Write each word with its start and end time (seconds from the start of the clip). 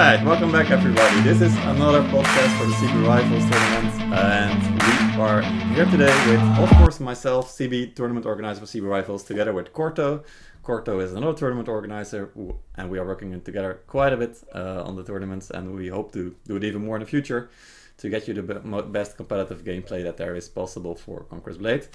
right, 0.00 0.24
welcome 0.24 0.50
back 0.50 0.70
everybody. 0.70 1.20
This 1.20 1.42
is 1.42 1.54
another 1.58 2.00
podcast 2.04 2.58
for 2.58 2.64
the 2.64 2.72
CB 2.72 3.06
Rivals 3.06 3.44
tournament, 3.50 4.00
and 4.14 5.16
we 5.16 5.20
are 5.20 5.42
here 5.74 5.84
today 5.84 6.14
with, 6.26 6.40
of 6.58 6.70
course, 6.78 7.00
myself, 7.00 7.50
CB 7.50 7.94
tournament 7.94 8.24
organizer 8.24 8.60
for 8.60 8.66
CB 8.66 8.88
Rivals, 8.88 9.24
together 9.24 9.52
with 9.52 9.74
Corto. 9.74 10.24
Corto 10.64 11.02
is 11.02 11.12
another 11.12 11.36
tournament 11.36 11.68
organizer, 11.68 12.32
and 12.78 12.88
we 12.88 12.98
are 12.98 13.04
working 13.04 13.38
together 13.42 13.82
quite 13.88 14.14
a 14.14 14.16
bit 14.16 14.38
uh, 14.54 14.84
on 14.84 14.96
the 14.96 15.04
tournaments, 15.04 15.50
and 15.50 15.74
we 15.74 15.88
hope 15.88 16.12
to 16.12 16.34
do 16.46 16.56
it 16.56 16.64
even 16.64 16.82
more 16.82 16.96
in 16.96 17.00
the 17.00 17.06
future 17.06 17.50
to 17.98 18.08
get 18.08 18.26
you 18.26 18.32
the 18.32 18.42
best 18.42 19.18
competitive 19.18 19.64
gameplay 19.64 20.02
that 20.02 20.16
there 20.16 20.34
is 20.34 20.48
possible 20.48 20.94
for 20.94 21.24
Conqueror's 21.24 21.58
Blade. 21.58 21.88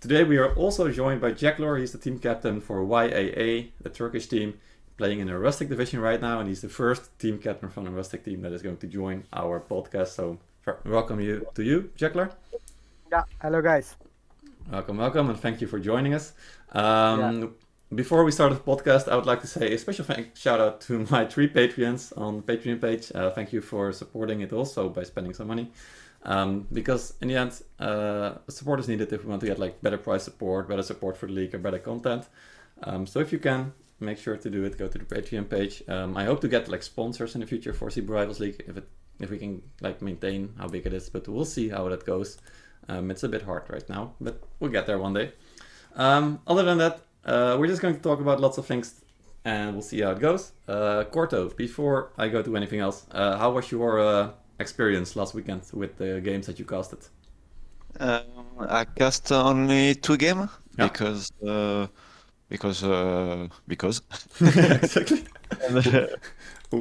Today 0.00 0.24
we 0.24 0.38
are 0.38 0.52
also 0.56 0.90
joined 0.90 1.20
by 1.20 1.30
Jack 1.30 1.58
Jeclor. 1.58 1.78
He's 1.78 1.92
the 1.92 1.98
team 1.98 2.18
captain 2.18 2.60
for 2.60 2.84
YAA, 2.84 3.70
the 3.80 3.90
Turkish 3.90 4.26
team 4.26 4.54
playing 4.96 5.20
in 5.20 5.26
the 5.26 5.38
Rustic 5.38 5.68
division 5.68 6.00
right 6.00 6.20
now, 6.20 6.40
and 6.40 6.48
he's 6.48 6.60
the 6.60 6.68
first 6.68 7.18
team 7.18 7.38
captain 7.38 7.68
from 7.68 7.84
the 7.84 7.90
Rustic 7.90 8.24
team 8.24 8.42
that 8.42 8.52
is 8.52 8.62
going 8.62 8.76
to 8.78 8.86
join 8.86 9.24
our 9.32 9.60
podcast. 9.60 10.08
So 10.08 10.38
welcome 10.84 11.20
you 11.20 11.46
to 11.54 11.62
you, 11.62 11.90
Jeclor. 11.96 12.30
Yeah, 13.10 13.24
hello 13.42 13.60
guys. 13.60 13.96
Welcome, 14.70 14.96
welcome, 14.98 15.30
and 15.30 15.38
thank 15.38 15.60
you 15.60 15.66
for 15.66 15.78
joining 15.78 16.14
us. 16.14 16.32
Um, 16.72 17.42
yeah. 17.42 17.48
Before 17.94 18.24
we 18.24 18.32
start 18.32 18.52
the 18.52 18.58
podcast, 18.58 19.08
I 19.08 19.14
would 19.14 19.26
like 19.26 19.40
to 19.42 19.46
say 19.46 19.72
a 19.72 19.78
special 19.78 20.04
thank- 20.04 20.34
shout 20.34 20.58
out 20.58 20.80
to 20.82 21.06
my 21.10 21.26
three 21.26 21.48
Patreons 21.48 22.16
on 22.16 22.36
the 22.36 22.42
Patreon 22.42 22.80
page. 22.80 23.12
Uh, 23.14 23.30
thank 23.30 23.52
you 23.52 23.60
for 23.60 23.92
supporting 23.92 24.40
it 24.40 24.52
also 24.52 24.88
by 24.88 25.02
spending 25.02 25.34
some 25.34 25.48
money. 25.48 25.70
Um, 26.22 26.66
because 26.72 27.12
in 27.20 27.28
the 27.28 27.36
end, 27.36 27.62
uh, 27.78 28.36
support 28.48 28.80
is 28.80 28.88
needed 28.88 29.12
if 29.12 29.22
we 29.22 29.28
want 29.28 29.40
to 29.40 29.46
get 29.46 29.58
like 29.58 29.82
better 29.82 29.98
price 29.98 30.22
support, 30.22 30.68
better 30.68 30.82
support 30.82 31.16
for 31.18 31.26
the 31.26 31.32
league, 31.32 31.54
or 31.54 31.58
better 31.58 31.78
content. 31.78 32.26
Um, 32.82 33.06
so 33.06 33.20
if 33.20 33.30
you 33.30 33.38
can, 33.38 33.74
make 34.04 34.18
sure 34.18 34.36
to 34.36 34.50
do 34.50 34.64
it. 34.64 34.78
Go 34.78 34.88
to 34.88 34.98
the 34.98 35.04
Patreon 35.04 35.48
page. 35.48 35.82
Um, 35.88 36.16
I 36.16 36.24
hope 36.24 36.40
to 36.42 36.48
get 36.48 36.68
like 36.68 36.82
sponsors 36.82 37.34
in 37.34 37.40
the 37.40 37.46
future 37.46 37.72
for 37.72 37.88
CB 37.88 38.08
Rivals 38.08 38.40
League 38.40 38.62
if 38.66 38.76
it 38.76 38.88
if 39.20 39.30
we 39.30 39.38
can 39.38 39.62
like 39.80 40.02
maintain 40.02 40.52
how 40.58 40.66
big 40.68 40.86
it 40.86 40.92
is, 40.92 41.08
but 41.08 41.28
we'll 41.28 41.44
see 41.44 41.68
how 41.68 41.88
that 41.88 42.04
goes. 42.04 42.38
Um, 42.88 43.10
it's 43.10 43.22
a 43.22 43.28
bit 43.28 43.42
hard 43.42 43.64
right 43.68 43.88
now, 43.88 44.14
but 44.20 44.42
we'll 44.60 44.70
get 44.70 44.86
there 44.86 44.98
one 44.98 45.14
day. 45.14 45.32
Um, 45.96 46.40
other 46.46 46.62
than 46.62 46.78
that, 46.78 47.00
uh, 47.24 47.56
we're 47.58 47.68
just 47.68 47.80
going 47.80 47.94
to 47.94 48.00
talk 48.00 48.20
about 48.20 48.40
lots 48.40 48.58
of 48.58 48.66
things, 48.66 49.00
and 49.44 49.72
we'll 49.72 49.82
see 49.82 50.00
how 50.00 50.10
it 50.10 50.20
goes. 50.20 50.52
Uh, 50.68 51.04
Corto, 51.04 51.56
before 51.56 52.10
I 52.18 52.28
go 52.28 52.42
to 52.42 52.56
anything 52.56 52.80
else, 52.80 53.06
uh, 53.12 53.38
how 53.38 53.52
was 53.52 53.70
your 53.70 54.00
uh, 54.00 54.30
experience 54.58 55.16
last 55.16 55.34
weekend 55.34 55.62
with 55.72 55.96
the 55.96 56.20
games 56.20 56.46
that 56.46 56.58
you 56.58 56.64
casted? 56.64 56.98
Um, 58.00 58.22
I 58.58 58.84
cast 58.84 59.30
only 59.30 59.94
two 59.94 60.16
games 60.16 60.50
yeah. 60.76 60.88
because 60.88 61.30
uh, 61.46 61.86
because 62.48 62.84
uh, 62.84 63.48
because 63.66 64.02
exactly. 64.40 65.24
and, 65.62 65.86
uh, 65.86 66.06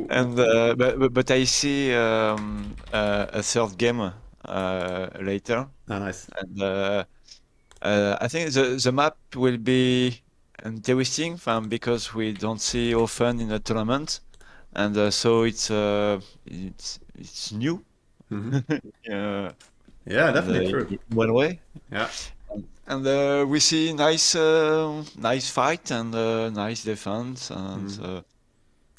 and 0.10 0.40
uh, 0.40 0.76
but, 0.76 1.14
but 1.14 1.32
I 1.32 1.44
see 1.46 1.94
um, 1.94 2.76
uh, 2.92 3.28
a 3.34 3.44
third 3.44 3.78
game 3.78 4.12
uh, 4.46 5.08
later. 5.22 5.68
Oh, 5.90 6.00
nice. 6.00 6.28
And 6.38 6.62
uh, 6.62 7.06
I 7.82 8.28
think 8.28 8.52
the 8.52 8.80
the 8.84 8.92
map 8.92 9.18
will 9.36 9.58
be 9.58 10.22
interesting 10.66 11.40
um, 11.46 11.70
because 11.70 12.14
we 12.14 12.34
don't 12.34 12.62
see 12.62 12.94
often 12.96 13.40
in 13.40 13.52
a 13.52 13.60
tournament, 13.60 14.20
and 14.74 15.14
so 15.14 15.44
it's 15.44 15.70
it's 16.46 17.00
it's 17.16 17.52
new. 17.52 17.84
Mm-hmm. 18.32 18.78
yeah, 20.06 20.32
definitely 20.32 20.72
true. 20.72 21.00
One 21.10 21.34
way. 21.34 21.60
Yeah 21.92 22.10
and 22.88 23.06
uh, 23.08 23.46
we 23.48 23.60
see 23.60 23.94
nice 23.94 24.36
uh, 24.36 25.04
nice 25.18 25.50
fight 25.50 25.92
and 25.92 26.14
uh, 26.14 26.50
nice 26.50 26.84
defense 26.84 27.50
and 27.50 27.90
mm. 27.90 28.24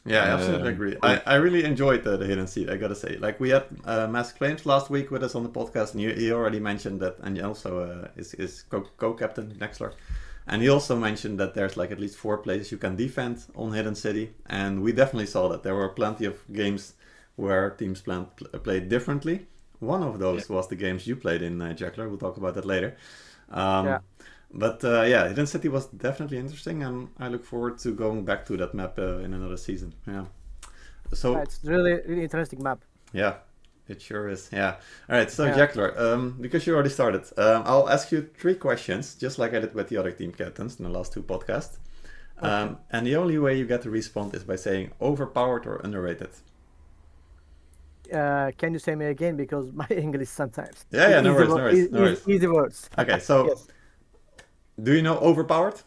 yeah 0.06 0.24
I 0.24 0.28
absolutely 0.28 0.72
agree. 0.72 0.96
I, 1.02 1.20
I 1.26 1.34
really 1.36 1.64
enjoyed 1.64 2.02
the, 2.04 2.16
the 2.16 2.26
Hidden 2.26 2.46
City 2.46 2.70
I 2.70 2.76
gotta 2.76 2.94
say. 2.94 3.16
Like 3.18 3.40
we 3.40 3.50
had 3.50 3.64
uh, 3.84 4.06
Mass 4.06 4.32
Claims 4.32 4.64
last 4.64 4.90
week 4.90 5.10
with 5.10 5.22
us 5.22 5.34
on 5.34 5.42
the 5.42 5.48
podcast 5.50 5.92
and 5.92 6.00
he, 6.00 6.12
he 6.12 6.32
already 6.32 6.60
mentioned 6.60 7.00
that 7.00 7.18
and 7.22 7.40
also 7.42 7.80
uh, 7.80 8.08
is, 8.16 8.34
is 8.34 8.62
co-captain 8.98 9.54
Nexler. 9.60 9.92
And 10.46 10.60
he 10.60 10.68
also 10.68 10.94
mentioned 10.94 11.40
that 11.40 11.54
there's 11.54 11.76
like 11.78 11.90
at 11.90 11.98
least 11.98 12.18
four 12.18 12.36
places 12.36 12.70
you 12.70 12.76
can 12.76 12.96
defend 12.96 13.44
on 13.54 13.72
Hidden 13.72 13.94
City 13.94 14.34
and 14.46 14.82
we 14.82 14.92
definitely 14.92 15.26
saw 15.26 15.48
that. 15.48 15.62
There 15.62 15.74
were 15.74 15.88
plenty 15.88 16.26
of 16.26 16.36
games 16.52 16.94
where 17.36 17.70
teams 17.70 18.02
plan, 18.02 18.26
played 18.62 18.88
differently. 18.88 19.46
One 19.80 20.02
of 20.02 20.18
those 20.18 20.48
yeah. 20.48 20.56
was 20.56 20.68
the 20.68 20.76
games 20.76 21.06
you 21.06 21.16
played 21.16 21.42
in 21.42 21.60
uh, 21.60 21.74
Jeclor. 21.74 22.08
We'll 22.08 22.18
talk 22.18 22.36
about 22.36 22.54
that 22.54 22.64
later 22.64 22.96
um, 23.50 23.86
yeah. 23.86 23.98
But 24.50 24.84
uh, 24.84 25.02
yeah, 25.02 25.26
Hidden 25.28 25.46
City 25.46 25.68
was 25.68 25.86
definitely 25.86 26.38
interesting, 26.38 26.82
and 26.84 27.08
I 27.18 27.28
look 27.28 27.44
forward 27.44 27.78
to 27.78 27.92
going 27.92 28.24
back 28.24 28.46
to 28.46 28.56
that 28.56 28.72
map 28.72 28.98
uh, 28.98 29.18
in 29.18 29.34
another 29.34 29.56
season. 29.56 29.94
Yeah. 30.06 30.26
So 31.12 31.36
it's 31.38 31.60
really 31.64 32.00
really 32.06 32.22
interesting 32.22 32.62
map. 32.62 32.84
Yeah, 33.12 33.34
it 33.88 34.00
sure 34.00 34.28
is. 34.28 34.48
Yeah. 34.52 34.76
All 35.08 35.16
right. 35.16 35.30
So 35.30 35.46
yeah. 35.46 35.56
Jeclor, 35.56 35.98
um, 35.98 36.36
because 36.40 36.66
you 36.66 36.74
already 36.74 36.90
started, 36.90 37.24
um, 37.36 37.64
I'll 37.66 37.88
ask 37.88 38.12
you 38.12 38.30
three 38.38 38.54
questions, 38.54 39.16
just 39.16 39.38
like 39.38 39.54
I 39.54 39.60
did 39.60 39.74
with 39.74 39.88
the 39.88 39.96
other 39.96 40.12
team 40.12 40.32
captains 40.32 40.78
in 40.78 40.84
the 40.84 40.90
last 40.90 41.12
two 41.12 41.22
podcasts. 41.22 41.78
Okay. 42.38 42.48
Um, 42.48 42.78
and 42.90 43.06
the 43.06 43.16
only 43.16 43.38
way 43.38 43.58
you 43.58 43.66
get 43.66 43.82
to 43.82 43.90
respond 43.90 44.34
is 44.34 44.44
by 44.44 44.56
saying 44.56 44.92
overpowered 45.00 45.66
or 45.66 45.76
underrated. 45.84 46.30
Uh, 48.12 48.50
can 48.56 48.72
you 48.72 48.78
say 48.78 48.94
me 48.94 49.06
again 49.06 49.36
because 49.36 49.72
my 49.82 49.86
English 49.90 50.28
sometimes. 50.28 50.86
Yeah, 50.90 51.08
yeah, 51.08 51.20
no 51.20 51.34
worries, 51.34 51.48
no 51.48 51.54
worries, 51.56 51.90
no 51.90 52.00
worries. 52.00 52.28
Easy 52.28 52.46
words. 52.46 52.90
Okay, 52.98 53.18
so 53.18 53.46
yes. 53.48 53.66
do 54.82 54.94
you 54.94 55.02
know 55.02 55.18
overpowered? 55.18 55.80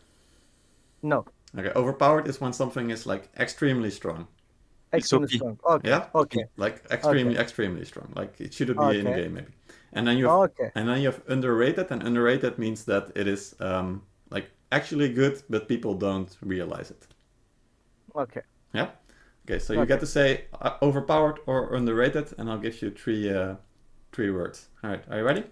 No. 1.02 1.26
Okay, 1.58 1.72
overpowered 1.76 2.28
is 2.28 2.42
when 2.42 2.54
something 2.54 2.90
is 2.90 3.06
like 3.06 3.30
extremely 3.38 3.92
strong. 3.92 4.28
Extremely 4.94 5.28
strong. 5.28 5.60
Okay. 5.66 5.90
Yeah. 5.90 6.08
Okay. 6.16 6.46
Like 6.56 6.84
extremely, 6.92 7.34
okay. 7.34 7.42
extremely 7.42 7.86
strong. 7.86 8.12
Like 8.16 8.40
it 8.40 8.54
should 8.54 8.68
be 8.68 8.74
okay. 8.74 9.00
in 9.00 9.06
the 9.06 9.12
game 9.12 9.34
maybe. 9.34 9.52
And 9.94 10.08
then 10.08 10.18
you 10.18 10.28
have, 10.28 10.52
okay. 10.52 10.72
and 10.76 10.88
then 10.88 11.00
you 11.00 11.08
have 11.08 11.22
underrated, 11.28 11.92
and 11.92 12.04
underrated 12.04 12.58
means 12.58 12.84
that 12.86 13.12
it 13.16 13.28
is 13.28 13.56
um, 13.60 14.04
like 14.30 14.50
actually 14.72 15.10
good, 15.10 15.42
but 15.50 15.68
people 15.68 15.94
don't 15.94 16.36
realize 16.42 16.92
it. 16.92 17.08
Okay. 18.16 18.42
Yeah. 18.74 18.90
Okay, 19.50 19.60
so 19.60 19.72
you 19.72 19.86
get 19.86 20.02
to 20.02 20.06
say 20.06 20.44
uh, 20.62 20.72
overpowered 20.82 21.40
or 21.46 21.74
underrated, 21.74 22.34
and 22.38 22.50
I'll 22.50 22.58
give 22.58 22.82
you 22.82 22.92
three 22.92 23.34
uh, 23.34 23.56
three 24.12 24.30
words. 24.30 24.68
All 24.84 24.90
right, 24.90 25.02
are 25.10 25.20
you 25.20 25.24
ready? 25.24 25.44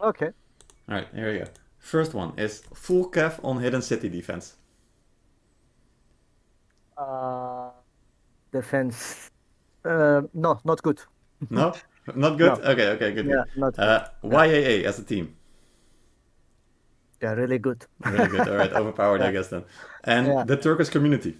Okay. 0.00 0.30
All 0.88 0.94
right, 0.94 1.06
here 1.14 1.30
we 1.30 1.38
go. 1.40 1.44
First 1.78 2.14
one 2.14 2.32
is 2.38 2.62
full 2.72 3.10
cav 3.10 3.38
on 3.44 3.60
hidden 3.60 3.82
city 3.82 4.08
defense. 4.08 4.56
Uh, 6.96 7.68
defense. 8.52 9.30
Uh, 9.84 10.22
no, 10.32 10.58
not 10.64 10.82
good. 10.82 11.00
no, 11.50 11.74
not 12.14 12.38
good. 12.38 12.56
No. 12.56 12.70
Okay, 12.70 12.88
okay, 12.88 13.12
good. 13.12 13.26
Yeah, 13.26 13.44
not 13.54 13.78
uh, 13.78 14.08
good. 14.22 14.30
YAA 14.30 14.84
as 14.84 14.98
a 14.98 15.04
team. 15.04 15.36
Yeah, 17.20 17.32
really 17.32 17.58
good. 17.58 17.84
really 18.02 18.28
good. 18.28 18.48
All 18.48 18.56
right, 18.56 18.72
overpowered, 18.80 19.20
yeah. 19.20 19.28
I 19.28 19.32
guess 19.32 19.48
then. 19.48 19.64
And 20.04 20.26
yeah. 20.26 20.44
the 20.44 20.56
Turkish 20.56 20.88
community 20.88 21.36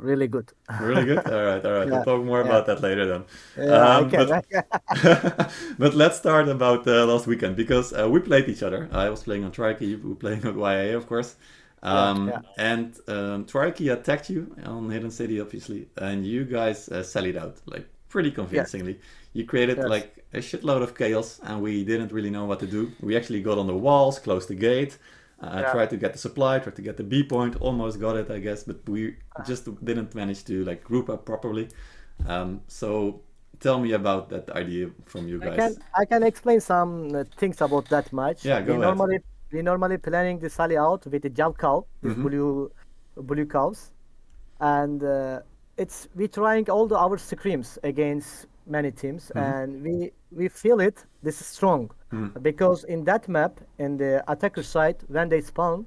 really 0.00 0.28
good. 0.28 0.52
really 0.80 1.04
good. 1.04 1.18
All 1.26 1.44
right, 1.44 1.64
all 1.64 1.72
right. 1.72 1.88
Yeah. 1.88 1.92
We'll 1.92 2.04
talk 2.04 2.24
more 2.24 2.40
yeah. 2.40 2.46
about 2.46 2.66
that 2.66 2.82
later 2.82 3.06
then. 3.06 3.24
Yeah, 3.56 3.96
um, 3.96 4.08
but, 4.10 5.52
but, 5.78 5.94
let's 5.94 6.18
start 6.18 6.48
about 6.48 6.86
uh, 6.86 7.06
last 7.06 7.26
weekend 7.26 7.56
because 7.56 7.92
uh, 7.92 8.08
we 8.08 8.20
played 8.20 8.48
each 8.48 8.62
other. 8.62 8.88
I 8.92 9.08
was 9.08 9.22
playing 9.22 9.44
on 9.44 9.52
Triarchy, 9.52 9.88
you 9.88 10.00
were 10.02 10.14
playing 10.14 10.46
on 10.46 10.58
YA, 10.58 10.96
of 10.96 11.06
course. 11.06 11.36
Um, 11.82 12.28
yeah, 12.28 12.40
And 12.58 12.96
um, 13.08 13.46
attacked 13.46 14.30
you 14.30 14.54
on 14.64 14.90
Hidden 14.90 15.10
City, 15.10 15.40
obviously, 15.40 15.88
and 15.96 16.26
you 16.26 16.44
guys 16.44 16.88
uh, 16.88 17.02
sallied 17.02 17.36
out 17.36 17.56
like 17.66 17.86
pretty 18.08 18.30
convincingly. 18.30 18.98
You 19.32 19.44
created 19.46 19.78
yes. 19.78 19.88
like 19.88 20.24
a 20.32 20.38
shitload 20.38 20.82
of 20.82 20.96
chaos, 20.96 21.40
and 21.42 21.62
we 21.62 21.84
didn't 21.84 22.12
really 22.12 22.30
know 22.30 22.44
what 22.44 22.60
to 22.60 22.66
do. 22.66 22.92
We 23.00 23.16
actually 23.16 23.42
got 23.42 23.58
on 23.58 23.66
the 23.66 23.76
walls, 23.76 24.18
closed 24.18 24.48
the 24.48 24.54
gate. 24.54 24.98
I 25.40 25.60
yeah. 25.60 25.72
tried 25.72 25.90
to 25.90 25.96
get 25.96 26.12
the 26.12 26.18
supply, 26.18 26.58
tried 26.58 26.76
to 26.76 26.82
get 26.82 26.96
the 26.96 27.02
B 27.02 27.22
point, 27.24 27.56
almost 27.60 27.98
got 27.98 28.16
it, 28.16 28.30
I 28.30 28.38
guess, 28.38 28.64
but 28.64 28.86
we 28.88 29.16
ah. 29.36 29.42
just 29.42 29.64
didn't 29.84 30.14
manage 30.14 30.44
to 30.44 30.64
like 30.64 30.84
group 30.84 31.08
up 31.08 31.24
properly. 31.24 31.68
Um, 32.26 32.60
so 32.68 33.22
tell 33.58 33.78
me 33.80 33.92
about 33.92 34.28
that 34.30 34.50
idea 34.50 34.90
from 35.06 35.28
you 35.28 35.38
guys. 35.38 35.52
I 35.52 35.56
can 35.56 35.76
I 35.94 36.04
can 36.04 36.22
explain 36.22 36.60
some 36.60 37.14
uh, 37.14 37.24
things 37.36 37.60
about 37.60 37.88
that 37.88 38.12
match. 38.12 38.44
Yeah, 38.44 38.60
go 38.60 38.74
we 38.74 38.82
ahead. 38.82 38.96
normally 38.96 39.18
we 39.52 39.62
normally 39.62 39.98
planning 39.98 40.38
the 40.38 40.50
sally 40.50 40.76
out 40.76 41.06
with 41.06 41.22
the 41.22 41.30
jump 41.30 41.58
cow, 41.58 41.86
with 42.02 42.12
mm-hmm. 42.12 42.28
blue 42.28 42.72
blue 43.16 43.46
cows, 43.46 43.92
and 44.60 45.02
uh, 45.02 45.40
it's 45.76 46.08
we 46.14 46.28
trying 46.28 46.68
all 46.68 46.86
the 46.86 46.98
our 46.98 47.16
scrims 47.16 47.78
against 47.82 48.46
many 48.70 48.90
teams, 48.90 49.30
mm-hmm. 49.34 49.38
and 49.38 49.82
we 49.82 50.12
we 50.32 50.48
feel 50.48 50.80
it. 50.80 51.04
This 51.22 51.40
is 51.40 51.46
strong 51.46 51.90
mm. 52.12 52.42
because 52.42 52.84
in 52.84 53.04
that 53.04 53.28
map, 53.28 53.60
in 53.78 53.96
the 53.96 54.22
attacker 54.28 54.62
side, 54.62 54.96
when 55.08 55.28
they 55.28 55.40
spawn, 55.40 55.86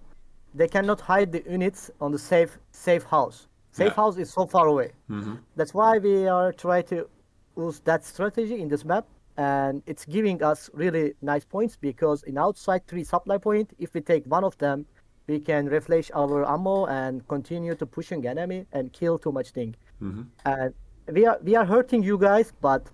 they 0.53 0.67
cannot 0.67 0.99
hide 1.01 1.31
the 1.31 1.43
units 1.49 1.89
on 2.01 2.11
the 2.11 2.19
safe 2.19 2.57
safe 2.71 3.03
house. 3.03 3.47
Safe 3.71 3.87
yeah. 3.87 3.95
house 3.95 4.17
is 4.17 4.29
so 4.31 4.45
far 4.45 4.67
away. 4.67 4.91
Mm-hmm. 5.09 5.35
That's 5.55 5.73
why 5.73 5.97
we 5.97 6.27
are 6.27 6.51
trying 6.51 6.83
to 6.93 7.09
use 7.57 7.79
that 7.81 8.05
strategy 8.05 8.61
in 8.61 8.67
this 8.67 8.85
map, 8.85 9.05
and 9.37 9.81
it's 9.87 10.05
giving 10.05 10.43
us 10.43 10.69
really 10.73 11.13
nice 11.21 11.45
points 11.45 11.75
because 11.75 12.23
in 12.23 12.37
outside 12.37 12.85
three 12.87 13.03
supply 13.03 13.37
point, 13.37 13.71
if 13.79 13.93
we 13.93 14.01
take 14.01 14.25
one 14.27 14.43
of 14.43 14.57
them, 14.59 14.85
we 15.27 15.39
can 15.39 15.67
refresh 15.67 16.11
our 16.13 16.45
ammo 16.45 16.85
and 16.87 17.27
continue 17.27 17.75
to 17.75 17.85
pushing 17.85 18.27
enemy 18.27 18.65
and 18.73 18.91
kill 18.93 19.17
too 19.17 19.31
much 19.31 19.51
thing. 19.51 19.75
Mm-hmm. 20.01 20.23
And 20.45 20.73
we 21.11 21.25
are 21.25 21.37
we 21.43 21.55
are 21.55 21.65
hurting 21.65 22.03
you 22.03 22.17
guys, 22.17 22.51
but 22.61 22.89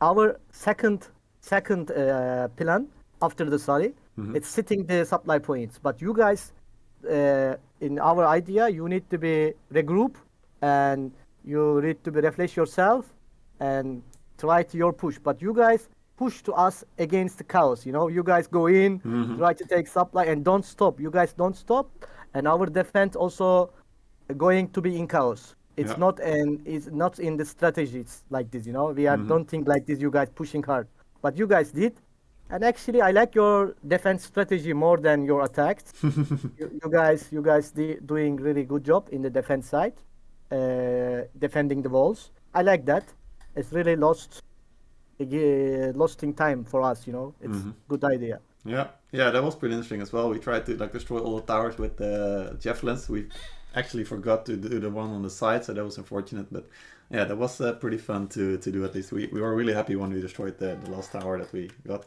our 0.00 0.38
second 0.50 1.08
second 1.40 1.90
uh, 1.90 2.48
plan 2.56 2.86
after 3.20 3.44
the 3.44 3.58
study, 3.58 3.94
Mhm. 4.18 4.36
it's 4.36 4.48
sitting 4.48 4.84
the 4.86 5.04
supply 5.04 5.38
points. 5.38 5.78
But 5.78 6.00
you 6.02 6.12
guys, 6.14 6.52
uh, 7.08 7.54
in 7.80 7.98
our 7.98 8.24
idea, 8.26 8.68
you 8.68 8.88
need 8.88 9.08
to 9.10 9.18
be 9.18 9.54
regroup 9.72 10.14
and 10.60 11.12
you 11.44 11.80
need 11.82 12.02
to 12.04 12.10
be 12.12 12.20
refresh 12.20 12.56
yourself 12.56 13.12
and 13.60 14.02
try 14.38 14.62
to 14.62 14.76
your 14.76 14.92
push. 14.92 15.18
But 15.18 15.40
you 15.42 15.52
guys 15.54 15.88
push 16.16 16.42
to 16.42 16.52
us 16.52 16.84
against 16.98 17.38
the 17.38 17.44
chaos. 17.44 17.86
You 17.86 17.92
know, 17.92 18.08
you 18.08 18.22
guys 18.22 18.46
go 18.46 18.66
in, 18.66 19.00
Mhm. 19.00 19.38
try 19.38 19.54
to 19.54 19.64
take 19.64 19.86
supply 19.88 20.24
and 20.26 20.44
don't 20.44 20.64
stop. 20.64 21.00
You 21.00 21.10
guys 21.10 21.32
don't 21.32 21.56
stop, 21.56 21.86
and 22.34 22.46
our 22.46 22.66
defense 22.66 23.16
also 23.16 23.70
going 24.36 24.68
to 24.70 24.80
be 24.80 24.98
in 24.98 25.06
chaos. 25.08 25.54
It's 25.76 25.90
Yeah. 25.92 25.96
not 26.04 26.20
and 26.20 26.60
it's 26.66 26.88
not 27.02 27.18
in 27.18 27.36
the 27.36 27.44
strategies 27.44 28.24
like 28.30 28.50
this. 28.50 28.66
You 28.66 28.72
know, 28.74 28.86
we 28.92 29.06
are 29.06 29.16
Mhm. 29.18 29.28
don't 29.28 29.48
think 29.48 29.66
like 29.68 29.84
this. 29.86 30.00
You 30.00 30.10
guys 30.10 30.28
pushing 30.34 30.62
hard, 30.62 30.86
but 31.22 31.38
you 31.38 31.46
guys 31.46 31.72
did. 31.72 31.94
And 32.50 32.62
actually, 32.64 33.00
I 33.00 33.12
like 33.12 33.34
your 33.34 33.74
defense 33.94 34.24
strategy 34.24 34.72
more 34.74 34.98
than 34.98 35.24
your 35.24 35.40
attacks. 35.42 35.84
you, 36.58 36.66
you 36.82 36.90
guys, 36.90 37.32
you 37.32 37.40
guys 37.42 37.70
de- 37.70 37.98
doing 38.00 38.36
really 38.36 38.64
good 38.64 38.84
job 38.84 39.08
in 39.10 39.22
the 39.22 39.30
defense 39.30 39.66
side, 39.68 39.94
uh, 40.50 41.22
defending 41.38 41.80
the 41.82 41.88
walls. 41.88 42.30
I 42.54 42.60
like 42.62 42.84
that. 42.84 43.04
It's 43.56 43.72
really 43.72 43.96
lost, 43.96 44.42
uh, 45.20 45.92
lost 45.94 46.22
in 46.22 46.34
time 46.34 46.64
for 46.64 46.82
us. 46.82 47.06
You 47.06 47.12
know, 47.14 47.34
it's 47.40 47.56
Mhm. 47.58 47.72
good 47.88 48.04
idea. 48.04 48.40
Yeah, 48.64 48.88
yeah, 49.12 49.30
that 49.30 49.42
was 49.42 49.56
pretty 49.56 49.74
interesting 49.74 50.02
as 50.02 50.12
well. 50.12 50.28
We 50.30 50.38
tried 50.38 50.66
to 50.66 50.76
like 50.76 50.92
destroy 50.92 51.18
all 51.20 51.36
the 51.40 51.46
towers 51.46 51.78
with 51.78 51.96
the 51.96 52.56
javelins. 52.60 53.08
We 53.08 53.28
actually 53.74 54.04
forgot 54.04 54.46
to 54.46 54.56
do 54.56 54.78
the 54.80 54.90
one 54.90 55.10
on 55.10 55.22
the 55.22 55.30
side, 55.30 55.64
so 55.64 55.72
that 55.72 55.84
was 55.84 55.98
unfortunate. 55.98 56.46
But 56.50 56.68
yeah, 57.10 57.24
that 57.24 57.36
was 57.36 57.60
uh, 57.60 57.72
pretty 57.74 57.98
fun 57.98 58.28
to 58.28 58.58
to 58.58 58.70
do. 58.70 58.84
At 58.84 58.94
least 58.94 59.12
we, 59.12 59.26
we 59.26 59.40
were 59.40 59.54
really 59.54 59.74
happy 59.74 59.96
when 59.96 60.12
we 60.12 60.20
destroyed 60.20 60.58
the, 60.58 60.78
the 60.82 60.90
last 60.90 61.12
tower 61.12 61.38
that 61.38 61.52
we 61.52 61.70
got. 61.86 62.06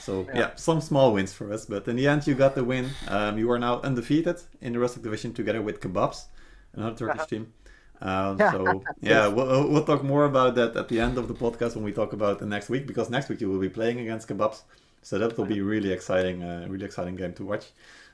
So 0.00 0.26
yeah. 0.34 0.50
some 0.56 0.80
small 0.80 1.12
wins 1.12 1.32
for 1.32 1.52
us, 1.52 1.64
but 1.64 1.86
in 1.86 1.94
the 1.94 2.08
end 2.08 2.26
you 2.26 2.34
got 2.34 2.56
the 2.56 2.64
win. 2.64 2.90
Um, 3.06 3.38
you 3.38 3.48
are 3.52 3.58
now 3.58 3.80
undefeated 3.82 4.40
in 4.60 4.72
the 4.72 4.80
Rustic 4.80 5.04
division 5.04 5.32
together 5.32 5.62
with 5.62 5.80
Kebabs, 5.80 6.24
another 6.72 6.96
Turkish 6.96 7.26
team. 7.28 7.52
Um, 8.00 8.36
so 8.36 8.82
yeah, 9.00 9.28
we'll, 9.28 9.68
we'll 9.68 9.84
talk 9.84 10.02
more 10.02 10.24
about 10.24 10.56
that 10.56 10.76
at 10.76 10.88
the 10.88 10.98
end 10.98 11.18
of 11.18 11.28
the 11.28 11.34
podcast 11.34 11.76
when 11.76 11.84
we 11.84 11.92
talk 11.92 12.12
about 12.12 12.40
the 12.40 12.46
next 12.46 12.68
week 12.68 12.84
because 12.84 13.10
next 13.10 13.28
week 13.28 13.40
you 13.40 13.48
will 13.48 13.60
be 13.60 13.68
playing 13.68 14.00
against 14.00 14.26
Kebabs. 14.28 14.62
So 15.02 15.18
that 15.18 15.38
will 15.38 15.46
be 15.46 15.60
really 15.60 15.92
exciting, 15.92 16.42
uh, 16.42 16.66
really 16.68 16.84
exciting 16.84 17.14
game 17.14 17.32
to 17.34 17.44
watch. 17.44 17.66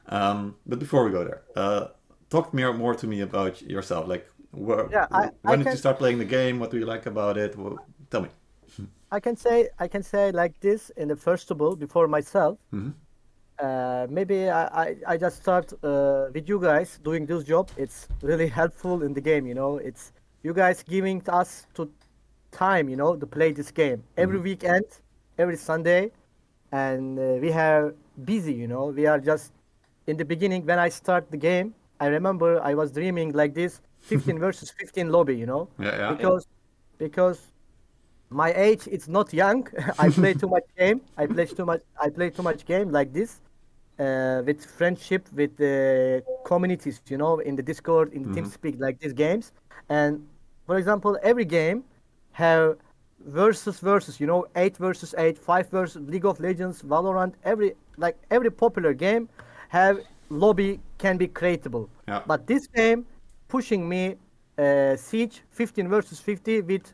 Um, 0.09 0.57
but 0.67 0.79
before 0.79 1.05
we 1.05 1.11
go 1.11 1.25
there, 1.25 1.43
uh, 1.57 1.87
talk 2.31 2.53
more 2.55 2.73
more 2.73 2.95
to 2.95 3.07
me 3.07 3.21
about 3.23 3.63
yourself. 3.63 4.07
Like, 4.09 4.27
where, 4.51 4.89
Yeah, 4.91 5.07
I- 5.11 5.31
when 5.43 5.61
I 5.61 5.65
did 5.65 5.73
you 5.73 5.79
start 5.79 5.99
playing 5.99 6.19
the 6.19 6.25
game? 6.39 6.59
What 6.61 6.71
do 6.71 6.79
you 6.79 6.87
like 6.87 7.07
about 7.07 7.37
it? 7.37 7.57
Well, 7.57 7.77
tell 8.11 8.23
me. 8.23 8.29
I 9.17 9.21
can 9.21 9.37
say 9.37 9.69
I 9.79 9.89
can 9.89 10.03
say 10.03 10.33
like 10.33 10.61
this 10.61 10.91
in 10.97 11.09
the 11.09 11.17
first 11.17 11.51
of 11.51 11.61
all 11.63 11.77
before 11.77 12.09
myself. 12.09 12.59
Mhm. 12.73 12.93
Uh, 13.59 14.07
maybe 14.09 14.49
I, 14.49 14.65
I, 14.85 14.97
I 15.13 15.17
just 15.17 15.37
start 15.43 15.73
uh, 15.83 16.27
with 16.33 16.49
you 16.49 16.61
guys 16.61 17.01
doing 17.03 17.27
this 17.27 17.43
job. 17.43 17.71
It's 17.77 18.07
really 18.23 18.47
helpful 18.47 19.03
in 19.03 19.13
the 19.15 19.21
game. 19.21 19.47
You 19.49 19.55
know, 19.55 19.79
it's 19.79 20.13
you 20.45 20.53
guys 20.55 20.85
giving 20.85 21.23
us 21.29 21.67
to 21.75 21.91
time. 22.53 22.89
You 22.89 22.97
know, 22.97 23.17
to 23.17 23.27
play 23.27 23.51
this 23.53 23.73
game 23.73 24.05
every 24.17 24.39
weekend, 24.39 24.85
every 25.39 25.57
Sunday, 25.57 26.13
and 26.71 27.19
uh, 27.19 27.23
we 27.41 27.51
have 27.51 27.95
busy. 28.25 28.53
You 28.55 28.69
know, 28.69 28.87
we 28.99 29.07
are 29.07 29.19
just 29.19 29.53
in 30.07 30.17
the 30.17 30.25
beginning 30.25 30.65
when 30.65 30.79
I 30.79 30.89
start 30.91 31.29
the 31.31 31.37
game. 31.39 31.75
I 32.01 32.07
remember 32.07 32.61
I 32.63 32.75
was 32.75 32.93
dreaming 32.93 33.33
like 33.33 33.55
this, 33.55 33.81
15 34.01 34.39
versus 34.47 34.71
15 34.71 35.11
lobby. 35.11 35.37
You 35.37 35.47
know, 35.47 35.69
Yeah, 35.79 35.97
yeah. 35.99 36.13
because 36.15 36.47
because 36.99 37.41
my 38.31 38.53
age 38.55 38.87
is 38.89 39.09
not 39.09 39.33
young. 39.33 39.67
I 39.99 40.11
play 40.11 40.35
too 40.35 40.49
much 40.49 40.65
game. 40.77 41.01
I 41.17 41.27
play 41.27 41.47
too 41.47 41.65
much. 41.65 41.83
I 42.01 42.11
play 42.11 42.31
too 42.31 42.43
much 42.43 42.65
game 42.67 42.91
like 42.91 43.13
this, 43.13 43.41
uh, 43.99 44.43
with 44.45 44.65
friendship 44.65 45.29
with 45.33 45.57
the 45.57 46.23
communities. 46.45 47.01
You 47.09 47.19
know, 47.19 47.39
in 47.39 47.57
the 47.57 47.63
Discord, 47.63 48.13
in 48.13 48.23
the 48.23 48.41
TeamSpeak, 48.41 48.81
like 48.81 49.01
these 49.01 49.13
games. 49.13 49.53
And 49.89 50.27
for 50.67 50.77
example, 50.77 51.19
every 51.23 51.45
game 51.45 51.85
have 52.33 52.77
versus 53.27 53.81
versus. 53.81 54.21
You 54.21 54.27
know, 54.27 54.47
eight 54.57 54.77
versus 54.77 55.15
eight, 55.19 55.39
five 55.39 55.69
versus 55.71 56.03
League 56.09 56.27
of 56.27 56.39
Legends, 56.41 56.83
Valorant. 56.83 57.35
Every 57.45 57.75
like 57.97 58.17
every 58.31 58.51
popular 58.51 58.93
game 58.93 59.29
have 59.71 60.01
lobby 60.29 60.81
can 60.99 61.17
be 61.17 61.29
creatable. 61.29 61.89
Yeah. 62.07 62.23
But 62.27 62.47
this 62.47 62.67
game 62.67 63.07
pushing 63.49 63.89
me 63.89 64.17
uh, 64.59 64.97
Siege 64.97 65.43
15 65.51 65.89
versus 65.89 66.21
50 66.21 66.63
with 66.63 66.93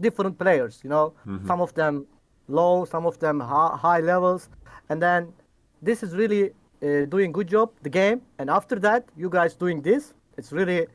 different 0.00 0.38
players. 0.38 0.80
You 0.82 0.90
know, 0.90 1.14
some 1.46 1.60
of 1.60 1.74
them 1.74 2.06
low, 2.48 2.84
some 2.84 3.06
of 3.06 3.18
them 3.18 3.40
high, 3.40 3.76
high 3.76 4.00
levels, 4.00 4.48
and 4.88 5.00
then 5.00 5.32
this 5.82 6.02
is 6.02 6.14
really 6.14 6.50
uh, 6.82 7.04
doing 7.06 7.32
good 7.32 7.48
job 7.48 7.70
the 7.82 7.90
game. 7.90 8.22
And 8.38 8.50
after 8.50 8.76
that, 8.80 9.04
you 9.16 9.30
guys 9.30 9.54
doing 9.54 9.82
this. 9.82 10.14
It's 10.36 10.52
really 10.52 10.86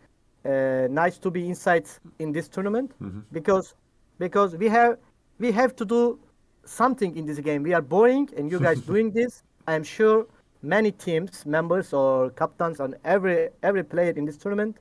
uh, 0.46 0.88
nice 0.90 1.18
to 1.20 1.32
be 1.32 1.48
inside 1.48 1.88
in 2.20 2.32
this 2.32 2.48
tournament 2.48 2.92
because 3.32 3.76
because 4.20 4.56
we 4.56 4.68
have 4.68 4.98
we 5.40 5.52
have 5.52 5.76
to 5.76 5.86
do 5.86 6.20
something 6.66 7.16
in 7.16 7.26
this 7.26 7.40
game. 7.40 7.64
We 7.64 7.74
are 7.74 7.82
boring, 7.82 8.30
and 8.38 8.52
you 8.52 8.60
guys 8.60 8.82
doing 8.94 9.12
this. 9.12 9.44
I'm 9.68 9.84
sure 9.84 10.28
many 10.66 10.92
teams, 10.92 11.46
members 11.46 11.94
or 11.94 12.32
captains, 12.32 12.80
and 12.80 12.96
every 13.04 13.50
every 13.64 13.84
player 13.84 14.12
in 14.12 14.26
this 14.26 14.38
tournament 14.38 14.78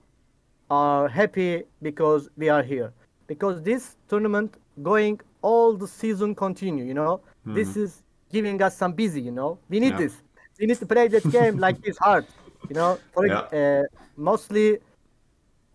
are 0.70 1.08
happy 1.08 1.64
because 1.82 2.28
we 2.36 2.48
are 2.48 2.62
here. 2.62 2.92
Because 3.26 3.62
this 3.62 3.96
tournament 4.08 4.56
going 4.82 5.20
all 5.42 5.76
the 5.76 5.86
season 5.86 6.34
continue, 6.34 6.84
you 6.84 6.94
know. 6.94 7.20
This 7.46 7.76
is 7.76 8.02
giving 8.32 8.60
us 8.62 8.76
some 8.76 8.92
busy, 8.92 9.20
you 9.20 9.31
know. 9.31 9.58
We 9.69 9.78
need 9.81 9.92
Yeah. 9.92 9.98
this. 10.04 10.22
We 10.58 10.66
need 10.66 10.78
to 10.78 10.86
play 10.86 11.08
this 11.08 11.26
game 11.26 11.58
like 11.58 11.81
this 11.82 11.98
hard, 11.98 12.25
you 12.69 12.75
know. 12.75 12.98
For 13.12 13.26
Yeah. 13.26 13.42
uh, 13.60 13.82
mostly 14.16 14.78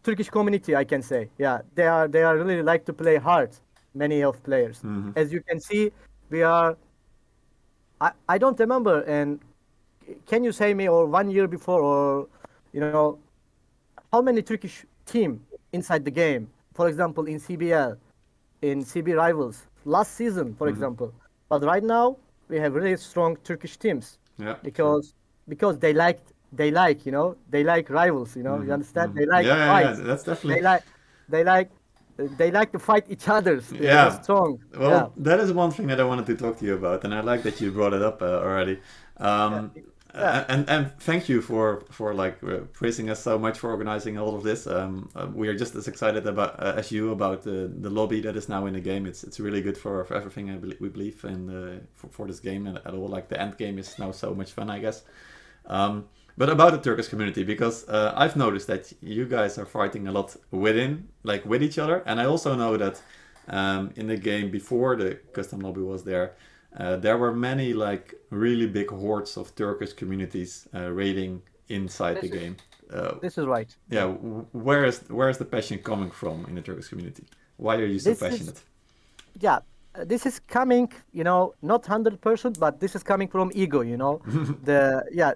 Turkish 0.03 0.29
community, 0.29 0.75
I 0.75 0.85
can 0.85 1.01
say. 1.01 1.29
Yeah, 1.37 1.61
they 1.75 1.87
are 1.87 2.07
they 2.07 2.23
are 2.23 2.35
really 2.37 2.63
like 2.63 2.83
to 2.85 2.93
play 2.93 3.17
hard. 3.17 3.51
Many 3.93 4.23
of 4.23 4.41
players, 4.43 4.81
as 5.15 5.31
you 5.33 5.41
can 5.47 5.59
see, 5.59 5.91
we 6.29 6.41
are. 6.43 6.77
I 8.01 8.11
I 8.33 8.37
don't 8.37 8.59
remember, 8.59 8.95
and 9.17 9.39
can 10.25 10.43
you 10.43 10.51
say 10.51 10.73
me 10.73 10.87
or 10.87 11.05
one 11.05 11.29
year 11.29 11.47
before 11.47 11.81
or, 11.81 12.27
you 12.73 12.79
know, 12.81 13.19
how 14.11 14.21
many 14.21 14.41
Turkish 14.41 14.85
team 15.05 15.41
inside 15.73 16.03
the 16.05 16.11
game? 16.11 16.49
For 16.73 16.87
example, 16.87 17.25
in 17.25 17.39
CBL, 17.39 17.97
in 18.61 18.83
CB 18.83 19.13
Rivals 19.15 19.65
last 19.85 20.13
season, 20.15 20.55
for 20.55 20.67
example. 20.67 21.13
But 21.49 21.63
right 21.63 21.83
now 21.83 22.17
we 22.49 22.57
have 22.59 22.73
really 22.75 22.97
strong 22.97 23.37
Turkish 23.43 23.77
teams 23.77 24.17
Yeah. 24.37 24.55
because 24.63 25.13
because 25.47 25.79
they 25.79 25.93
like 25.93 26.19
they 26.53 26.71
like 26.71 27.05
you 27.05 27.11
know 27.11 27.35
they 27.49 27.63
like 27.63 27.89
rivals 27.89 28.35
you 28.35 28.43
know 28.43 28.61
you 28.61 28.71
understand 28.71 29.13
they 29.13 29.25
like 29.25 29.45
yeah, 29.45 29.79
yeah, 29.81 29.93
that's 29.93 30.23
they 30.43 30.61
like 30.61 30.83
they 31.27 31.43
like 31.43 31.69
they 32.17 32.51
like 32.51 32.71
to 32.71 32.79
fight 32.79 33.05
each 33.09 33.27
others 33.29 33.71
Yeah. 33.71 34.09
strong 34.21 34.59
Well, 34.77 34.91
yeah. 34.91 35.07
that 35.17 35.39
is 35.39 35.51
one 35.53 35.71
thing 35.71 35.87
that 35.87 35.99
I 35.99 36.03
wanted 36.03 36.25
to 36.27 36.35
talk 36.35 36.57
to 36.59 36.65
you 36.65 36.73
about, 36.75 37.03
and 37.03 37.13
I 37.13 37.21
like 37.21 37.43
that 37.43 37.61
you 37.61 37.71
brought 37.71 37.93
it 37.93 38.01
up 38.01 38.21
uh, 38.21 38.25
already. 38.47 38.79
Um, 39.17 39.71
Yeah. 39.75 39.81
And 40.11 40.67
and 40.67 40.91
thank 40.99 41.29
you 41.29 41.39
for 41.41 41.83
for 41.91 42.15
like 42.15 42.43
uh, 42.43 42.61
praising 42.73 43.11
us 43.11 43.21
so 43.21 43.37
much 43.37 43.59
for 43.59 43.69
organizing 43.69 44.17
all 44.17 44.35
of 44.35 44.43
this. 44.43 44.65
Um, 44.65 45.09
uh, 45.15 45.27
we 45.31 45.47
are 45.49 45.55
just 45.55 45.75
as 45.75 45.87
excited 45.87 46.25
about 46.25 46.59
uh, 46.59 46.73
as 46.77 46.91
you 46.91 47.11
about 47.11 47.43
the 47.43 47.71
the 47.81 47.91
lobby 47.91 48.19
that 48.21 48.35
is 48.35 48.49
now 48.49 48.65
in 48.65 48.73
the 48.73 48.79
game. 48.79 49.05
It's 49.05 49.23
it's 49.23 49.39
really 49.39 49.61
good 49.61 49.77
for, 49.77 50.03
for 50.05 50.15
everything 50.15 50.49
I 50.49 50.57
we 50.57 50.89
believe 50.89 51.23
in 51.25 51.87
for, 51.95 52.07
for 52.09 52.27
this 52.27 52.39
game 52.39 52.65
and 52.65 52.77
at 52.77 52.93
all. 52.93 53.07
Like 53.07 53.29
the 53.29 53.39
end 53.39 53.57
game 53.57 53.77
is 53.77 53.99
now 53.99 54.11
so 54.11 54.33
much 54.33 54.51
fun, 54.51 54.69
I 54.71 54.79
guess. 54.79 55.03
Um, 55.67 56.05
but 56.37 56.49
about 56.49 56.71
the 56.71 56.79
Turkish 56.79 57.09
community, 57.09 57.43
because 57.43 57.87
uh, 57.89 58.13
I've 58.15 58.35
noticed 58.35 58.67
that 58.67 58.93
you 59.01 59.25
guys 59.25 59.57
are 59.57 59.65
fighting 59.65 60.07
a 60.07 60.11
lot 60.11 60.35
within, 60.51 61.09
like 61.23 61.45
with 61.45 61.61
each 61.61 61.77
other, 61.77 62.01
and 62.05 62.19
I 62.19 62.25
also 62.25 62.55
know 62.55 62.77
that 62.77 63.01
um, 63.49 63.91
in 63.95 64.07
the 64.07 64.15
game 64.15 64.49
before 64.49 64.95
the 64.95 65.15
custom 65.33 65.59
lobby 65.59 65.81
was 65.81 66.03
there, 66.05 66.35
uh, 66.77 66.95
there 66.97 67.17
were 67.17 67.33
many 67.33 67.73
like 67.73 68.15
really 68.29 68.67
big 68.67 68.89
hordes 68.91 69.37
of 69.37 69.53
Turkish 69.55 69.93
communities 69.93 70.67
uh, 70.73 70.91
raiding 70.91 71.41
inside 71.67 72.15
the 72.21 72.25
is- 72.33 72.39
game. 72.39 72.55
Uh, 72.91 73.19
this 73.21 73.37
is 73.37 73.45
right 73.45 73.75
yeah, 73.91 74.05
where 74.51 74.83
is 74.83 74.99
where 75.09 75.29
is 75.29 75.37
the 75.37 75.45
passion 75.45 75.77
coming 75.77 76.09
from 76.11 76.45
in 76.49 76.55
the 76.55 76.61
Turkish 76.61 76.87
community? 76.89 77.23
Why 77.57 77.75
are 77.75 77.85
you 77.85 77.99
so 77.99 78.09
This 78.09 78.21
is- 78.21 78.29
passionate? 78.29 78.61
yeah 79.41 79.59
uh, 79.95 80.03
this 80.05 80.25
is 80.25 80.39
coming 80.47 80.91
you 81.13 81.23
know 81.23 81.53
not 81.61 81.83
100% 81.83 82.59
but 82.59 82.79
this 82.79 82.95
is 82.95 83.03
coming 83.03 83.27
from 83.27 83.51
ego 83.53 83.81
you 83.81 83.95
know 83.97 84.21
the 84.63 85.05
yeah 85.11 85.33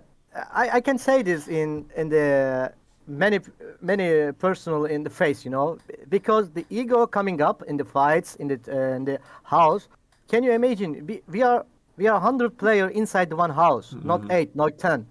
I, 0.52 0.78
I 0.78 0.82
can 0.82 0.98
say 0.98 1.22
this 1.22 1.48
in 1.48 1.86
in 1.96 2.10
the 2.10 2.72
many 3.08 3.40
many 3.82 4.32
personal 4.32 4.86
in 4.86 5.04
the 5.04 5.10
face 5.10 5.46
you 5.46 5.52
know 5.52 5.78
because 6.10 6.50
the 6.58 6.66
ego 6.70 7.06
coming 7.06 7.40
up 7.42 7.62
in 7.68 7.78
the 7.78 7.86
fights 7.86 8.36
in 8.42 8.48
the 8.48 8.60
uh, 8.68 8.96
in 8.98 9.06
the 9.06 9.20
house 9.44 9.88
can 10.28 10.44
you 10.44 10.52
imagine? 10.52 11.06
We, 11.06 11.22
we 11.28 11.42
are 11.42 11.66
we 11.98 12.08
are 12.08 12.20
100 12.20 12.58
player 12.58 12.90
inside 12.90 13.32
one 13.34 13.52
house 13.52 13.96
not 14.04 14.32
8 14.32 14.56
not 14.56 14.78
10 14.78 15.06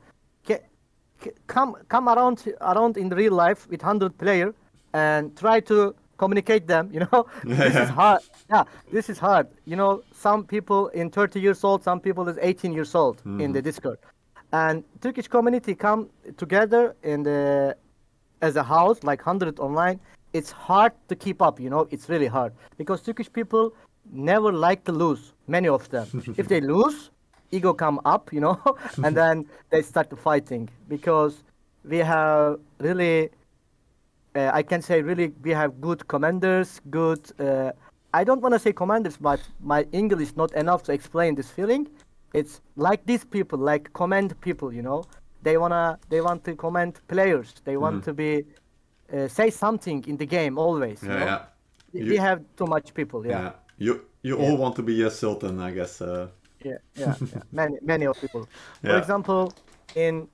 can, 0.45 0.59
come 1.47 1.77
come 1.89 2.09
around 2.09 2.43
around 2.61 2.97
in 2.97 3.09
real 3.09 3.33
life 3.33 3.69
with 3.69 3.83
100 3.83 4.19
player 4.19 4.55
and 4.95 5.37
try 5.37 5.61
to 5.61 5.95
communicate 6.19 6.67
them 6.67 6.91
you 6.93 7.01
know? 7.01 7.27
This 7.45 7.77
is 7.77 7.89
hard. 7.89 8.23
Yeah 8.51 8.65
this 8.93 9.09
is 9.09 9.19
hard. 9.19 9.47
You 9.65 9.77
know 9.77 10.03
some 10.13 10.45
people 10.45 10.89
in 10.89 11.11
30 11.11 11.41
years 11.41 11.65
old 11.65 11.83
some 11.83 12.01
people 12.01 12.29
is 12.29 12.39
18 12.41 12.73
years 12.73 12.95
old 12.95 13.19
mm-hmm. 13.19 13.41
in 13.41 13.53
the 13.53 13.59
mm-hmm. 13.59 13.65
discord. 13.65 13.99
And 14.53 14.85
turkish 15.01 15.29
community 15.29 15.75
come 15.75 16.11
together 16.37 16.95
in 17.03 17.23
the 17.23 17.77
as 18.43 18.57
a 18.57 18.63
house 18.63 19.03
like 19.03 19.25
100 19.25 19.61
online. 19.61 20.01
It's 20.33 20.51
hard 20.51 20.93
to 21.09 21.15
keep 21.15 21.41
up 21.43 21.61
you 21.61 21.71
know? 21.71 21.87
It's 21.91 22.09
really 22.09 22.27
hard. 22.27 22.53
Because 22.77 23.03
turkish 23.03 23.33
people 23.33 23.75
never 24.11 24.53
like 24.53 24.85
to 24.85 24.93
lose 24.93 25.33
many 25.47 25.69
of 25.69 25.89
them 25.91 26.07
if 26.37 26.49
they 26.49 26.61
lose 26.61 27.11
ego 27.51 27.73
come 27.73 28.01
up 28.05 28.33
you 28.33 28.41
know 28.41 28.59
and 29.05 29.17
then 29.17 29.47
they 29.71 29.83
start 29.83 30.09
fighting 30.19 30.69
because 30.89 31.45
we 31.85 31.99
have 31.99 32.59
really 32.79 33.31
uh, 34.35 34.51
i 34.53 34.63
can 34.63 34.81
say 34.83 35.03
really 35.03 35.33
we 35.43 35.51
have 35.51 35.81
good 35.81 36.07
commanders 36.09 36.81
good 36.91 37.21
uh, 37.41 37.71
i 38.15 38.25
don't 38.25 38.41
want 38.41 38.53
to 38.55 38.59
say 38.59 38.73
commanders 38.73 39.17
but 39.17 39.41
my 39.61 39.87
english 39.93 40.29
is 40.29 40.37
not 40.37 40.53
enough 40.55 40.83
to 40.83 40.93
explain 40.93 41.35
this 41.35 41.51
feeling 41.51 41.87
it's 42.35 42.61
like 42.77 43.05
these 43.07 43.25
people 43.25 43.59
like 43.59 43.93
command 43.93 44.39
people 44.41 44.73
you 44.73 44.83
know 44.83 45.05
they 45.43 45.57
wanna 45.59 45.99
they 46.09 46.21
want 46.21 46.43
to 46.45 46.55
command 46.55 47.01
players 47.09 47.55
they 47.65 47.77
want 47.77 47.97
mm-hmm. 47.97 48.05
to 48.05 48.15
be 48.15 48.45
uh, 49.13 49.29
say 49.29 49.51
something 49.51 50.05
in 50.07 50.17
the 50.17 50.27
game 50.27 50.59
always. 50.59 51.03
Yeah, 51.03 51.25
yeah. 51.25 51.43
You, 51.93 52.11
we 52.11 52.17
have 52.17 52.43
too 52.57 52.67
much 52.67 52.95
people. 52.95 53.27
Yeah. 53.27 53.43
yeah. 53.43 53.53
You 53.83 54.05
you 54.23 54.39
yeah. 54.39 54.45
all 54.45 54.57
want 54.57 54.77
to 54.77 54.83
be 54.83 55.03
a 55.03 55.11
sultan, 55.11 55.61
I 55.61 55.73
guess. 55.73 56.01
Uh... 56.01 56.29
Yeah, 56.65 56.79
yeah, 56.95 57.15
yeah. 57.21 57.43
many 57.53 57.77
many 57.83 58.07
of 58.07 58.21
people. 58.21 58.49
For 58.83 58.97
example, 58.97 59.53
in 59.97 60.29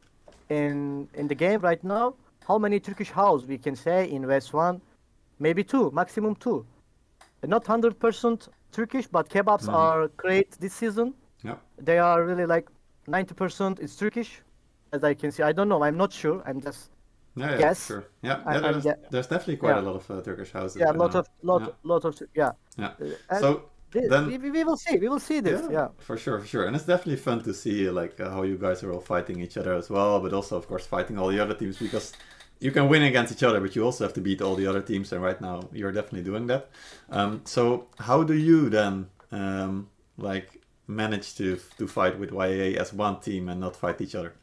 in 0.51 1.09
in 1.15 1.29
the 1.29 1.35
game 1.35 1.61
right 1.61 1.83
now, 1.83 2.15
how 2.47 2.59
many 2.59 2.79
Turkish 2.81 3.11
house 3.11 3.45
we 3.45 3.59
can 3.59 3.77
say 3.77 4.11
in 4.11 4.27
West 4.27 4.53
One? 4.53 4.81
Maybe 5.39 5.65
two, 5.65 5.91
maximum 5.93 6.35
two. 6.35 6.67
Not 7.43 7.67
hundred 7.67 7.99
percent 7.99 8.49
Turkish, 8.73 9.07
but 9.07 9.31
kebabs 9.31 9.67
mm. 9.67 9.73
are 9.73 10.09
great 10.17 10.51
this 10.61 10.75
season. 10.75 11.15
Yeah. 11.43 11.57
They 11.79 11.99
are 11.99 12.25
really 12.25 12.47
like 12.47 12.69
ninety 13.07 13.35
percent 13.35 13.81
is 13.81 13.97
Turkish, 13.97 14.43
as 14.93 15.05
I 15.05 15.15
can 15.15 15.31
see. 15.33 15.43
I 15.43 15.53
don't 15.53 15.69
know. 15.69 15.83
I'm 15.83 15.97
not 15.97 16.13
sure. 16.13 16.43
I'm 16.45 16.61
just 16.61 16.91
yeah, 17.39 17.53
yeah 17.53 17.59
yes. 17.59 17.87
sure. 17.87 18.05
Yeah, 18.23 18.43
yeah 18.47 18.61
there's, 18.61 18.87
there's, 19.11 19.27
definitely 19.27 19.57
quite 19.57 19.77
yeah. 19.77 19.81
a 19.81 19.89
lot 19.89 19.97
of 19.97 20.11
uh, 20.11 20.21
Turkish 20.21 20.53
houses. 20.53 20.81
Yeah, 20.81 20.91
a 20.91 20.99
lot 21.05 21.15
of, 21.15 21.27
lot, 21.43 21.77
lot 21.85 22.05
of, 22.05 22.21
yeah. 22.35 22.53
Yeah. 22.79 22.93
Uh, 23.29 23.41
so 23.41 23.63
this, 23.91 24.09
then 24.09 24.27
we, 24.27 24.51
we, 24.51 24.65
will 24.65 24.77
see, 24.77 24.99
we 24.99 25.09
will 25.09 25.21
see 25.21 25.41
this. 25.41 25.63
Yeah, 25.63 25.73
yeah, 25.73 25.89
for 25.99 26.17
sure, 26.17 26.39
for 26.41 26.47
sure. 26.47 26.67
And 26.67 26.77
it's 26.77 26.85
definitely 26.85 27.17
fun 27.17 27.43
to 27.45 27.55
see 27.55 27.89
like 27.91 28.21
uh, 28.21 28.31
how 28.31 28.43
you 28.43 28.57
guys 28.57 28.83
are 28.83 28.93
all 28.93 29.01
fighting 29.01 29.41
each 29.41 29.57
other 29.57 29.75
as 29.75 29.91
well, 29.91 30.21
but 30.21 30.33
also 30.33 30.57
of 30.57 30.69
course 30.69 30.87
fighting 30.87 31.19
all 31.19 31.29
the 31.29 31.41
other 31.41 31.55
teams 31.55 31.79
because 31.79 32.13
you 32.61 32.71
can 32.71 32.89
win 32.89 33.03
against 33.03 33.33
each 33.33 33.43
other, 33.43 33.61
but 33.61 33.75
you 33.77 33.85
also 33.85 34.05
have 34.05 34.15
to 34.15 34.21
beat 34.21 34.43
all 34.43 34.55
the 34.55 34.67
other 34.67 34.83
teams. 34.83 35.13
And 35.13 35.23
right 35.23 35.41
now 35.41 35.69
you're 35.73 35.93
definitely 35.93 36.25
doing 36.25 36.47
that. 36.49 36.71
Um, 37.11 37.43
so 37.45 37.87
how 37.99 38.23
do 38.23 38.35
you 38.35 38.69
then 38.69 39.09
um, 39.33 39.89
like 40.17 40.63
manage 40.87 41.35
to 41.37 41.59
to 41.79 41.87
fight 41.87 42.19
with 42.19 42.31
YA 42.33 42.81
as 42.81 42.93
one 42.93 43.21
team 43.21 43.49
and 43.49 43.61
not 43.61 43.75
fight 43.75 44.01
each 44.01 44.15
other? 44.15 44.35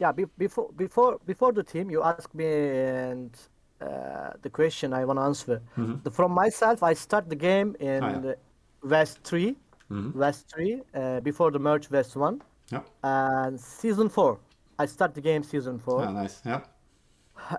yeah, 0.00 0.12
be, 0.12 0.24
before 0.38 0.70
before 0.76 1.18
before 1.26 1.52
the 1.52 1.62
team, 1.62 1.90
you 1.90 2.02
asked 2.02 2.34
me 2.34 2.46
and 2.46 3.36
uh, 3.80 4.30
the 4.42 4.50
question 4.50 4.92
I 4.92 5.04
want 5.04 5.18
to 5.18 5.22
answer. 5.22 5.62
Mm-hmm. 5.76 6.02
The, 6.02 6.10
from 6.10 6.32
myself, 6.32 6.82
I 6.82 6.94
start 6.94 7.28
the 7.28 7.36
game 7.36 7.76
in 7.80 8.04
oh, 8.04 8.22
yeah. 8.24 8.34
West 8.82 9.20
3 9.24 9.56
mm-hmm. 9.90 10.18
West 10.18 10.50
three 10.52 10.82
uh, 10.94 11.20
before 11.20 11.50
the 11.50 11.58
merge 11.58 11.90
West 11.90 12.16
one. 12.16 12.42
Yeah. 12.70 12.82
And 13.02 13.60
season 13.60 14.08
four, 14.08 14.38
I 14.78 14.86
start 14.86 15.14
the 15.14 15.20
game 15.20 15.42
season 15.42 15.78
four. 15.78 16.02
Oh, 16.02 16.12
nice. 16.12 16.40
Yeah. 16.44 16.60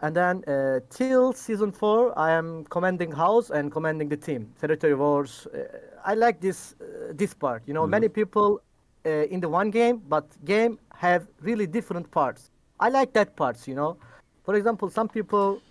And 0.01 0.15
then 0.15 0.43
uh, 0.45 0.79
till 0.89 1.33
season 1.33 1.71
four, 1.71 2.17
I 2.17 2.31
am 2.31 2.65
commanding 2.65 3.11
house 3.11 3.49
and 3.49 3.71
commanding 3.71 4.09
the 4.09 4.17
team. 4.17 4.53
Territory 4.59 4.95
wars. 4.95 5.47
Uh, 5.47 5.63
I 6.05 6.13
like 6.13 6.39
this 6.39 6.75
uh, 6.79 7.13
this 7.13 7.33
part. 7.33 7.63
You 7.65 7.73
know, 7.73 7.81
mm-hmm. 7.81 7.91
many 7.91 8.09
people 8.09 8.61
uh, 9.05 9.09
in 9.09 9.39
the 9.41 9.49
one 9.49 9.71
game, 9.71 10.01
but 10.07 10.25
game 10.45 10.79
have 10.95 11.27
really 11.41 11.67
different 11.67 12.09
parts. 12.11 12.51
I 12.79 12.89
like 12.89 13.13
that 13.13 13.35
parts, 13.35 13.67
you 13.67 13.75
know. 13.75 13.97
For 14.43 14.55
example, 14.55 14.89
some 14.89 15.07
people 15.07 15.61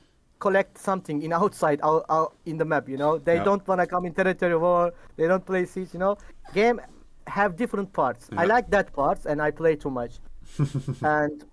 collect 0.40 0.78
something 0.78 1.23
in 1.23 1.32
outside 1.32 1.80
out, 1.82 2.04
out 2.09 2.35
in 2.47 2.56
the 2.56 2.64
map, 2.64 2.88
you 2.88 2.97
know. 2.97 3.18
They 3.18 3.37
yeah. 3.37 3.44
don't 3.44 3.66
want 3.68 3.80
to 3.80 3.87
come 3.87 4.06
in 4.06 4.14
territory 4.14 4.56
war. 4.56 4.92
They 5.16 5.28
don't 5.28 5.44
play 5.44 5.64
siege, 5.66 5.90
you 5.92 6.00
know. 6.00 6.16
Game 6.52 6.80
have 7.26 7.56
different 7.56 7.92
parts. 7.92 8.28
Yeah. 8.32 8.40
I 8.40 8.44
like 8.47 8.70
that 8.70 8.92
parts, 8.92 9.26
and 9.26 9.40
I 9.40 9.50
play 9.50 9.76
too 9.76 9.90
much. 9.90 10.18
and 11.02 11.44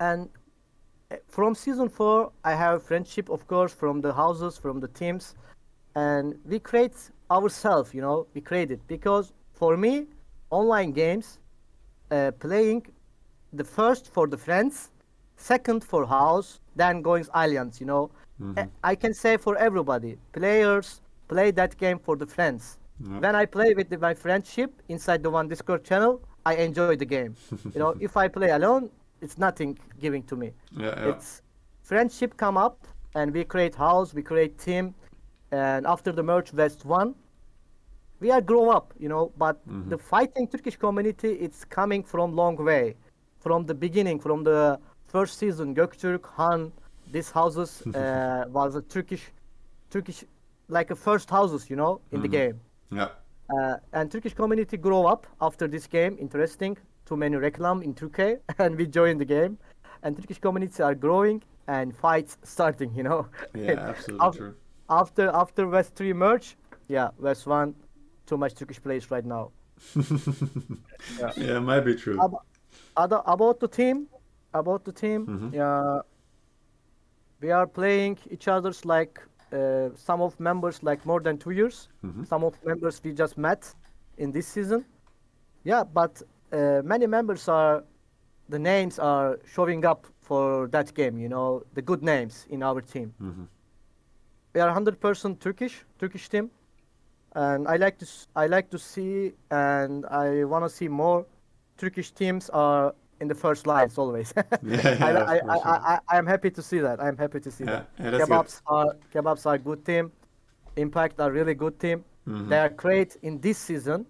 and 0.00 0.28
eh, 1.10 1.16
from 1.28 1.54
season 1.54 1.88
four, 1.88 2.32
I 2.44 2.54
have 2.54 2.82
friendship, 2.82 3.28
of 3.28 3.46
course, 3.46 3.72
from 3.74 4.00
the 4.00 4.12
houses, 4.12 4.56
from 4.56 4.80
the 4.80 4.88
teams, 4.88 5.34
and 5.94 6.34
we 6.46 6.58
create 6.58 6.96
ourselves. 7.30 7.92
You 7.92 8.00
know, 8.00 8.26
we 8.34 8.40
create 8.40 8.70
it 8.70 8.80
because 8.86 9.32
for 9.52 9.76
me, 9.76 10.06
online 10.50 10.92
games 10.92 11.38
uh, 12.10 12.30
playing 12.38 12.86
the 13.52 13.64
first 13.64 14.12
for 14.14 14.26
the 14.26 14.38
friends, 14.38 14.90
second 15.36 15.84
for 15.84 16.06
house, 16.06 16.60
then 16.76 17.02
going 17.02 17.26
alliance. 17.34 17.80
You 17.80 17.86
know, 17.86 18.10
mm-hmm. 18.40 18.68
I 18.82 18.94
can 18.94 19.14
say 19.14 19.36
for 19.36 19.56
everybody, 19.56 20.18
players 20.32 21.00
play 21.28 21.50
that 21.52 21.76
game 21.76 21.98
for 21.98 22.16
the 22.16 22.26
friends. 22.26 22.78
Yep. 23.00 23.22
When 23.22 23.34
I 23.34 23.46
play 23.46 23.74
with 23.74 23.90
my 24.00 24.14
friendship 24.14 24.70
inside 24.88 25.22
the 25.22 25.30
one 25.30 25.48
Discord 25.48 25.84
channel, 25.84 26.20
I 26.44 26.54
enjoy 26.56 26.96
the 26.96 27.04
game. 27.04 27.34
you 27.74 27.80
know, 27.80 27.94
if 28.00 28.16
I 28.16 28.28
play 28.28 28.50
alone, 28.50 28.90
it's 29.20 29.38
nothing 29.38 29.78
giving 30.00 30.22
to 30.24 30.36
me. 30.36 30.52
Yeah, 30.76 30.86
yeah. 30.86 31.10
It's 31.10 31.42
friendship 31.82 32.36
come 32.36 32.56
up 32.56 32.86
and 33.14 33.32
we 33.32 33.44
create 33.44 33.74
house, 33.74 34.14
we 34.14 34.22
create 34.22 34.58
team, 34.58 34.94
and 35.50 35.86
after 35.86 36.12
the 36.12 36.22
merge 36.22 36.52
West 36.52 36.84
one, 36.84 37.14
we 38.20 38.30
are 38.30 38.40
grow 38.40 38.70
up, 38.70 38.94
you 38.98 39.08
know, 39.08 39.32
but 39.36 39.56
mm-hmm. 39.68 39.90
the 39.90 39.98
fighting 39.98 40.46
Turkish 40.46 40.76
community, 40.76 41.32
it's 41.32 41.64
coming 41.64 42.02
from 42.02 42.34
long 42.34 42.56
way. 42.56 42.94
From 43.40 43.66
the 43.66 43.74
beginning, 43.74 44.20
from 44.20 44.44
the 44.44 44.78
first 45.12 45.38
season, 45.38 45.74
Göktürk, 45.74 46.24
Han, 46.36 46.72
these 47.12 47.30
houses 47.30 47.82
uh, 47.94 48.44
was 48.48 48.74
a 48.74 48.82
Turkish, 48.82 49.24
Turkish, 49.90 50.24
like 50.68 50.90
a 50.90 50.96
first 50.96 51.28
houses, 51.30 51.68
you 51.70 51.76
know, 51.76 52.00
in 52.10 52.18
mm-hmm. 52.18 52.22
the 52.22 52.28
game. 52.28 52.60
Yeah. 52.90 53.08
Uh, 53.54 53.76
and 53.92 54.10
Turkish 54.10 54.34
community 54.34 54.76
grow 54.76 55.04
up 55.06 55.26
after 55.40 55.68
this 55.68 55.86
game. 55.86 56.16
Interesting. 56.18 56.76
Too 57.04 57.16
many 57.16 57.36
reclam 57.36 57.82
in 57.84 57.94
Turkey, 57.94 58.36
and 58.58 58.76
we 58.76 58.86
join 58.86 59.18
the 59.18 59.24
game. 59.24 59.58
And 60.02 60.16
Turkish 60.16 60.38
communities 60.38 60.80
are 60.80 60.94
growing 60.94 61.42
and 61.66 61.94
fights 61.94 62.38
starting. 62.42 62.94
You 62.94 63.02
know. 63.02 63.26
Yeah, 63.54 63.72
absolutely 63.90 64.26
after, 64.26 64.38
true. 64.38 64.54
After 64.88 65.30
after 65.42 65.68
West 65.68 65.94
three 65.94 66.12
merge, 66.12 66.56
yeah, 66.88 67.08
West 67.18 67.46
one 67.46 67.74
too 68.26 68.36
much 68.36 68.54
Turkish 68.54 68.80
players 68.82 69.10
right 69.10 69.24
now. 69.24 69.50
yeah. 69.96 71.32
yeah, 71.36 71.58
might 71.58 71.80
be 71.80 71.94
true. 71.94 72.18
About, 72.20 73.22
about 73.26 73.60
the 73.60 73.68
team, 73.68 74.06
about 74.54 74.84
the 74.84 74.92
team, 74.92 75.26
mm-hmm. 75.26 75.54
yeah, 75.54 76.00
we 77.40 77.50
are 77.50 77.66
playing 77.66 78.18
each 78.30 78.48
other's 78.48 78.84
like 78.84 79.20
uh, 79.52 79.90
some 79.94 80.20
of 80.20 80.38
members 80.38 80.82
like 80.82 81.04
more 81.04 81.20
than 81.20 81.38
two 81.38 81.50
years. 81.50 81.88
Mm-hmm. 82.04 82.24
Some 82.24 82.44
of 82.44 82.54
members 82.64 83.00
we 83.02 83.12
just 83.12 83.36
met 83.36 83.74
in 84.18 84.32
this 84.32 84.46
season. 84.46 84.84
Yeah, 85.64 85.84
but 85.84 86.22
uh, 86.52 86.82
many 86.84 87.06
members 87.06 87.48
are 87.48 87.84
the 88.48 88.58
names 88.58 88.98
are 88.98 89.38
showing 89.46 89.84
up 89.84 90.06
for 90.20 90.68
that 90.68 90.94
game. 90.94 91.18
You 91.18 91.28
know, 91.28 91.62
the 91.74 91.82
good 91.82 92.02
names 92.02 92.46
in 92.50 92.62
our 92.62 92.80
team. 92.80 93.14
Mm-hmm. 93.20 93.44
We 94.54 94.60
are 94.60 94.74
100% 94.74 95.40
Turkish, 95.40 95.84
Turkish 95.98 96.28
team 96.28 96.50
and 97.34 97.66
I 97.66 97.76
like 97.76 97.98
to 97.98 98.06
I 98.36 98.46
like 98.46 98.70
to 98.70 98.78
see 98.78 99.32
and 99.50 100.04
I 100.06 100.44
want 100.44 100.64
to 100.64 100.68
see 100.68 100.88
more 100.88 101.26
Turkish 101.78 102.10
teams 102.12 102.50
are 102.50 102.94
in 103.22 103.28
the 103.28 103.34
first 103.34 103.66
lines 103.66 103.96
always. 104.02 104.34
yeah, 104.36 104.46
yeah, 104.62 105.24
I, 105.32 105.38
I, 105.54 105.56
I, 105.94 105.98
I, 106.12 106.18
am 106.18 106.26
happy 106.26 106.50
to 106.50 106.60
see 106.60 106.80
that. 106.80 107.00
I'm 107.00 107.16
happy 107.16 107.40
to 107.46 107.50
see 107.56 107.64
yeah, 107.64 107.84
that. 107.98 108.20
Kebabs 108.20 108.54
good. 108.66 108.74
are 108.76 108.90
kebabs 109.14 109.46
are 109.46 109.58
good 109.68 109.80
team. 109.86 110.10
Impact 110.76 111.20
are 111.20 111.30
really 111.30 111.54
good 111.54 111.78
team. 111.78 111.98
Mm-hmm. 112.28 112.48
They 112.50 112.58
are 112.58 112.72
great 112.84 113.16
in 113.22 113.40
this 113.40 113.58
season, 113.58 114.06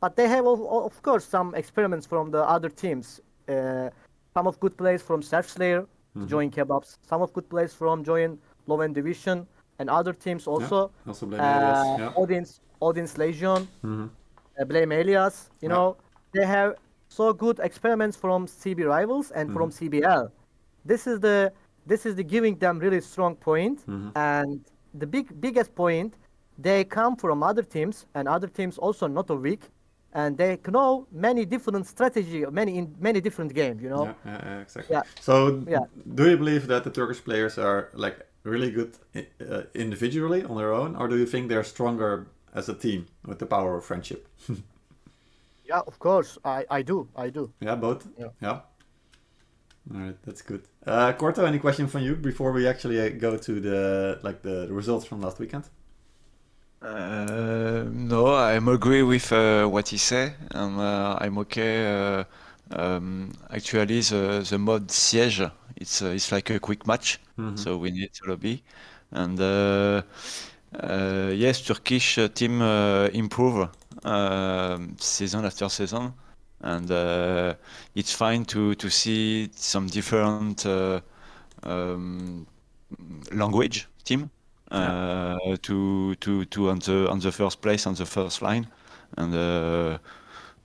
but 0.00 0.16
they 0.16 0.28
have 0.34 0.46
of 0.46 0.94
course 1.02 1.24
some 1.24 1.54
experiments 1.54 2.06
from 2.12 2.30
the 2.34 2.42
other 2.54 2.68
teams. 2.68 3.20
Uh, 3.48 3.90
some 4.34 4.46
of 4.50 4.58
good 4.58 4.76
players 4.76 5.02
from 5.08 5.22
Surf 5.22 5.48
Slayer 5.48 5.82
mm-hmm. 5.82 6.26
join 6.26 6.50
kebabs. 6.50 6.98
Some 7.10 7.22
of 7.22 7.32
good 7.32 7.48
players 7.48 7.72
from 7.72 8.02
join 8.02 8.38
Love 8.66 8.80
and 8.80 8.94
Devotion 8.94 9.46
and 9.78 9.88
other 9.88 10.12
teams 10.12 10.46
also. 10.46 10.90
Also 11.06 11.26
blame. 11.26 11.40
Uh. 11.40 12.12
Odin's 12.16 12.60
Odin's 12.80 13.16
Legion, 13.16 13.68
mm-hmm. 13.84 14.06
uh, 14.60 14.64
blame 14.64 14.90
Elias. 14.90 15.50
You 15.60 15.68
know, 15.68 15.96
they 16.34 16.44
have 16.44 16.74
so 17.12 17.32
good 17.32 17.58
experiments 17.60 18.16
from 18.16 18.46
CB 18.46 18.86
rivals 18.86 19.30
and 19.32 19.48
mm-hmm. 19.48 19.56
from 19.56 19.70
CBL. 19.70 20.30
This 20.84 21.06
is 21.06 21.20
the 21.20 21.52
this 21.86 22.06
is 22.06 22.14
the 22.14 22.24
giving 22.34 22.54
them 22.56 22.78
really 22.78 23.00
strong 23.00 23.34
point, 23.36 23.78
mm-hmm. 23.86 24.16
and 24.16 24.60
the 24.94 25.06
big 25.06 25.26
biggest 25.40 25.74
point 25.74 26.14
they 26.58 26.84
come 26.84 27.16
from 27.16 27.42
other 27.42 27.62
teams 27.62 28.06
and 28.14 28.28
other 28.28 28.46
teams 28.46 28.78
also 28.78 29.06
not 29.06 29.30
a 29.30 29.34
weak 29.34 29.62
and 30.14 30.36
they 30.36 30.58
know 30.68 31.06
many 31.10 31.44
different 31.44 31.86
strategy, 31.86 32.44
many 32.50 32.78
in 32.78 32.94
many 33.00 33.20
different 33.20 33.54
games. 33.54 33.82
You 33.82 33.90
know. 33.90 34.04
Yeah, 34.04 34.14
yeah, 34.26 34.60
exactly. 34.60 34.94
Yeah. 34.96 35.02
So, 35.20 35.64
yeah. 35.66 35.84
do 36.14 36.30
you 36.30 36.36
believe 36.36 36.66
that 36.66 36.84
the 36.84 36.90
Turkish 36.90 37.24
players 37.24 37.58
are 37.58 37.88
like 37.94 38.18
really 38.44 38.70
good 38.70 38.92
uh, 39.16 39.62
individually 39.74 40.44
on 40.44 40.56
their 40.56 40.72
own, 40.72 40.96
or 40.96 41.08
do 41.08 41.16
you 41.16 41.26
think 41.26 41.48
they're 41.48 41.64
stronger 41.64 42.26
as 42.54 42.68
a 42.68 42.74
team 42.74 43.06
with 43.26 43.38
the 43.38 43.46
power 43.46 43.76
of 43.76 43.84
friendship? 43.84 44.28
yeah, 45.64 45.80
of 45.86 45.98
course, 45.98 46.38
I 46.44 46.64
I 46.70 46.82
do, 46.82 47.08
I 47.16 47.30
do. 47.30 47.52
Yeah, 47.60 47.76
both. 47.76 48.06
Yeah. 48.18 48.28
yeah. 48.40 48.60
All 49.90 50.00
right, 50.00 50.16
that's 50.24 50.42
good. 50.42 50.62
Uh, 50.86 51.12
Corto, 51.12 51.44
any 51.46 51.58
question 51.58 51.88
from 51.88 52.02
you 52.02 52.14
before 52.14 52.52
we 52.52 52.68
actually 52.68 53.00
uh, 53.00 53.08
go 53.08 53.36
to 53.36 53.60
the 53.60 54.20
like 54.22 54.42
the, 54.42 54.66
the 54.66 54.72
results 54.72 55.04
from 55.04 55.20
last 55.20 55.38
weekend? 55.38 55.64
Uh, 56.80 57.84
no, 57.90 58.34
I'm 58.34 58.68
agree 58.68 59.02
with 59.02 59.32
uh, 59.32 59.66
what 59.66 59.88
he 59.88 59.98
said, 59.98 60.34
and 60.50 60.80
uh, 60.80 61.18
I'm 61.20 61.38
okay. 61.38 61.86
Uh, 61.86 62.24
um, 62.70 63.32
actually, 63.50 64.00
the 64.00 64.46
the 64.48 64.58
mode 64.58 64.90
siege, 64.90 65.42
it's 65.76 66.00
uh, 66.02 66.06
it's 66.06 66.30
like 66.30 66.50
a 66.50 66.60
quick 66.60 66.86
match, 66.86 67.20
mm-hmm. 67.38 67.56
so 67.56 67.76
we 67.76 67.90
need 67.90 68.12
to 68.14 68.30
lobby, 68.30 68.62
and 69.10 69.40
uh, 69.40 70.02
yes, 71.34 71.60
Turkish 71.60 72.18
team 72.34 72.62
improve 72.62 73.68
season 74.98 75.44
after 75.44 75.68
season, 75.68 76.12
and 76.60 76.90
it's 77.94 78.12
fine 78.12 78.44
to 78.46 78.74
to 78.74 78.90
see 78.90 79.50
some 79.54 79.86
different 79.86 80.66
um, 81.64 82.46
language 83.32 83.88
team 84.04 84.30
uh, 84.72 85.56
to 85.62 86.14
to 86.16 86.44
to 86.46 86.70
on 86.70 86.78
the 86.80 87.08
on 87.10 87.20
the 87.20 87.32
first 87.32 87.60
place 87.60 87.86
on 87.86 87.94
the 87.94 88.06
first 88.06 88.42
line, 88.42 88.66
and 89.18 89.34
uh, 89.34 89.98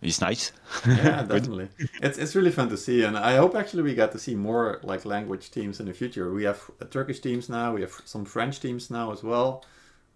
it's 0.02 0.22
nice. 0.22 0.54
yeah, 0.88 1.24
definitely. 1.28 1.70
it's 2.02 2.18
it's 2.18 2.36
really 2.36 2.52
fun 2.52 2.70
to 2.70 2.78
see, 2.78 3.04
and 3.04 3.18
I 3.18 3.36
hope 3.36 3.56
actually 3.56 3.84
we 3.84 3.96
get 3.96 4.12
to 4.14 4.20
see 4.20 4.36
more 4.36 4.80
like 4.84 5.06
language 5.06 5.52
teams 5.52 5.80
in 5.80 5.86
the 5.86 5.94
future. 5.94 6.32
We 6.32 6.44
have 6.46 6.62
Turkish 6.90 7.20
teams 7.20 7.50
now. 7.50 7.74
We 7.74 7.82
have 7.82 8.02
some 8.06 8.26
French 8.26 8.60
teams 8.60 8.90
now 8.90 9.12
as 9.12 9.24
well. 9.24 9.66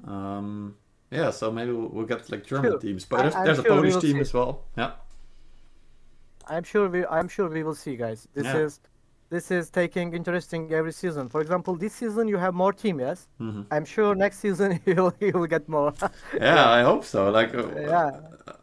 Um, 0.08 0.76
yeah, 1.12 1.30
so 1.30 1.52
maybe 1.52 1.74
we'll, 1.74 1.90
we'll 1.90 2.06
get 2.06 2.30
like 2.32 2.46
German 2.46 2.72
sure. 2.72 2.80
teams, 2.80 3.06
but 3.06 3.18
there's, 3.18 3.34
there's 3.34 3.58
sure 3.58 3.66
a 3.66 3.70
Polish 3.70 3.98
team 3.98 4.16
see. 4.16 4.20
as 4.22 4.34
well. 4.34 4.64
Yeah. 4.78 4.92
I'm 6.48 6.64
sure 6.64 6.90
we 6.90 7.06
I'm 7.06 7.28
sure 7.28 7.50
we 7.50 7.64
will 7.64 7.76
see, 7.76 7.96
guys. 7.98 8.28
This 8.34 8.46
yeah. 8.46 8.58
is 8.58 8.80
this 9.30 9.52
is 9.52 9.70
taking 9.70 10.14
interesting 10.14 10.72
every 10.74 10.92
season. 10.92 11.30
For 11.30 11.42
example, 11.42 11.76
this 11.76 11.94
season 11.94 12.28
you 12.28 12.38
have 12.38 12.54
more 12.54 12.74
team, 12.74 13.00
yes. 13.00 13.28
Mm-hmm. 13.40 13.62
I'm 13.72 13.86
sure 13.86 14.16
next 14.16 14.40
season 14.40 14.80
you'll 14.86 15.14
you'll 15.20 15.48
get 15.48 15.68
more. 15.68 15.94
yeah, 16.02 16.10
yeah, 16.42 16.70
I 16.70 16.82
hope 16.84 17.06
so. 17.06 17.30
Like, 17.30 17.54
uh, 17.54 17.68
yeah, 17.76 18.12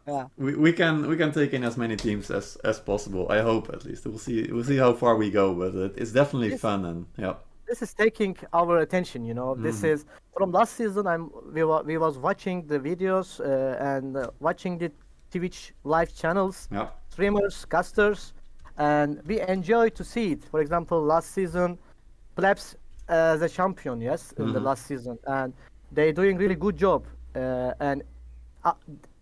yeah. 0.07 0.25
We, 0.37 0.55
we 0.55 0.73
can 0.73 1.07
we 1.07 1.17
can 1.17 1.31
take 1.31 1.53
in 1.53 1.63
as 1.63 1.77
many 1.77 1.95
teams 1.95 2.31
as 2.31 2.55
as 2.57 2.79
possible. 2.79 3.27
I 3.29 3.41
hope 3.41 3.69
at 3.69 3.85
least 3.85 4.05
we'll 4.05 4.17
see 4.17 4.49
we'll 4.51 4.63
see 4.63 4.77
how 4.77 4.93
far 4.93 5.15
we 5.15 5.29
go, 5.29 5.53
but 5.53 5.75
it, 5.75 5.93
it's 5.97 6.11
definitely 6.11 6.57
fun 6.57 6.85
and 6.85 7.05
yeah. 7.17 7.35
This 7.69 7.81
is 7.81 7.93
taking 7.93 8.35
our 8.51 8.79
attention, 8.79 9.23
you 9.25 9.35
know. 9.35 9.49
Mm-hmm. 9.53 9.63
This 9.63 9.83
is 9.83 10.05
from 10.35 10.51
last 10.51 10.73
season. 10.75 11.05
I'm 11.05 11.29
we 11.53 11.63
were 11.63 11.83
we 11.83 11.97
was 11.97 12.17
watching 12.17 12.65
the 12.65 12.79
videos 12.79 13.39
uh, 13.39 13.91
and 13.91 14.17
uh, 14.17 14.31
watching 14.39 14.77
the 14.77 14.91
Twitch 15.31 15.73
live 15.83 16.11
channels, 16.15 16.67
yeah. 16.71 16.87
streamers, 17.09 17.65
casters 17.65 18.33
and 18.79 19.21
we 19.27 19.41
enjoy 19.41 19.89
to 19.89 20.03
see 20.03 20.31
it. 20.31 20.43
For 20.45 20.61
example, 20.61 21.01
last 21.03 21.31
season, 21.31 21.77
Plebs 22.35 22.75
as 23.09 23.41
a 23.41 23.49
champion, 23.49 24.01
yes, 24.01 24.31
in 24.37 24.45
mm-hmm. 24.45 24.53
the 24.53 24.59
last 24.61 24.87
season, 24.87 25.19
and 25.27 25.53
they're 25.91 26.13
doing 26.13 26.37
really 26.37 26.55
good 26.55 26.77
job. 26.77 27.05
Uh, 27.35 27.73
and 27.79 28.03
uh, 28.63 28.73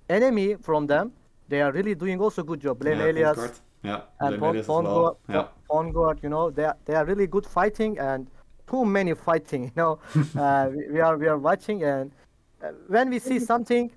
enemy 0.10 0.56
from 0.56 0.86
them, 0.86 1.12
they 1.50 1.62
are 1.62 1.72
really 1.72 1.96
doing 1.96 2.20
also 2.22 2.44
good 2.44 2.62
job. 2.62 2.80
Blame 2.80 3.00
yeah, 3.00 3.12
Elias, 3.12 3.62
yeah, 3.84 4.02
and 4.20 4.40
Pon, 4.40 4.84
well. 4.84 5.20
yeah. 5.28 5.48
Pongard, 5.70 6.22
you 6.22 6.30
know, 6.30 6.50
they 6.52 6.66
are, 6.66 6.78
they 6.86 6.94
are 6.94 7.06
really 7.06 7.28
good 7.28 7.46
fighting 7.46 7.98
and 7.98 8.28
too 8.70 8.86
many 8.86 9.14
fighting. 9.14 9.64
You 9.76 9.82
know, 9.82 10.00
uh, 10.40 10.70
we, 10.92 11.00
are 11.00 11.18
we 11.18 11.28
are 11.28 11.38
watching 11.38 11.84
and 11.84 12.12
uh, 12.64 12.72
when 12.88 13.10
we 13.10 13.20
see 13.20 13.40
something, 13.40 13.92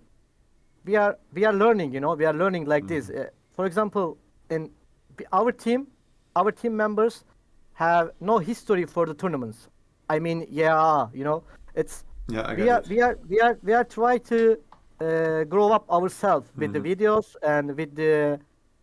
we 0.85 0.97
are 0.97 1.19
we 1.33 1.45
are 1.45 1.53
learning. 1.53 1.93
You 1.93 2.01
know, 2.01 2.15
we 2.15 2.25
are 2.25 2.35
learning 2.35 2.67
like 2.67 2.85
mm-hmm. 2.85 3.09
this. 3.09 3.11
Uh, 3.11 3.29
for 3.57 3.67
example, 3.67 4.19
in 4.51 4.71
our 5.33 5.53
team, 5.53 5.87
our 6.37 6.53
team 6.53 6.77
members 6.77 7.25
have 7.75 8.11
no 8.21 8.39
history 8.39 8.85
for 8.85 9.07
the 9.07 9.15
tournaments. 9.15 9.69
I 10.09 10.19
mean, 10.19 10.47
yeah, 10.51 11.07
you 11.15 11.25
know, 11.25 11.43
it's 11.75 12.05
yeah, 12.29 12.55
we 12.55 12.69
are 12.69 12.81
it. 12.81 12.89
we 12.89 13.01
are 13.01 13.19
we 13.29 13.41
are 13.41 13.59
we 13.63 13.73
are 13.73 13.85
trying 13.85 14.21
to 14.21 14.59
uh, 15.01 15.45
grow 15.45 15.73
up 15.73 15.91
ourselves 15.91 16.49
with 16.57 16.73
mm-hmm. 16.73 16.83
the 16.83 16.97
videos 16.97 17.37
and 17.43 17.77
with 17.77 17.95
the 17.95 18.39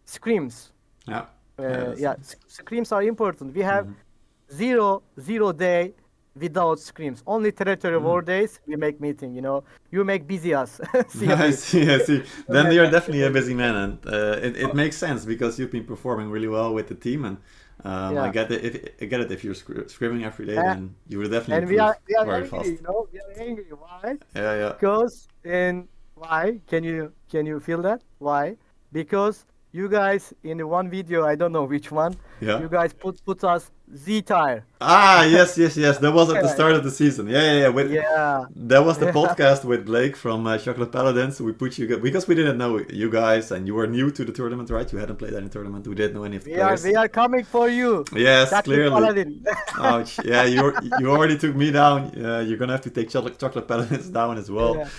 scrims. 0.06 0.72
Yeah. 1.08 1.26
Uh, 1.60 1.96
yeah, 1.98 2.16
scrims 2.48 2.92
are 2.92 3.04
important. 3.04 3.56
We 3.56 3.62
have 3.62 3.86
mm-hmm. 3.86 4.07
Zero 4.52 5.04
zero 5.20 5.52
day 5.52 5.94
without 6.40 6.78
scrims. 6.78 7.22
Only 7.26 7.52
territory 7.52 8.00
mm. 8.00 8.04
war 8.04 8.22
days 8.22 8.60
we 8.66 8.76
make 8.76 9.02
meeting. 9.02 9.34
You 9.34 9.42
know, 9.42 9.64
you 9.92 10.04
make 10.04 10.28
busy 10.28 10.54
us. 10.54 10.80
see 11.10 11.28
I 11.32 11.52
see. 11.52 11.92
I 11.94 11.98
see. 12.08 12.24
Then 12.48 12.72
you're 12.72 12.90
definitely 12.90 13.24
a 13.24 13.32
busy 13.32 13.54
man, 13.54 13.76
and 13.76 14.08
uh, 14.08 14.40
it 14.42 14.58
it 14.58 14.76
makes 14.76 14.98
sense 14.98 15.26
because 15.26 15.60
you've 15.60 15.72
been 15.72 15.86
performing 15.86 16.30
really 16.30 16.48
well 16.48 16.74
with 16.74 16.88
the 16.88 16.96
team, 16.96 17.26
and 17.26 17.38
um, 17.84 18.16
yeah. 18.16 18.24
I 18.24 18.30
get 18.30 18.52
it. 18.52 18.66
If, 18.66 19.02
I 19.02 19.06
get 19.06 19.22
it. 19.22 19.32
If 19.32 19.44
you're 19.44 19.56
sc- 19.56 19.88
screaming 19.88 20.24
every 20.24 20.46
day, 20.46 20.56
then 20.56 20.96
you 21.08 21.20
would 21.20 21.32
definitely 21.32 21.56
and 21.58 21.68
we 21.70 21.80
are, 21.80 21.98
we 22.08 22.16
are 22.16 22.26
very 22.26 22.44
angry, 22.44 22.50
fast. 22.50 22.70
You 22.70 22.82
know, 22.82 23.08
we 23.12 23.20
are 23.20 23.48
angry. 23.48 23.66
Why? 23.72 24.18
Yeah, 24.36 24.56
yeah. 24.56 24.74
Because 24.74 25.28
in 25.44 25.88
why? 26.16 26.60
Can 26.68 26.84
you 26.84 27.14
can 27.30 27.46
you 27.46 27.60
feel 27.60 27.82
that? 27.84 28.02
Why? 28.20 28.58
Because 28.92 29.46
you 29.78 29.88
guys 29.88 30.34
in 30.44 30.58
the 30.58 30.68
one 30.68 30.90
video, 30.90 31.26
I 31.26 31.36
don't 31.36 31.52
know 31.52 31.64
which 31.64 31.92
one. 31.92 32.16
Yeah. 32.42 32.60
You 32.60 32.68
guys 32.68 32.94
put 32.94 33.24
put 33.24 33.44
us 33.44 33.72
Z 33.96 34.22
tier. 34.24 34.66
Ah, 34.82 35.24
yes, 35.24 35.58
yes, 35.58 35.78
yes. 35.78 35.98
That 36.00 36.12
was 36.12 36.30
at 36.34 36.42
the 36.44 36.50
start 36.50 36.74
of 36.74 36.84
the 36.84 36.92
season. 36.92 37.30
Yeah, 37.30 37.42
yeah, 37.42 37.60
yeah. 37.62 37.68
With, 37.70 37.92
yeah. 37.92 38.46
That 38.56 38.84
was 38.84 38.98
the 38.98 39.12
podcast 39.20 39.64
with 39.64 39.86
Blake 39.86 40.16
from 40.18 40.46
uh, 40.46 40.58
Chocolate 40.58 40.92
Paladins. 40.92 41.40
We 41.40 41.54
put 41.54 41.78
you 41.78 41.86
because 41.98 42.28
we 42.28 42.36
didn't 42.36 42.58
know 42.58 42.84
you 42.90 43.10
guys, 43.10 43.52
and 43.52 43.66
you 43.68 43.76
were 43.76 43.88
new 43.88 44.12
to 44.12 44.26
the 44.26 44.34
tournament, 44.34 44.70
right? 44.70 44.92
You 44.92 44.98
hadn't 44.98 45.18
played 45.18 45.34
any 45.34 45.50
tournament. 45.50 45.88
We 45.88 45.96
didn't 45.96 46.16
know 46.16 46.26
any 46.26 46.38
of 46.38 46.44
the 46.44 46.52
we 46.52 46.58
players. 46.58 46.84
Are, 46.84 46.90
we 46.90 46.96
are 46.96 47.08
coming 47.08 47.46
for 47.46 47.70
you. 47.70 48.04
Yes, 48.14 48.50
Chocolate 48.50 48.92
clearly. 48.92 49.42
Oh, 49.78 50.04
yeah. 50.26 50.44
You 50.44 50.74
you 51.00 51.12
already 51.12 51.38
took 51.38 51.56
me 51.56 51.72
down. 51.72 52.12
Yeah, 52.16 52.42
you're 52.42 52.58
gonna 52.58 52.74
have 52.74 52.86
to 52.90 52.90
take 52.90 53.10
Chocolate, 53.10 53.40
Chocolate 53.40 53.68
Paladins 53.68 54.10
down 54.10 54.38
as 54.38 54.52
well. 54.52 54.76
Yeah. 54.76 54.90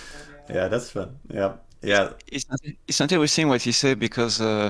yeah 0.55 0.67
that's 0.67 0.89
fun. 0.89 1.17
Yeah. 1.29 1.53
Yeah, 1.81 2.11
it's 2.27 2.45
it's 2.87 2.99
interesting 2.99 3.47
what 3.47 3.65
you 3.65 3.71
say 3.71 3.93
because 3.93 4.41
uh, 4.41 4.69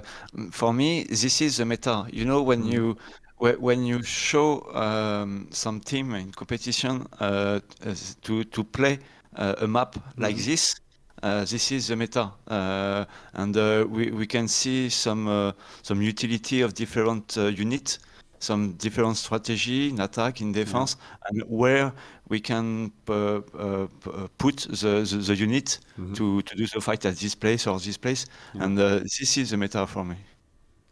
for 0.51 0.73
me 0.73 1.03
this 1.05 1.41
is 1.41 1.57
the 1.57 1.65
meta. 1.65 2.05
You 2.11 2.25
know 2.25 2.43
when 2.43 2.63
mm. 2.63 2.71
you 2.73 2.97
when 3.39 3.83
you 3.85 4.03
show 4.03 4.61
um, 4.75 5.47
some 5.51 5.79
team 5.79 6.13
in 6.13 6.31
competition 6.31 7.07
uh, 7.19 7.61
to 8.21 8.43
to 8.43 8.63
play 8.63 8.99
uh, 9.35 9.55
a 9.61 9.67
map 9.67 9.95
like 10.17 10.37
this, 10.37 10.75
uh, 11.23 11.45
this 11.45 11.71
is 11.71 11.87
the 11.87 11.95
meta, 11.95 12.31
uh, 12.47 13.05
and 13.33 13.57
uh, 13.57 13.85
we 13.89 14.11
we 14.11 14.27
can 14.27 14.47
see 14.47 14.89
some 14.89 15.27
uh, 15.27 15.51
some 15.81 16.01
utility 16.03 16.61
of 16.61 16.73
different 16.75 17.35
units, 17.37 17.97
some 18.39 18.73
different 18.73 19.17
strategy 19.17 19.89
in 19.89 19.99
attack, 19.99 20.41
in 20.41 20.51
defense, 20.51 20.95
and 21.27 21.43
where 21.47 21.93
we 22.29 22.39
can 22.39 22.91
put 23.05 23.45
the, 23.51 23.87
the, 24.37 25.23
the 25.27 25.35
unit 25.35 25.79
mm-hmm. 25.99 26.13
to 26.13 26.41
to 26.41 26.55
do 26.55 26.65
the 26.67 26.81
fight 26.81 27.05
at 27.05 27.15
this 27.17 27.35
place 27.35 27.67
or 27.67 27.79
this 27.79 27.97
place, 27.97 28.25
yeah. 28.53 28.63
and 28.63 28.77
this 28.77 29.37
is 29.37 29.49
the 29.51 29.57
meta 29.57 29.85
for 29.85 30.05
me. 30.05 30.15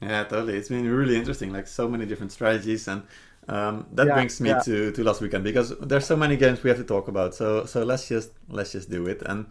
Yeah, 0.01 0.25
totally. 0.25 0.57
It's 0.57 0.69
been 0.69 0.88
really 0.88 1.15
interesting, 1.15 1.51
like 1.51 1.67
so 1.67 1.88
many 1.88 2.05
different 2.05 2.31
strategies, 2.31 2.88
and 2.88 3.01
um, 3.47 3.88
that 3.93 4.07
yeah, 4.07 4.13
brings 4.13 4.39
me 4.39 4.49
yeah. 4.49 4.60
to, 4.60 4.91
to 4.91 5.03
last 5.03 5.21
weekend 5.21 5.43
because 5.43 5.77
there's 5.79 6.05
so 6.05 6.15
many 6.15 6.36
games 6.38 6.62
we 6.63 6.69
have 6.69 6.77
to 6.77 6.83
talk 6.83 7.07
about. 7.07 7.33
So 7.33 7.65
so 7.65 7.83
let's 7.83 8.07
just 8.07 8.31
let's 8.49 8.73
just 8.73 8.89
do 8.89 9.07
it, 9.07 9.21
and 9.25 9.47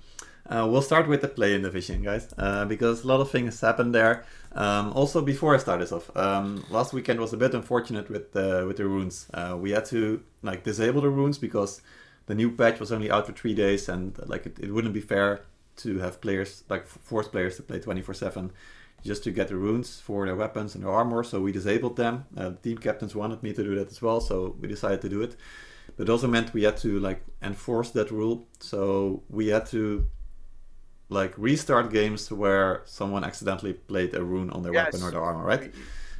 uh, 0.48 0.66
we'll 0.68 0.82
start 0.82 1.08
with 1.08 1.20
the 1.20 1.28
play-in 1.28 1.62
division, 1.62 2.02
guys, 2.02 2.32
uh, 2.38 2.64
because 2.64 3.04
a 3.04 3.06
lot 3.06 3.20
of 3.20 3.30
things 3.30 3.60
happened 3.60 3.94
there. 3.94 4.24
Um, 4.52 4.92
also, 4.92 5.20
before 5.20 5.54
I 5.54 5.58
start 5.58 5.80
this 5.80 5.92
off, 5.92 6.14
um, 6.16 6.64
last 6.70 6.92
weekend 6.92 7.20
was 7.20 7.32
a 7.32 7.36
bit 7.36 7.54
unfortunate 7.54 8.08
with 8.08 8.34
uh, 8.36 8.64
with 8.66 8.76
the 8.76 8.86
runes. 8.86 9.26
Uh, 9.34 9.56
we 9.58 9.70
had 9.70 9.84
to 9.86 10.22
like 10.42 10.64
disable 10.64 11.00
the 11.00 11.10
runes 11.10 11.38
because 11.38 11.82
the 12.26 12.34
new 12.34 12.50
patch 12.50 12.80
was 12.80 12.92
only 12.92 13.10
out 13.10 13.26
for 13.26 13.32
three 13.32 13.54
days, 13.54 13.88
and 13.88 14.18
like 14.26 14.46
it, 14.46 14.58
it 14.60 14.72
wouldn't 14.72 14.94
be 14.94 15.00
fair 15.00 15.42
to 15.76 15.98
have 15.98 16.20
players 16.20 16.64
like 16.68 16.86
force 16.86 17.28
players 17.28 17.56
to 17.56 17.62
play 17.62 17.78
24 17.78 18.14
seven 18.14 18.50
just 19.04 19.22
to 19.24 19.30
get 19.30 19.48
the 19.48 19.56
runes 19.56 20.00
for 20.00 20.24
their 20.26 20.34
weapons 20.34 20.74
and 20.74 20.82
their 20.84 20.90
armor. 20.90 21.22
So 21.22 21.40
we 21.40 21.52
disabled 21.52 21.96
them. 21.96 22.24
Uh, 22.36 22.52
team 22.62 22.78
captains 22.78 23.14
wanted 23.14 23.42
me 23.42 23.52
to 23.52 23.62
do 23.62 23.74
that 23.76 23.88
as 23.88 24.00
well, 24.00 24.20
so 24.20 24.56
we 24.60 24.68
decided 24.68 25.00
to 25.02 25.08
do 25.08 25.22
it. 25.22 25.36
But 25.96 26.08
it 26.08 26.10
also 26.10 26.26
meant 26.26 26.52
we 26.52 26.64
had 26.64 26.76
to 26.78 26.98
like 26.98 27.22
enforce 27.42 27.90
that 27.90 28.10
rule. 28.10 28.46
So 28.58 29.22
we 29.28 29.48
had 29.48 29.66
to 29.66 30.06
like 31.08 31.34
restart 31.36 31.92
games 31.92 32.30
where 32.30 32.82
someone 32.84 33.24
accidentally 33.24 33.72
played 33.72 34.14
a 34.14 34.24
rune 34.24 34.50
on 34.50 34.62
their 34.62 34.72
yes. 34.72 34.86
weapon 34.86 35.06
or 35.06 35.10
their 35.10 35.22
armor, 35.22 35.44
right? 35.44 35.72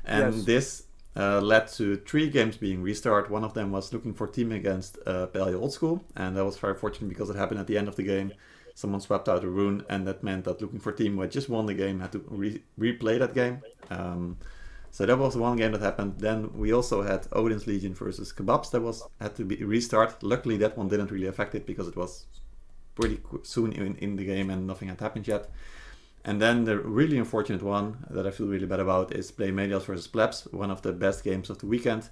And 0.04 0.34
yes. 0.34 0.44
this 0.44 0.82
uh, 1.16 1.40
led 1.40 1.66
to 1.68 1.96
three 1.96 2.28
games 2.28 2.56
being 2.56 2.82
restarted. 2.82 3.30
One 3.30 3.42
of 3.42 3.54
them 3.54 3.72
was 3.72 3.92
looking 3.92 4.14
for 4.14 4.26
team 4.26 4.52
against 4.52 4.98
uh, 5.06 5.26
Paleo 5.28 5.60
Old 5.60 5.72
School, 5.72 6.04
and 6.14 6.36
that 6.36 6.44
was 6.44 6.56
very 6.58 6.74
fortunate 6.74 7.08
because 7.08 7.30
it 7.30 7.36
happened 7.36 7.60
at 7.60 7.66
the 7.66 7.78
end 7.78 7.88
of 7.88 7.96
the 7.96 8.02
game. 8.02 8.32
someone 8.74 9.00
swapped 9.00 9.28
out 9.28 9.42
a 9.42 9.48
rune, 9.48 9.82
and 9.88 10.06
that 10.06 10.22
meant 10.22 10.44
that 10.44 10.60
looking 10.60 10.78
for 10.78 10.92
team 10.92 11.14
who 11.14 11.22
had 11.22 11.30
just 11.30 11.48
won 11.48 11.64
the 11.64 11.74
game 11.74 11.98
had 11.98 12.12
to 12.12 12.22
re- 12.28 12.62
replay 12.78 13.18
that 13.18 13.32
game. 13.34 13.62
Um, 13.90 14.36
so 14.90 15.04
that 15.06 15.18
was 15.18 15.36
one 15.36 15.56
game 15.56 15.72
that 15.72 15.80
happened. 15.80 16.18
Then 16.18 16.52
we 16.54 16.72
also 16.72 17.02
had 17.02 17.26
Odin's 17.32 17.66
Legion 17.66 17.94
versus 17.94 18.32
Kebabs 18.32 18.70
that 18.70 18.82
was 18.82 19.02
had 19.20 19.34
to 19.36 19.44
be 19.44 19.56
restart. 19.64 20.22
Luckily, 20.22 20.56
that 20.58 20.76
one 20.76 20.88
didn't 20.88 21.10
really 21.10 21.26
affect 21.26 21.54
it 21.54 21.66
because 21.66 21.88
it 21.88 21.96
was 21.96 22.26
pretty 22.96 23.20
soon 23.44 23.72
in, 23.72 23.94
in 23.96 24.16
the 24.16 24.24
game 24.24 24.50
and 24.50 24.66
nothing 24.66 24.88
had 24.88 25.00
happened 25.00 25.28
yet. 25.28 25.48
And 26.24 26.42
then 26.42 26.64
the 26.64 26.76
really 26.78 27.18
unfortunate 27.18 27.62
one 27.62 28.04
that 28.10 28.26
I 28.26 28.32
feel 28.32 28.48
really 28.48 28.66
bad 28.66 28.80
about 28.80 29.14
is 29.14 29.30
Blame 29.30 29.54
Medias 29.54 29.84
versus 29.84 30.08
Plebs, 30.08 30.48
one 30.50 30.72
of 30.72 30.82
the 30.82 30.92
best 30.92 31.22
games 31.22 31.50
of 31.50 31.58
the 31.58 31.66
weekend. 31.66 32.08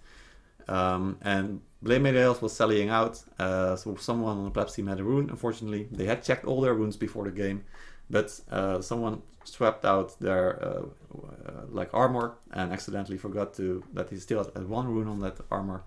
Um, 0.69 1.19
and 1.23 1.61
Blame 1.83 2.05
Medias 2.05 2.41
was 2.41 2.53
selling 2.53 2.91
out, 2.91 3.21
uh, 3.41 3.75
so 3.75 3.97
someone 3.97 4.39
on 4.39 4.45
the 4.45 4.51
Plebs 4.51 4.75
team 4.75 4.87
had 4.87 5.01
a 5.01 5.05
rune. 5.05 5.31
Unfortunately, 5.31 5.89
they 5.91 6.07
had 6.07 6.23
checked 6.23 6.45
all 6.45 6.61
their 6.61 6.75
runes 6.75 6.97
before 6.97 7.25
the 7.25 7.33
game, 7.33 7.65
but 8.09 8.41
uh, 8.51 8.81
someone 8.81 9.21
swapped 9.45 9.85
out 9.85 10.19
their 10.21 10.63
uh, 10.65 10.83
uh 11.47 11.67
like 11.69 11.93
armor 11.93 12.35
and 12.53 12.73
accidentally 12.73 13.19
forgot 13.19 13.53
to 13.53 13.85
that 13.93 14.09
he 14.09 14.17
still 14.17 14.43
had 14.43 14.67
one 14.69 14.87
rune 14.89 15.09
on 15.09 15.21
that 15.21 15.39
armor. 15.51 15.83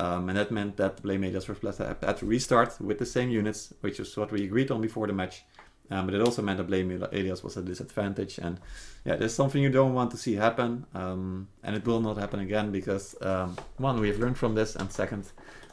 Um, 0.00 0.30
and 0.30 0.38
that 0.38 0.50
meant 0.50 0.78
that 0.78 1.04
Medias 1.04 1.44
versus 1.44 1.60
Plebs 1.60 1.78
had 1.78 2.16
to 2.16 2.26
restart 2.26 2.80
with 2.80 2.98
the 2.98 3.04
same 3.04 3.28
units, 3.28 3.74
which 3.82 4.00
is 4.00 4.16
what 4.16 4.32
we 4.32 4.44
agreed 4.44 4.70
on 4.70 4.80
before 4.80 5.06
the 5.06 5.12
match. 5.12 5.44
Um, 5.90 6.06
but 6.06 6.14
it 6.14 6.22
also 6.22 6.40
meant 6.40 6.56
that 6.56 6.68
blame 6.68 6.90
alias 7.12 7.42
was 7.42 7.56
at 7.58 7.64
a 7.64 7.66
disadvantage. 7.66 8.38
And 8.38 8.60
yeah, 9.04 9.16
there's 9.16 9.34
something 9.34 9.62
you 9.62 9.68
don't 9.68 9.92
want 9.92 10.10
to 10.12 10.16
see 10.16 10.36
happen. 10.36 10.86
Um, 10.94 11.48
and 11.62 11.76
it 11.76 11.84
will 11.84 12.00
not 12.00 12.16
happen 12.16 12.40
again 12.40 12.70
because, 12.70 13.14
um, 13.20 13.58
one, 13.76 14.00
we 14.00 14.08
have 14.08 14.18
learned 14.18 14.38
from 14.38 14.54
this. 14.54 14.74
And 14.76 14.90
second, 14.90 15.32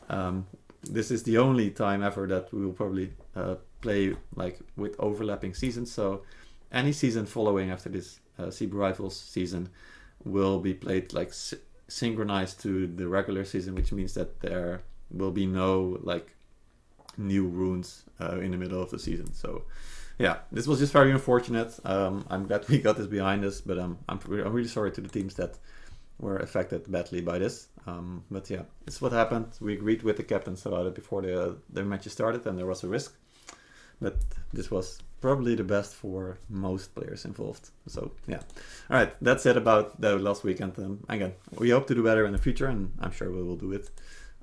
um, 0.09 0.45
this 0.83 1.09
is 1.09 1.23
the 1.23 1.37
only 1.37 1.69
time 1.69 2.03
ever 2.03 2.27
that 2.27 2.53
we 2.53 2.65
will 2.65 2.73
probably 2.73 3.13
uh, 3.35 3.55
play 3.81 4.15
like 4.35 4.59
with 4.75 4.95
overlapping 4.99 5.53
seasons. 5.53 5.89
So 5.89 6.23
any 6.71 6.91
season 6.91 7.25
following 7.25 7.71
after 7.71 7.89
this 7.89 8.19
uh, 8.39 8.51
Rivals 8.71 9.17
season 9.17 9.69
will 10.25 10.59
be 10.59 10.73
played 10.73 11.13
like 11.13 11.31
synchronized 11.87 12.61
to 12.61 12.87
the 12.87 13.07
regular 13.07 13.45
season, 13.45 13.75
which 13.75 13.91
means 13.91 14.13
that 14.13 14.39
there 14.41 14.81
will 15.11 15.31
be 15.31 15.45
no 15.45 15.99
like 16.01 16.35
new 17.17 17.47
runes 17.47 18.03
uh, 18.19 18.39
in 18.39 18.51
the 18.51 18.57
middle 18.57 18.81
of 18.81 18.91
the 18.91 18.99
season. 18.99 19.33
So 19.33 19.63
yeah, 20.19 20.37
this 20.51 20.67
was 20.67 20.79
just 20.79 20.93
very 20.93 21.11
unfortunate. 21.11 21.77
Um, 21.85 22.25
I'm 22.29 22.47
glad 22.47 22.67
we 22.69 22.79
got 22.79 22.97
this 22.97 23.07
behind 23.07 23.45
us, 23.45 23.61
but 23.61 23.77
um, 23.77 23.99
I'm, 24.09 24.19
I'm 24.27 24.53
really 24.53 24.67
sorry 24.67 24.91
to 24.91 25.01
the 25.01 25.09
teams 25.09 25.35
that 25.35 25.57
were 26.19 26.37
affected 26.37 26.91
badly 26.91 27.21
by 27.21 27.37
this. 27.37 27.67
Um, 27.85 28.23
but 28.29 28.49
yeah, 28.49 28.63
is 28.85 29.01
what 29.01 29.11
happened. 29.11 29.47
We 29.61 29.73
agreed 29.73 30.03
with 30.03 30.17
the 30.17 30.23
captains 30.23 30.65
about 30.65 30.87
it 30.87 30.95
before 30.95 31.21
the 31.21 31.57
the 31.69 31.83
matches 31.83 32.13
started, 32.13 32.45
and 32.45 32.57
there 32.57 32.65
was 32.65 32.83
a 32.83 32.87
risk. 32.87 33.15
But 34.01 34.17
this 34.53 34.69
was 34.69 34.99
probably 35.21 35.55
the 35.55 35.63
best 35.63 35.93
for 35.95 36.37
most 36.49 36.93
players 36.95 37.25
involved. 37.25 37.69
So 37.87 38.11
yeah, 38.27 38.41
all 38.89 38.97
right, 38.97 39.13
that's 39.21 39.45
it 39.45 39.57
about 39.57 39.99
the 39.99 40.17
last 40.17 40.43
weekend. 40.43 40.77
Um, 40.77 41.03
again, 41.09 41.33
we 41.57 41.69
hope 41.69 41.87
to 41.87 41.95
do 41.95 42.03
better 42.03 42.25
in 42.25 42.31
the 42.31 42.37
future, 42.37 42.67
and 42.67 42.91
I'm 42.99 43.11
sure 43.11 43.31
we 43.31 43.43
will 43.43 43.55
do 43.55 43.71
it. 43.73 43.89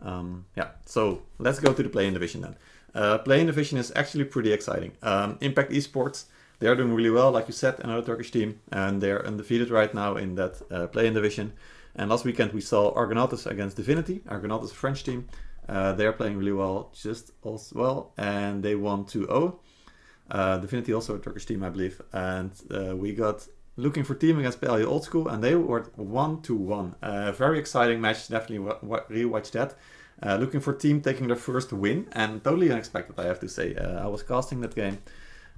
Um, 0.02 0.46
yeah, 0.56 0.70
so 0.86 1.22
let's 1.38 1.60
go 1.60 1.72
to 1.72 1.82
the 1.82 1.88
play-in 1.88 2.14
division 2.14 2.42
then. 2.42 2.56
Uh, 2.94 3.18
play-in 3.18 3.46
division 3.46 3.78
is 3.78 3.92
actually 3.96 4.24
pretty 4.24 4.52
exciting. 4.52 4.92
Um, 5.02 5.38
Impact 5.40 5.70
Esports, 5.72 6.24
they 6.60 6.68
are 6.68 6.76
doing 6.76 6.92
really 6.94 7.10
well, 7.10 7.30
like 7.30 7.48
you 7.48 7.54
said, 7.54 7.76
another 7.80 8.04
Turkish 8.04 8.30
team, 8.30 8.60
and 8.70 9.00
they're 9.00 9.26
undefeated 9.26 9.70
right 9.70 9.92
now 9.92 10.16
in 10.16 10.34
that 10.36 10.60
uh, 10.70 10.86
play-in 10.88 11.14
division. 11.14 11.52
And 11.96 12.10
last 12.10 12.24
weekend 12.24 12.52
we 12.52 12.60
saw 12.60 12.92
Argonautas 12.94 13.46
against 13.46 13.76
Divinity. 13.76 14.22
Argonautas, 14.28 14.72
a 14.72 14.74
French 14.74 15.04
team. 15.04 15.28
Uh, 15.68 15.92
they're 15.92 16.12
playing 16.12 16.36
really 16.36 16.52
well, 16.52 16.90
just 16.92 17.30
as 17.44 17.72
well, 17.74 18.12
and 18.18 18.62
they 18.62 18.74
won 18.74 19.04
2-0. 19.04 19.56
Uh, 20.30 20.58
Divinity 20.58 20.92
also 20.92 21.16
a 21.16 21.18
Turkish 21.18 21.46
team, 21.46 21.62
I 21.62 21.68
believe. 21.68 22.00
And 22.12 22.52
uh, 22.70 22.96
we 22.96 23.14
got 23.14 23.46
looking 23.76 24.04
for 24.04 24.14
team 24.14 24.38
against 24.38 24.60
PLU 24.60 24.84
Old 24.84 25.04
School, 25.04 25.28
and 25.28 25.42
they 25.42 25.54
were 25.54 25.82
one 25.96 26.42
to 26.42 26.54
one. 26.54 26.94
Uh, 27.02 27.32
very 27.32 27.58
exciting 27.58 28.00
match, 28.00 28.28
definitely 28.28 28.58
rewatch 29.10 29.50
that. 29.52 29.74
Uh, 30.22 30.36
looking 30.36 30.60
for 30.60 30.72
team 30.72 31.00
taking 31.00 31.26
their 31.26 31.36
first 31.36 31.72
win, 31.72 32.06
and 32.12 32.42
totally 32.42 32.70
unexpected, 32.70 33.18
I 33.18 33.26
have 33.26 33.40
to 33.40 33.48
say. 33.48 33.74
Uh, 33.74 34.04
I 34.04 34.06
was 34.06 34.22
casting 34.22 34.60
that 34.60 34.74
game. 34.74 34.98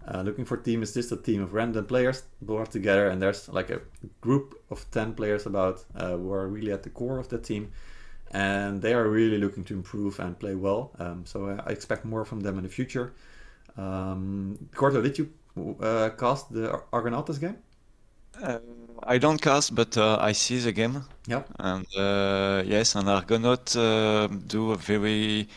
Uh, 0.09 0.22
looking 0.22 0.44
for 0.44 0.57
team 0.57 0.83
is 0.83 0.94
just 0.94 1.11
a 1.11 1.16
team 1.16 1.42
of 1.42 1.52
random 1.52 1.85
players 1.85 2.22
brought 2.40 2.70
together, 2.70 3.09
and 3.09 3.20
there's 3.20 3.48
like 3.48 3.70
a 3.70 3.81
group 4.20 4.55
of 4.70 4.88
10 4.92 5.14
players 5.14 5.46
about 5.46 5.85
who 5.98 6.33
are 6.33 6.46
really 6.46 6.72
at 6.72 6.85
the 6.85 6.90
core 6.90 7.18
of 7.18 7.29
the 7.29 7.38
team, 7.38 7.72
and 8.31 8.81
they 8.81 8.94
are 8.94 9.09
really 9.09 9.37
looking 9.37 9.64
to 9.64 9.74
improve 9.74 10.20
and 10.20 10.38
play 10.38 10.55
well. 10.55 10.92
Um, 10.98 11.26
so 11.26 11.61
I 11.66 11.70
expect 11.70 12.05
more 12.05 12.24
from 12.24 12.40
them 12.40 12.57
in 12.57 12.62
the 12.62 12.68
future. 12.68 13.14
Um, 13.77 14.59
Corto, 14.75 15.03
did 15.03 15.19
you 15.19 15.31
uh, 15.81 16.11
cast 16.19 16.53
the 16.53 16.81
Argonautas 16.93 17.39
game? 17.39 17.57
Uh, 18.43 18.59
I 19.03 19.19
don't 19.19 19.41
cast, 19.41 19.75
but 19.75 19.97
uh, 19.97 20.19
I 20.21 20.33
see 20.33 20.59
the 20.59 20.73
game. 20.73 21.05
Yeah. 21.27 21.43
And 21.59 21.87
uh, 21.97 22.62
yes, 22.67 22.95
and 22.95 23.09
Argonaut 23.09 23.75
uh, 23.77 24.29
do 24.47 24.73
a 24.73 24.77
very 24.77 25.49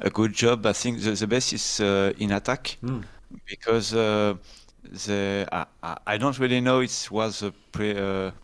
a 0.00 0.10
good 0.10 0.32
job. 0.32 0.66
I 0.66 0.72
think 0.72 1.00
the, 1.00 1.12
the 1.12 1.26
best 1.26 1.52
is 1.52 1.80
uh, 1.80 2.12
in 2.18 2.32
attack 2.32 2.78
mm. 2.82 3.04
because 3.46 3.94
uh, 3.94 4.34
the 4.82 5.46
I, 5.52 5.96
I 6.06 6.18
don't 6.18 6.38
really 6.38 6.60
know 6.60 6.80
it 6.80 7.08
was 7.10 7.42
a 7.42 7.52
pre, 7.72 7.94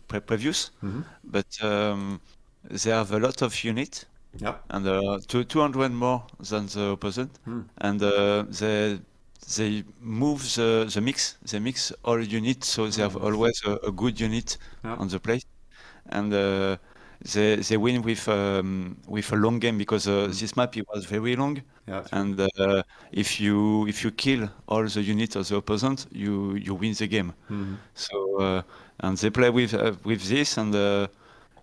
pre 0.07 0.19
previous, 0.19 0.71
mm-hmm. 0.83 1.01
but 1.23 1.63
um, 1.63 2.21
they 2.69 2.91
have 2.91 3.11
a 3.11 3.19
lot 3.19 3.41
of 3.41 3.63
unit. 3.63 4.05
Yeah. 4.37 4.55
And 4.69 4.87
uh, 4.87 5.19
two, 5.27 5.43
200 5.43 5.91
more 5.91 6.23
than 6.39 6.67
the 6.67 6.91
opposite. 6.91 7.29
Mm. 7.47 7.65
And 7.79 8.03
uh, 8.03 8.43
they 8.47 8.99
they 9.55 9.83
move 9.99 10.41
the, 10.55 10.89
the 10.93 11.01
mix. 11.01 11.37
They 11.49 11.59
mix 11.59 11.91
all 12.03 12.21
units, 12.21 12.67
so 12.67 12.87
they 12.87 13.01
have 13.01 13.15
always 13.15 13.61
a, 13.65 13.73
a 13.87 13.91
good 13.91 14.19
unit 14.19 14.57
yeah. 14.83 14.95
on 14.95 15.07
the 15.07 15.19
place, 15.19 15.45
and 16.07 16.33
uh, 16.33 16.77
they 17.33 17.57
they 17.57 17.77
win 17.77 18.01
with 18.01 18.27
um, 18.27 18.97
with 19.07 19.31
a 19.31 19.35
long 19.35 19.59
game 19.59 19.77
because 19.77 20.07
uh, 20.07 20.27
mm. 20.27 20.39
this 20.39 20.55
map 20.55 20.75
it 20.77 20.85
was 20.93 21.05
very 21.05 21.35
long, 21.35 21.61
yeah, 21.87 22.05
and 22.11 22.39
uh, 22.39 22.83
if 23.11 23.39
you 23.39 23.87
if 23.87 24.03
you 24.03 24.11
kill 24.11 24.49
all 24.67 24.85
the 24.85 25.01
units 25.01 25.35
of 25.35 25.47
the 25.47 25.55
opponent, 25.55 26.07
you 26.11 26.55
you 26.55 26.75
win 26.75 26.93
the 26.93 27.07
game. 27.07 27.33
Mm-hmm. 27.49 27.75
So 27.95 28.39
uh, 28.41 28.61
and 28.99 29.17
they 29.17 29.29
play 29.29 29.49
with 29.49 29.73
uh, 29.73 29.93
with 30.03 30.27
this 30.27 30.57
and. 30.57 30.75
Uh, 30.75 31.07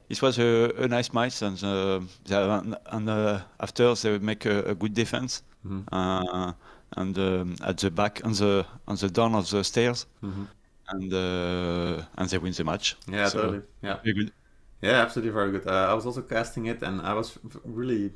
it 0.08 0.22
was 0.22 0.38
a, 0.38 0.70
a 0.78 0.86
nice 0.86 1.12
match, 1.12 1.42
and, 1.42 1.60
and, 1.64 2.76
and 2.92 3.10
after 3.58 3.92
they 3.96 4.18
make 4.20 4.46
a, 4.46 4.62
a 4.62 4.74
good 4.76 4.94
defense. 4.94 5.42
Mm-hmm 5.66 6.50
and 6.96 7.18
um, 7.18 7.56
at 7.64 7.78
the 7.78 7.90
back 7.90 8.20
on 8.24 8.32
the 8.32 8.66
on 8.88 8.96
the 8.96 9.08
down 9.08 9.34
of 9.34 9.48
the 9.50 9.62
stairs, 9.62 10.06
mm-hmm. 10.22 10.44
and 10.88 11.12
uh, 11.12 12.02
and 12.16 12.28
they 12.28 12.38
win 12.38 12.52
the 12.52 12.64
match. 12.64 12.96
Yeah, 13.08 13.28
so, 13.28 13.42
totally. 13.42 13.62
Yeah. 13.82 13.98
Yeah, 14.82 15.02
absolutely 15.02 15.32
very 15.32 15.52
good. 15.52 15.66
Uh, 15.66 15.90
I 15.90 15.94
was 15.94 16.04
also 16.06 16.22
casting 16.22 16.66
it, 16.66 16.82
and 16.82 17.00
I 17.00 17.14
was 17.14 17.38
really 17.64 18.12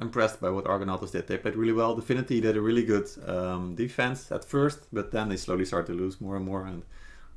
impressed 0.00 0.40
by 0.40 0.50
what 0.50 0.66
Argonautas 0.66 1.10
did. 1.10 1.26
They 1.26 1.36
played 1.36 1.56
really 1.56 1.72
well. 1.72 1.94
Divinity 1.94 2.40
did 2.40 2.56
a 2.56 2.60
really 2.60 2.84
good 2.84 3.08
um, 3.26 3.74
defense 3.74 4.30
at 4.30 4.44
first, 4.44 4.86
but 4.92 5.10
then 5.10 5.28
they 5.28 5.36
slowly 5.36 5.64
started 5.64 5.92
to 5.92 5.98
lose 5.98 6.20
more 6.20 6.36
and 6.36 6.44
more, 6.44 6.64
and 6.64 6.84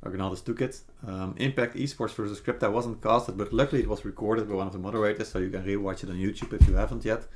Argonautas 0.04 0.40
took 0.40 0.60
it. 0.60 0.80
Um, 1.06 1.34
Impact 1.38 1.76
Esports 1.76 2.14
versus 2.14 2.40
Crypta 2.40 2.70
wasn't 2.70 3.02
casted, 3.02 3.36
but 3.36 3.52
luckily 3.52 3.82
it 3.82 3.88
was 3.88 4.04
recorded 4.04 4.48
by 4.48 4.54
one 4.54 4.66
of 4.66 4.72
the 4.72 4.78
moderators, 4.78 5.28
so 5.28 5.38
you 5.40 5.50
can 5.50 5.64
rewatch 5.64 6.04
it 6.04 6.10
on 6.10 6.16
YouTube 6.16 6.52
if 6.52 6.68
you 6.68 6.74
haven't 6.74 7.04
yet. 7.04 7.26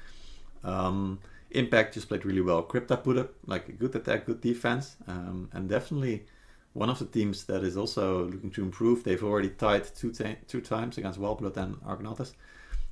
Um, 0.63 1.19
Impact 1.59 1.95
just 1.95 2.09
played 2.09 2.25
really 2.25 2.41
well. 2.41 2.63
Crypta 2.63 3.03
put 3.03 3.17
up 3.17 3.33
like 3.47 3.69
a 3.69 3.73
good 3.73 3.95
attack, 3.95 4.27
good 4.27 4.41
defense, 4.41 4.97
um, 5.07 5.49
and 5.53 5.69
definitely 5.69 6.25
one 6.73 6.91
of 6.91 6.99
the 6.99 7.07
teams 7.07 7.45
that 7.45 7.63
is 7.63 7.77
also 7.77 8.25
looking 8.27 8.51
to 8.51 8.63
improve. 8.63 9.05
They've 9.05 9.23
already 9.23 9.51
tied 9.51 9.85
two, 9.95 10.13
two 10.13 10.61
times 10.61 10.99
against 10.99 11.21
Wildblood 11.21 11.57
and 11.57 11.77
Argonautas. 11.87 12.35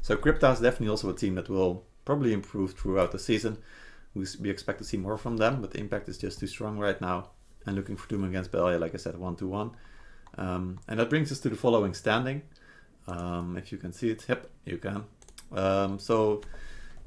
So 0.02 0.16
Crypta 0.16 0.52
is 0.52 0.60
definitely 0.60 0.88
also 0.88 1.10
a 1.10 1.14
team 1.14 1.34
that 1.34 1.48
will 1.48 1.84
probably 2.04 2.32
improve 2.32 2.74
throughout 2.74 3.12
the 3.12 3.18
season. 3.18 3.58
We, 4.14 4.26
we 4.40 4.50
expect 4.50 4.78
to 4.78 4.84
see 4.84 4.96
more 4.96 5.16
from 5.16 5.36
them, 5.36 5.60
but 5.60 5.72
the 5.72 5.78
Impact 5.78 6.08
is 6.08 6.18
just 6.18 6.40
too 6.40 6.46
strong 6.46 6.78
right 6.78 7.00
now. 7.00 7.30
And 7.66 7.76
looking 7.76 7.96
for 7.96 8.08
Doom 8.08 8.24
against 8.24 8.50
Belia, 8.50 8.80
like 8.80 8.94
I 8.94 8.98
said, 8.98 9.16
1 9.16 9.36
to 9.36 9.46
1. 9.46 9.70
Um, 10.38 10.80
and 10.88 10.98
that 10.98 11.10
brings 11.10 11.30
us 11.30 11.38
to 11.40 11.48
the 11.48 11.56
following 11.56 11.94
standing. 11.94 12.42
Um, 13.06 13.56
if 13.56 13.72
you 13.72 13.78
can 13.78 13.92
see 13.92 14.10
it, 14.10 14.24
yep, 14.28 14.48
you 14.64 14.78
can. 14.78 15.04
Um, 15.52 15.98
so 15.98 16.40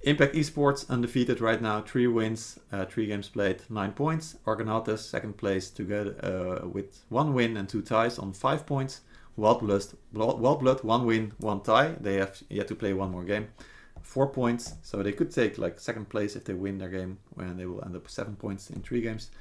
Impact 0.05 0.35
Esports 0.35 0.87
undefeated 0.87 1.41
right 1.41 1.59
now, 1.59 1.81
three 1.81 2.05
wins, 2.05 2.59
uh, 2.71 2.85
three 2.85 3.07
games 3.07 3.27
played, 3.27 3.63
nine 3.71 3.91
points. 3.91 4.37
Argonautas 4.45 5.03
second 5.03 5.35
place 5.35 5.71
together 5.71 6.15
uh, 6.23 6.67
with 6.67 7.03
one 7.09 7.33
win 7.33 7.57
and 7.57 7.67
two 7.67 7.81
ties 7.81 8.19
on 8.19 8.31
five 8.31 8.67
points. 8.67 9.01
Wildblood, 9.35 9.95
Wildblood 10.13 10.83
one 10.83 11.07
win, 11.07 11.33
one 11.39 11.61
tie. 11.61 11.95
They 11.99 12.17
have 12.17 12.39
yet 12.49 12.67
to 12.67 12.75
play 12.75 12.93
one 12.93 13.09
more 13.09 13.23
game, 13.23 13.47
four 14.03 14.27
points. 14.27 14.75
So 14.83 15.01
they 15.01 15.11
could 15.11 15.31
take 15.31 15.57
like 15.57 15.79
second 15.79 16.07
place 16.07 16.35
if 16.35 16.45
they 16.45 16.53
win 16.53 16.77
their 16.77 16.89
game, 16.89 17.17
and 17.37 17.59
they 17.59 17.65
will 17.65 17.83
end 17.83 17.95
up 17.95 18.07
seven 18.07 18.35
points 18.35 18.69
in 18.69 18.83
three 18.83 19.01
games. 19.01 19.31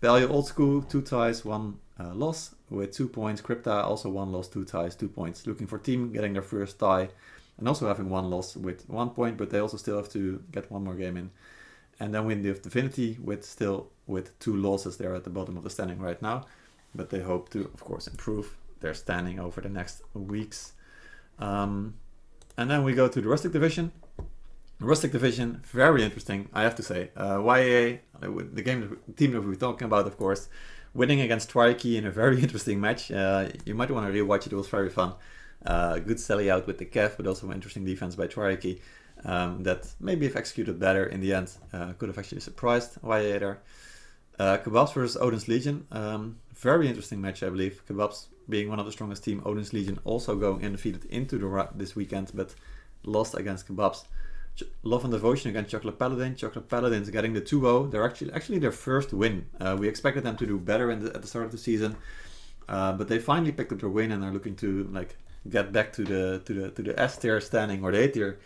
Value 0.00 0.28
Old 0.28 0.46
School 0.46 0.82
two 0.82 1.02
ties, 1.02 1.44
one 1.44 1.78
uh, 1.98 2.14
loss 2.14 2.54
with 2.70 2.92
two 2.92 3.08
points. 3.08 3.42
Crypta 3.42 3.82
also 3.82 4.08
one 4.08 4.30
loss, 4.30 4.46
two 4.46 4.64
ties, 4.64 4.94
two 4.94 5.08
points. 5.08 5.48
Looking 5.48 5.66
for 5.66 5.78
team 5.78 6.12
getting 6.12 6.34
their 6.34 6.42
first 6.42 6.78
tie 6.78 7.08
and 7.62 7.68
also 7.68 7.86
having 7.86 8.10
one 8.10 8.28
loss 8.28 8.56
with 8.56 8.90
one 8.90 9.10
point, 9.10 9.36
but 9.36 9.50
they 9.50 9.60
also 9.60 9.76
still 9.76 9.96
have 9.96 10.08
to 10.08 10.42
get 10.50 10.68
one 10.68 10.82
more 10.82 10.96
game 10.96 11.16
in. 11.16 11.30
And 12.00 12.12
then 12.12 12.24
we 12.24 12.34
have 12.48 12.60
Divinity 12.60 13.16
with 13.22 13.44
still 13.44 13.92
with 14.08 14.36
two 14.40 14.56
losses 14.56 14.96
there 14.96 15.14
at 15.14 15.22
the 15.22 15.30
bottom 15.30 15.56
of 15.56 15.62
the 15.62 15.70
standing 15.70 16.00
right 16.00 16.20
now. 16.20 16.44
But 16.92 17.10
they 17.10 17.20
hope 17.20 17.50
to, 17.50 17.60
of 17.60 17.84
course, 17.84 18.08
improve 18.08 18.56
their 18.80 18.94
standing 18.94 19.38
over 19.38 19.60
the 19.60 19.68
next 19.68 20.02
weeks. 20.12 20.72
Um, 21.38 21.94
and 22.58 22.68
then 22.68 22.82
we 22.82 22.94
go 22.94 23.06
to 23.06 23.20
the 23.20 23.28
Rustic 23.28 23.52
Division. 23.52 23.92
Rustic 24.80 25.12
Division, 25.12 25.62
very 25.64 26.02
interesting, 26.02 26.48
I 26.52 26.62
have 26.62 26.74
to 26.74 26.82
say. 26.82 27.10
Uh, 27.16 27.36
YAA, 27.36 28.00
the 28.20 28.62
game, 28.62 28.98
team 29.16 29.30
that 29.34 29.40
we're 29.40 29.54
talking 29.54 29.84
about, 29.84 30.08
of 30.08 30.16
course, 30.18 30.48
winning 30.94 31.20
against 31.20 31.48
Triarchy 31.52 31.94
in 31.94 32.06
a 32.06 32.10
very 32.10 32.42
interesting 32.42 32.80
match. 32.80 33.12
Uh, 33.12 33.50
you 33.64 33.76
might 33.76 33.92
want 33.92 34.12
to 34.12 34.12
rewatch 34.12 34.48
it, 34.48 34.52
it 34.52 34.56
was 34.56 34.66
very 34.66 34.90
fun. 34.90 35.14
Uh, 35.64 35.98
good 35.98 36.18
sally 36.18 36.50
out 36.50 36.66
with 36.66 36.78
the 36.78 36.84
Kev, 36.84 37.16
but 37.16 37.26
also 37.26 37.52
interesting 37.52 37.84
defense 37.84 38.16
by 38.16 38.26
Triarchy 38.26 38.80
um, 39.24 39.62
that 39.62 39.88
maybe 40.00 40.26
if 40.26 40.36
executed 40.36 40.78
better 40.78 41.06
in 41.06 41.20
the 41.20 41.32
end 41.32 41.52
uh, 41.72 41.92
could 41.92 42.08
have 42.08 42.18
actually 42.18 42.40
surprised 42.40 43.00
there. 43.02 43.60
Uh, 44.38 44.58
Kebabs 44.58 44.94
versus 44.94 45.16
Odin's 45.20 45.46
Legion, 45.46 45.86
um, 45.92 46.38
very 46.54 46.88
interesting 46.88 47.20
match 47.20 47.42
I 47.42 47.50
believe. 47.50 47.82
Kebabs 47.88 48.26
being 48.48 48.68
one 48.68 48.80
of 48.80 48.86
the 48.86 48.92
strongest 48.92 49.22
team, 49.24 49.42
Odin's 49.44 49.72
Legion 49.72 49.98
also 50.04 50.34
going 50.36 50.64
undefeated 50.64 51.04
into 51.06 51.38
the 51.38 51.68
this 51.74 51.94
weekend, 51.94 52.32
but 52.34 52.54
lost 53.04 53.34
against 53.34 53.68
Kebabs. 53.68 54.04
Ch- 54.56 54.64
Love 54.82 55.04
and 55.04 55.12
Devotion 55.12 55.50
against 55.50 55.70
Chocolate 55.70 55.98
Paladin. 55.98 56.34
Chocolate 56.34 56.68
Paladins 56.68 57.08
getting 57.10 57.32
the 57.32 57.40
2-0. 57.40 57.90
They're 57.90 58.04
actually 58.04 58.32
actually 58.32 58.58
their 58.58 58.72
first 58.72 59.12
win. 59.12 59.46
Uh, 59.60 59.76
we 59.78 59.88
expected 59.88 60.24
them 60.24 60.36
to 60.36 60.46
do 60.46 60.58
better 60.58 60.94
the, 60.94 61.14
at 61.14 61.22
the 61.22 61.28
start 61.28 61.46
of 61.46 61.52
the 61.52 61.58
season, 61.58 61.96
uh, 62.68 62.92
but 62.92 63.08
they 63.08 63.18
finally 63.18 63.52
picked 63.52 63.72
up 63.72 63.80
their 63.80 63.88
win 63.88 64.12
and 64.12 64.24
are 64.24 64.32
looking 64.32 64.56
to 64.56 64.88
like 64.92 65.16
get 65.48 65.72
back 65.72 65.92
to 65.94 66.04
the 66.04 66.42
to 66.44 66.52
the 66.52 66.70
to 66.70 66.82
the 66.82 66.98
S 67.00 67.18
tier 67.18 67.40
standing 67.40 67.82
or 67.82 67.92
the 67.92 68.04
A 68.04 68.08
tier 68.08 68.38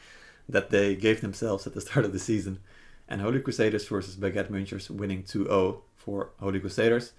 that 0.48 0.70
they 0.70 0.94
gave 0.94 1.20
themselves 1.20 1.66
at 1.66 1.74
the 1.74 1.80
start 1.80 2.04
of 2.04 2.12
the 2.12 2.18
season. 2.18 2.60
And 3.08 3.20
Holy 3.20 3.40
Crusaders 3.40 3.86
versus 3.86 4.16
Baguette 4.16 4.50
Munchers 4.50 4.90
winning 4.90 5.22
2-0 5.22 5.80
for 5.94 6.30
Holy 6.40 6.58
Crusaders. 6.58 7.12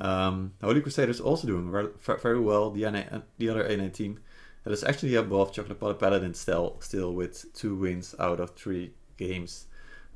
Um, 0.00 0.54
Holy 0.62 0.80
Crusaders 0.80 1.20
also 1.20 1.46
doing 1.46 1.70
very 1.70 2.40
well. 2.40 2.70
The, 2.70 2.90
NA, 2.90 3.20
the 3.38 3.50
other 3.50 3.76
NA 3.76 3.88
team 3.88 4.20
that 4.64 4.72
is 4.72 4.82
actually 4.82 5.14
above 5.14 5.52
Chocolate 5.52 5.78
Pot 5.78 5.98
Paladin 5.98 6.34
still, 6.34 6.76
still 6.80 7.12
with 7.12 7.52
two 7.54 7.76
wins 7.76 8.14
out 8.18 8.40
of 8.40 8.50
three 8.50 8.92
games. 9.18 9.66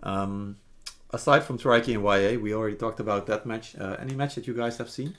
Um, 0.03 0.57
aside 1.11 1.45
from 1.45 1.59
Triarchy 1.59 1.95
and 1.95 2.03
YA, 2.03 2.41
we 2.41 2.55
already 2.55 2.77
talked 2.77 3.01
about 3.01 3.27
that 3.27 3.45
match. 3.45 3.77
Uh, 3.77 3.97
any 4.01 4.15
match 4.15 4.35
that 4.37 4.47
you 4.47 4.55
guys 4.55 4.79
have 4.79 4.89
seen? 4.89 5.15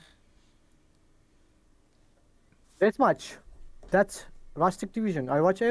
This 2.79 2.97
much. 2.97 3.35
That's 3.91 4.25
Rustic 4.55 4.91
Division. 4.91 5.29
I 5.29 5.41
watch 5.41 5.61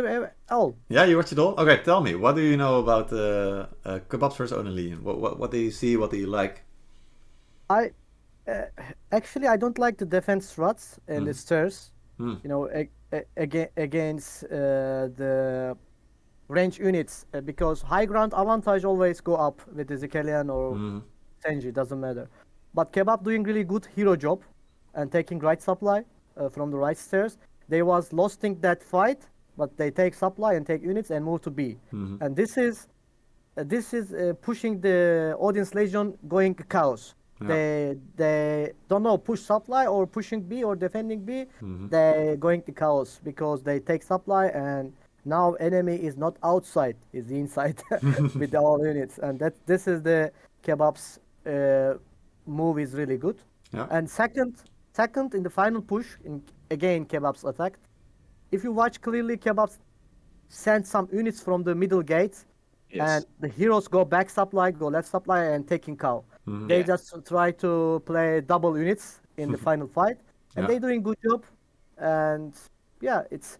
all. 0.50 0.76
Yeah, 0.88 1.04
you 1.04 1.16
watch 1.16 1.32
it 1.32 1.38
all. 1.38 1.54
Okay, 1.58 1.82
tell 1.84 2.00
me, 2.00 2.14
what 2.14 2.36
do 2.36 2.42
you 2.42 2.56
know 2.56 2.78
about 2.78 3.12
uh, 3.12 3.66
uh, 3.84 3.98
Kebabs 4.08 4.36
versus 4.36 4.64
Legion? 4.64 5.02
What, 5.04 5.20
what 5.20 5.38
what 5.38 5.50
do 5.50 5.58
you 5.58 5.70
see? 5.70 5.96
What 5.96 6.10
do 6.10 6.16
you 6.16 6.26
like? 6.26 6.64
I 7.68 7.92
uh, 8.48 8.64
actually 9.12 9.46
I 9.46 9.56
don't 9.56 9.78
like 9.78 9.98
the 9.98 10.06
defense 10.06 10.48
struts 10.48 10.98
and 11.06 11.22
mm. 11.22 11.26
the 11.26 11.34
stairs. 11.34 11.92
Mm. 12.18 12.42
You 12.42 12.48
know, 12.48 12.68
ag- 12.70 13.70
against 13.76 14.44
uh, 14.44 15.08
the 15.20 15.76
range 16.48 16.78
units 16.78 17.26
uh, 17.34 17.40
because 17.40 17.82
high 17.82 18.06
ground 18.06 18.32
advantage 18.34 18.84
always 18.84 19.20
go 19.20 19.36
up 19.36 19.60
with 19.74 19.88
the 19.88 19.94
Ezekielian 19.94 20.50
or 20.50 20.74
mm. 20.74 21.02
Senji. 21.44 21.72
Doesn't 21.72 22.00
matter. 22.00 22.28
But 22.74 22.92
Kebab 22.92 23.22
doing 23.22 23.42
really 23.42 23.64
good 23.64 23.86
hero 23.94 24.16
job 24.16 24.42
and 24.94 25.12
taking 25.12 25.38
right 25.38 25.60
supply 25.60 26.04
uh, 26.36 26.48
from 26.48 26.70
the 26.70 26.76
right 26.76 26.96
stairs 26.96 27.38
they 27.68 27.82
was 27.82 28.12
losing 28.12 28.60
that 28.60 28.82
fight, 28.82 29.22
but 29.56 29.76
they 29.76 29.90
take 29.90 30.14
supply 30.14 30.54
and 30.54 30.66
take 30.66 30.82
units 30.82 31.10
and 31.10 31.24
move 31.24 31.42
to 31.42 31.50
B. 31.50 31.76
Mm-hmm. 31.92 32.22
And 32.22 32.34
this 32.34 32.56
is 32.56 32.88
uh, 33.56 33.64
this 33.66 33.92
is 33.92 34.12
uh, 34.12 34.34
pushing 34.40 34.80
the 34.80 35.36
Odin's 35.38 35.74
Legion 35.74 36.16
going 36.28 36.54
chaos. 36.54 37.14
Yeah. 37.40 37.48
They 37.48 37.96
they 38.16 38.72
don't 38.88 39.02
know 39.02 39.18
push 39.18 39.40
supply 39.40 39.86
or 39.86 40.06
pushing 40.06 40.40
B 40.42 40.64
or 40.64 40.76
defending 40.76 41.24
B. 41.24 41.32
Mm-hmm. 41.62 41.88
They 41.88 42.36
going 42.38 42.62
to 42.62 42.72
chaos 42.72 43.20
because 43.22 43.62
they 43.62 43.80
take 43.80 44.02
supply 44.02 44.46
and 44.46 44.92
now 45.24 45.54
enemy 45.54 45.96
is 45.96 46.16
not 46.16 46.36
outside 46.42 46.96
is 47.12 47.30
inside 47.30 47.82
with 48.40 48.54
all 48.54 48.84
units 48.84 49.18
and 49.18 49.38
that 49.40 49.54
this 49.66 49.86
is 49.86 50.02
the 50.02 50.32
kebabs 50.64 51.18
uh, 51.46 51.98
move 52.46 52.78
is 52.78 52.94
really 52.94 53.18
good. 53.18 53.38
Yeah. 53.72 53.86
And 53.90 54.08
second 54.08 54.54
second 55.00 55.28
in 55.38 55.42
the 55.46 55.54
final 55.60 55.82
push 55.92 56.08
in 56.28 56.34
again 56.76 57.00
kebabs 57.10 57.42
attacked. 57.50 57.82
If 58.54 58.60
you 58.64 58.72
watch 58.80 58.96
clearly, 59.06 59.36
kebabs 59.44 59.74
sent 60.64 60.82
some 60.94 61.06
units 61.20 61.40
from 61.46 61.60
the 61.68 61.74
middle 61.82 62.04
gate, 62.14 62.36
yes. 62.90 63.02
and 63.08 63.20
the 63.42 63.50
heroes 63.58 63.86
go 63.96 64.02
back 64.14 64.26
supply, 64.40 64.66
go 64.82 64.88
left 64.96 65.08
supply, 65.16 65.40
and 65.52 65.60
taking 65.74 65.96
cow. 66.04 66.18
Mm-hmm. 66.18 66.66
They 66.70 66.80
yeah. 66.80 66.92
just 66.92 67.04
try 67.32 67.48
to 67.64 68.02
play 68.10 68.28
double 68.52 68.72
units 68.84 69.06
in 69.42 69.46
the 69.54 69.60
final 69.68 69.88
fight, 69.98 70.18
and 70.54 70.62
yeah. 70.62 70.66
they're 70.68 70.84
doing 70.86 71.00
good 71.08 71.20
job. 71.26 71.40
And 71.98 72.52
yeah, 73.08 73.34
it's 73.34 73.50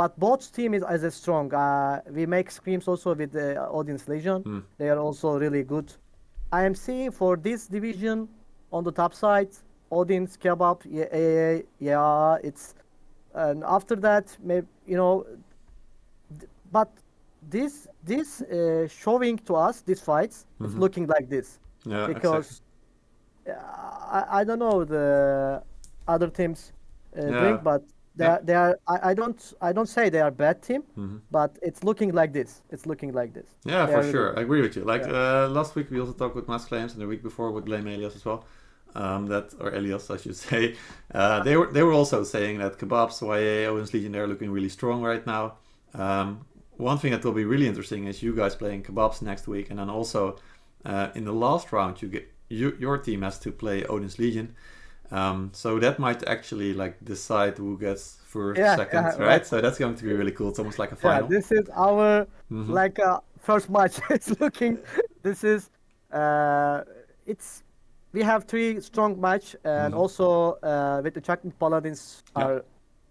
but 0.00 0.18
both 0.26 0.42
team 0.58 0.70
is 0.78 0.82
as 0.94 1.02
a 1.10 1.12
strong. 1.20 1.46
Uh, 1.52 2.00
we 2.16 2.24
make 2.36 2.48
scrims 2.58 2.86
also 2.92 3.08
with 3.20 3.32
the 3.38 3.48
Odin's 3.78 4.04
Legion. 4.12 4.40
Mm. 4.42 4.62
They 4.78 4.88
are 4.92 5.00
also 5.06 5.28
really 5.44 5.64
good. 5.74 5.88
IMC 6.52 7.12
for 7.20 7.32
this 7.36 7.60
division 7.76 8.16
on 8.72 8.82
the 8.88 8.94
top 9.02 9.14
side 9.14 9.52
Odin's 9.90 10.36
kebab, 10.36 10.82
yeah, 10.88 11.06
yeah, 11.16 11.62
yeah, 11.78 12.36
it's, 12.44 12.74
and 13.34 13.64
after 13.64 13.96
that, 13.96 14.36
maybe 14.42 14.66
you 14.86 14.96
know, 14.96 15.26
but 16.70 16.90
this 17.48 17.88
this 18.04 18.42
uh, 18.42 18.86
showing 18.88 19.38
to 19.38 19.56
us 19.56 19.82
these 19.82 20.00
fights 20.00 20.46
mm-hmm. 20.54 20.66
is 20.66 20.74
looking 20.76 21.06
like 21.06 21.28
this 21.28 21.58
yeah, 21.84 22.06
because 22.06 22.62
exactly. 23.46 23.64
I, 24.10 24.40
I 24.40 24.44
don't 24.44 24.58
know 24.58 24.84
the 24.84 25.62
other 26.06 26.28
teams 26.28 26.72
uh, 27.16 27.22
yeah. 27.22 27.40
doing, 27.40 27.60
but 27.62 27.82
they 28.16 28.24
yeah. 28.24 28.32
are, 28.32 28.40
they 28.42 28.54
are 28.54 28.78
I, 28.86 29.10
I 29.10 29.14
don't 29.14 29.54
I 29.60 29.72
don't 29.72 29.88
say 29.88 30.08
they 30.08 30.20
are 30.20 30.30
bad 30.30 30.62
team, 30.62 30.82
mm-hmm. 30.82 31.18
but 31.30 31.58
it's 31.62 31.82
looking 31.82 32.12
like 32.12 32.32
this. 32.32 32.62
It's 32.70 32.86
looking 32.86 33.12
like 33.12 33.32
this. 33.32 33.48
Yeah, 33.64 33.86
they 33.86 33.94
for 33.94 34.02
sure. 34.10 34.26
Really, 34.26 34.38
I 34.38 34.42
agree 34.42 34.62
with 34.62 34.76
you. 34.76 34.84
Like 34.84 35.02
yeah. 35.02 35.44
uh, 35.44 35.48
last 35.48 35.74
week 35.74 35.90
we 35.90 35.98
also 35.98 36.12
talked 36.12 36.36
with 36.36 36.46
Mass 36.46 36.64
Claims, 36.64 36.92
and 36.92 37.00
the 37.00 37.06
week 37.06 37.22
before 37.22 37.50
with 37.50 37.64
Blame 37.64 37.86
Elias 37.86 38.14
as 38.14 38.24
well 38.24 38.44
um, 38.94 39.26
that 39.26 39.54
or 39.60 39.70
Elias, 39.74 40.10
I 40.10 40.16
should 40.16 40.36
say. 40.48 40.76
Uh, 41.12 41.42
they 41.42 41.56
were 41.56 41.72
they 41.72 41.82
were 41.82 41.92
also 41.92 42.24
saying 42.24 42.58
that 42.58 42.78
kebabs, 42.78 43.20
YA, 43.22 43.68
Odin's 43.70 43.92
Legion, 43.92 44.12
they're 44.12 44.26
looking 44.26 44.50
really 44.50 44.68
strong 44.68 45.02
right 45.02 45.26
now. 45.26 45.54
Um, 45.94 46.46
one 46.76 46.98
thing 46.98 47.12
that 47.12 47.24
will 47.24 47.32
be 47.32 47.44
really 47.44 47.66
interesting 47.66 48.06
is 48.06 48.22
you 48.22 48.34
guys 48.34 48.54
playing 48.54 48.82
kebabs 48.82 49.22
next 49.22 49.46
week, 49.46 49.70
and 49.70 49.78
then 49.78 49.90
also 49.90 50.38
uh, 50.84 51.08
in 51.14 51.24
the 51.24 51.32
last 51.32 51.72
round, 51.72 52.00
you 52.00 52.08
get 52.08 52.32
you, 52.48 52.76
your 52.78 52.98
team 52.98 53.22
has 53.22 53.38
to 53.40 53.52
play 53.52 53.84
Odin's 53.84 54.18
Legion. 54.18 54.54
Um, 55.12 55.50
so 55.52 55.78
that 55.80 55.98
might 55.98 56.26
actually 56.28 56.72
like 56.72 57.04
decide 57.04 57.58
who 57.58 57.78
gets 57.78 58.18
first, 58.24 58.58
yeah, 58.58 58.76
second, 58.76 59.02
yeah, 59.02 59.08
right? 59.10 59.18
right? 59.18 59.46
So 59.46 59.60
that's 59.60 59.78
going 59.78 59.96
to 59.96 60.04
be 60.04 60.12
really 60.12 60.32
cool. 60.32 60.50
It's 60.50 60.58
almost 60.58 60.78
like 60.78 60.92
a 60.92 60.96
final. 60.96 61.22
Yeah, 61.22 61.38
this 61.38 61.50
is 61.50 61.68
our 61.70 62.26
mm-hmm. 62.50 62.72
like 62.72 62.98
uh, 62.98 63.20
first 63.40 63.68
match. 63.70 63.98
it's 64.10 64.38
looking. 64.40 64.78
This 65.22 65.42
is 65.42 65.70
uh, 66.12 66.82
it's 67.26 67.62
we 68.12 68.22
have 68.22 68.44
three 68.44 68.80
strong 68.80 69.20
match, 69.20 69.56
and 69.64 69.92
mm-hmm. 69.92 70.00
also 70.00 70.52
uh, 70.62 71.00
with 71.02 71.14
the 71.14 71.20
Chocolate 71.20 71.58
Paladins 71.58 72.22
yeah. 72.36 72.44
are 72.44 72.64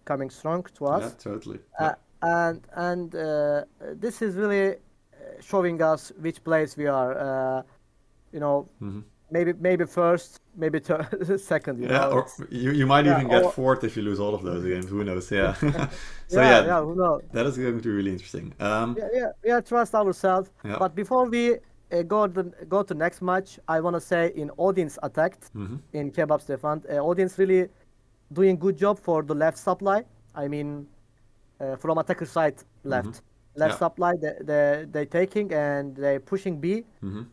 coming 0.05 0.29
strong 0.29 0.65
to 0.77 0.85
us. 0.85 1.03
Yeah, 1.03 1.31
totally. 1.31 1.59
Uh, 1.79 1.93
and 2.21 2.62
and 2.75 3.15
uh, 3.15 3.63
this 3.95 4.21
is 4.21 4.35
really 4.35 4.71
uh, 4.71 4.75
showing 5.41 5.81
us 5.81 6.12
which 6.19 6.43
place 6.43 6.75
we 6.75 6.88
are. 6.88 7.17
Uh, 7.17 7.62
you 8.33 8.39
know, 8.39 8.67
mm-hmm. 8.81 9.01
maybe 9.31 9.53
maybe 9.53 9.85
first, 9.85 10.41
maybe 10.55 10.79
third, 10.88 11.39
second. 11.39 11.81
You 11.81 11.88
yeah, 11.88 11.99
know? 11.99 12.12
or 12.12 12.27
you, 12.49 12.71
you 12.71 12.85
might 12.85 13.05
yeah, 13.05 13.15
even 13.15 13.29
get 13.29 13.43
or... 13.43 13.51
fourth 13.51 13.83
if 13.83 13.95
you 13.95 14.03
lose 14.03 14.19
all 14.19 14.35
of 14.35 14.43
those 14.43 14.63
games. 14.65 14.88
Who 14.89 15.03
knows? 15.03 15.31
Yeah. 15.31 15.53
so 16.27 16.41
yeah, 16.41 16.65
yeah, 16.65 16.81
who 16.81 16.95
knows? 16.95 17.21
That 17.31 17.45
is 17.45 17.57
going 17.57 17.77
to 17.77 17.83
be 17.83 17.89
really 17.89 18.12
interesting. 18.12 18.53
Um, 18.59 18.97
yeah, 18.99 19.07
yeah, 19.13 19.31
yeah. 19.45 19.62
Trust 19.62 19.95
ourselves. 19.95 20.51
Yeah. 20.65 20.77
But 20.77 20.93
before 20.93 21.25
we 21.29 21.57
uh, 21.91 22.02
go 22.04 22.28
to 22.28 22.43
go 22.67 22.84
to 22.84 22.93
next 22.93 23.21
match. 23.21 23.60
I 23.67 23.80
want 23.80 23.95
to 23.95 24.02
say 24.02 24.32
in 24.36 24.52
audience 24.58 24.97
attacked 25.04 25.54
mm-hmm. 25.56 25.78
in 25.93 26.12
Kebab 26.12 26.41
Stefan. 26.41 26.84
Uh, 26.89 26.95
audience 26.97 27.38
really 27.38 27.67
doing 28.34 28.58
good 28.58 28.78
job 28.78 28.99
for 28.99 29.23
the 29.23 29.34
left 29.34 29.58
supply. 29.58 30.04
I 30.36 30.47
mean, 30.47 30.88
uh, 31.60 31.75
from 31.75 31.97
attacker 31.97 32.25
side 32.25 32.56
left, 32.84 33.08
mm-hmm. 33.08 33.60
left 33.60 33.73
yeah. 33.73 33.78
supply 33.78 34.13
they 34.21 34.34
they 34.43 34.86
they 34.91 35.06
taking 35.06 35.52
and 35.54 35.95
they 35.95 36.19
pushing 36.19 36.60
B. 36.60 36.86
Mm-hmm. 37.04 37.23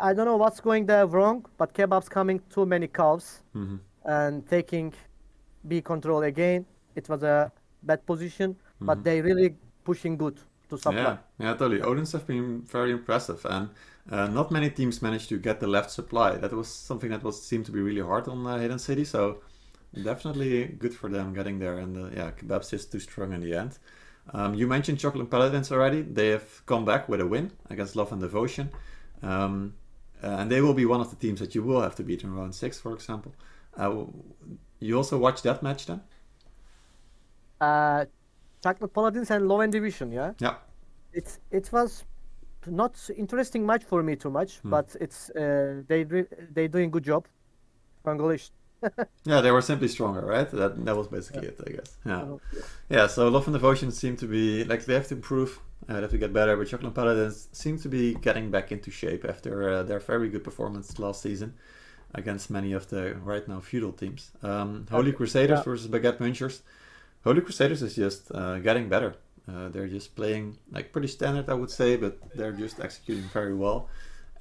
I 0.00 0.12
don't 0.12 0.26
know 0.26 0.36
what's 0.36 0.60
going 0.60 0.86
there 0.86 1.06
wrong, 1.06 1.46
but 1.56 1.72
Kebab's 1.72 2.08
coming 2.08 2.40
too 2.50 2.66
many 2.66 2.88
cows 2.88 3.40
mm-hmm. 3.54 3.76
and 4.04 4.46
taking 4.48 4.92
B 5.68 5.80
control 5.80 6.22
again. 6.22 6.66
It 6.94 7.08
was 7.08 7.22
a 7.22 7.52
bad 7.82 8.04
position, 8.06 8.56
but 8.80 8.98
mm-hmm. 8.98 9.02
they 9.04 9.20
really 9.22 9.56
pushing 9.84 10.16
good 10.16 10.38
to 10.68 10.76
supply. 10.76 11.00
Yeah, 11.00 11.16
yeah, 11.38 11.52
totally. 11.52 11.80
Odins 11.80 12.12
have 12.12 12.26
been 12.26 12.62
very 12.62 12.90
impressive 12.92 13.44
and 13.48 13.70
uh, 14.10 14.26
not 14.28 14.50
many 14.50 14.70
teams 14.70 15.02
managed 15.02 15.28
to 15.30 15.38
get 15.38 15.60
the 15.60 15.66
left 15.66 15.90
supply. 15.90 16.36
That 16.36 16.52
was 16.52 16.68
something 16.68 17.10
that 17.10 17.22
was 17.22 17.42
seemed 17.42 17.66
to 17.66 17.72
be 17.72 17.80
really 17.80 18.00
hard 18.00 18.28
on 18.28 18.46
uh, 18.46 18.58
Hidden 18.58 18.78
City. 18.78 19.04
So 19.04 19.40
definitely 20.02 20.66
good 20.66 20.94
for 20.94 21.08
them 21.08 21.34
getting 21.34 21.58
there. 21.58 21.78
And 21.78 21.96
uh, 21.96 22.16
yeah, 22.16 22.30
Kebab's 22.30 22.70
just 22.70 22.92
too 22.92 23.00
strong 23.00 23.32
in 23.32 23.40
the 23.40 23.54
end. 23.54 23.78
Um, 24.32 24.54
you 24.54 24.66
mentioned 24.66 24.98
Chocolate 24.98 25.30
Paladins 25.30 25.70
already. 25.70 26.02
They 26.02 26.28
have 26.28 26.64
come 26.66 26.84
back 26.84 27.08
with 27.08 27.20
a 27.20 27.26
win 27.26 27.52
against 27.70 27.96
Love 27.96 28.12
and 28.12 28.20
Devotion. 28.20 28.70
Um, 29.22 29.74
uh, 30.22 30.28
and 30.28 30.50
they 30.50 30.60
will 30.60 30.74
be 30.74 30.86
one 30.86 31.00
of 31.00 31.10
the 31.10 31.16
teams 31.16 31.40
that 31.40 31.54
you 31.54 31.62
will 31.62 31.80
have 31.82 31.94
to 31.96 32.02
beat 32.02 32.24
in 32.24 32.34
round 32.34 32.54
six, 32.54 32.78
for 32.80 32.92
example. 32.92 33.34
Uh, 33.76 34.04
you 34.80 34.96
also 34.96 35.18
watched 35.18 35.42
that 35.44 35.62
match 35.62 35.86
then? 35.86 36.00
Uh, 37.60 38.04
Chocolate 38.62 38.92
Paladins 38.92 39.30
and 39.30 39.46
Love 39.48 39.60
and 39.60 39.72
Devotion, 39.72 40.12
yeah. 40.12 40.32
Yeah. 40.38 40.54
It's 41.12 41.38
it 41.50 41.70
was 41.72 42.04
not 42.66 43.10
interesting 43.16 43.64
match 43.64 43.84
for 43.84 44.02
me 44.02 44.16
too 44.16 44.30
much, 44.30 44.58
hmm. 44.58 44.70
but 44.70 44.96
it's 45.00 45.30
uh, 45.30 45.82
they 45.86 46.04
they 46.52 46.68
doing 46.68 46.90
good 46.90 47.04
job. 47.04 47.26
Congratulations. 48.04 48.52
yeah, 49.24 49.40
they 49.40 49.50
were 49.50 49.62
simply 49.62 49.88
stronger, 49.88 50.20
right? 50.20 50.50
That 50.50 50.84
that 50.84 50.96
was 50.96 51.08
basically 51.08 51.44
yeah. 51.44 51.48
it, 51.48 51.60
I 51.66 51.70
guess. 51.70 51.96
Yeah. 52.04 52.24
yeah. 52.88 53.06
So 53.06 53.28
Love 53.28 53.46
and 53.46 53.54
Devotion 53.54 53.90
seem 53.90 54.16
to 54.18 54.26
be 54.26 54.64
like 54.64 54.84
they 54.84 54.94
have 54.94 55.08
to 55.08 55.14
improve. 55.14 55.58
Uh, 55.88 55.94
they 55.94 56.00
have 56.02 56.10
to 56.10 56.18
get 56.18 56.32
better. 56.32 56.56
But 56.56 56.68
Chocolate 56.68 56.94
Paladins 56.94 57.48
seem 57.52 57.78
to 57.78 57.88
be 57.88 58.14
getting 58.14 58.50
back 58.50 58.72
into 58.72 58.90
shape 58.90 59.24
after 59.24 59.70
uh, 59.70 59.82
their 59.82 60.00
very 60.00 60.28
good 60.28 60.44
performance 60.44 60.98
last 60.98 61.22
season 61.22 61.54
against 62.14 62.50
many 62.50 62.72
of 62.72 62.88
the 62.88 63.14
right 63.14 63.46
now 63.48 63.60
feudal 63.60 63.92
teams. 63.92 64.30
Um, 64.42 64.86
Holy 64.90 65.12
Crusaders 65.12 65.58
yeah. 65.58 65.64
versus 65.64 65.88
Baguette 65.88 66.18
Munchers. 66.18 66.60
Holy 67.24 67.40
Crusaders 67.40 67.82
is 67.82 67.96
just 67.96 68.30
uh, 68.32 68.58
getting 68.58 68.88
better. 68.88 69.16
Uh, 69.48 69.68
they're 69.68 69.86
just 69.86 70.16
playing 70.16 70.58
like 70.72 70.92
pretty 70.92 71.08
standard, 71.08 71.48
I 71.48 71.54
would 71.54 71.70
say, 71.70 71.96
but 71.96 72.18
they're 72.34 72.52
just 72.52 72.80
executing 72.80 73.24
very 73.24 73.54
well. 73.54 73.88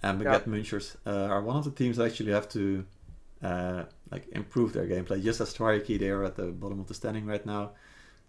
And 0.01 0.19
Baguette 0.19 0.47
yeah. 0.47 0.53
Munchers 0.53 0.95
uh, 1.05 1.27
are 1.31 1.41
one 1.41 1.57
of 1.57 1.63
the 1.63 1.71
teams 1.71 1.97
that 1.97 2.05
actually 2.07 2.31
have 2.31 2.49
to 2.49 2.85
uh, 3.43 3.83
like 4.11 4.27
improve 4.31 4.73
their 4.73 4.87
gameplay. 4.87 5.23
Just 5.23 5.41
as 5.41 5.53
Triarchy, 5.53 5.99
they 5.99 6.09
are 6.09 6.23
at 6.23 6.35
the 6.35 6.47
bottom 6.47 6.79
of 6.79 6.87
the 6.87 6.93
standing 6.93 7.25
right 7.25 7.45
now, 7.45 7.71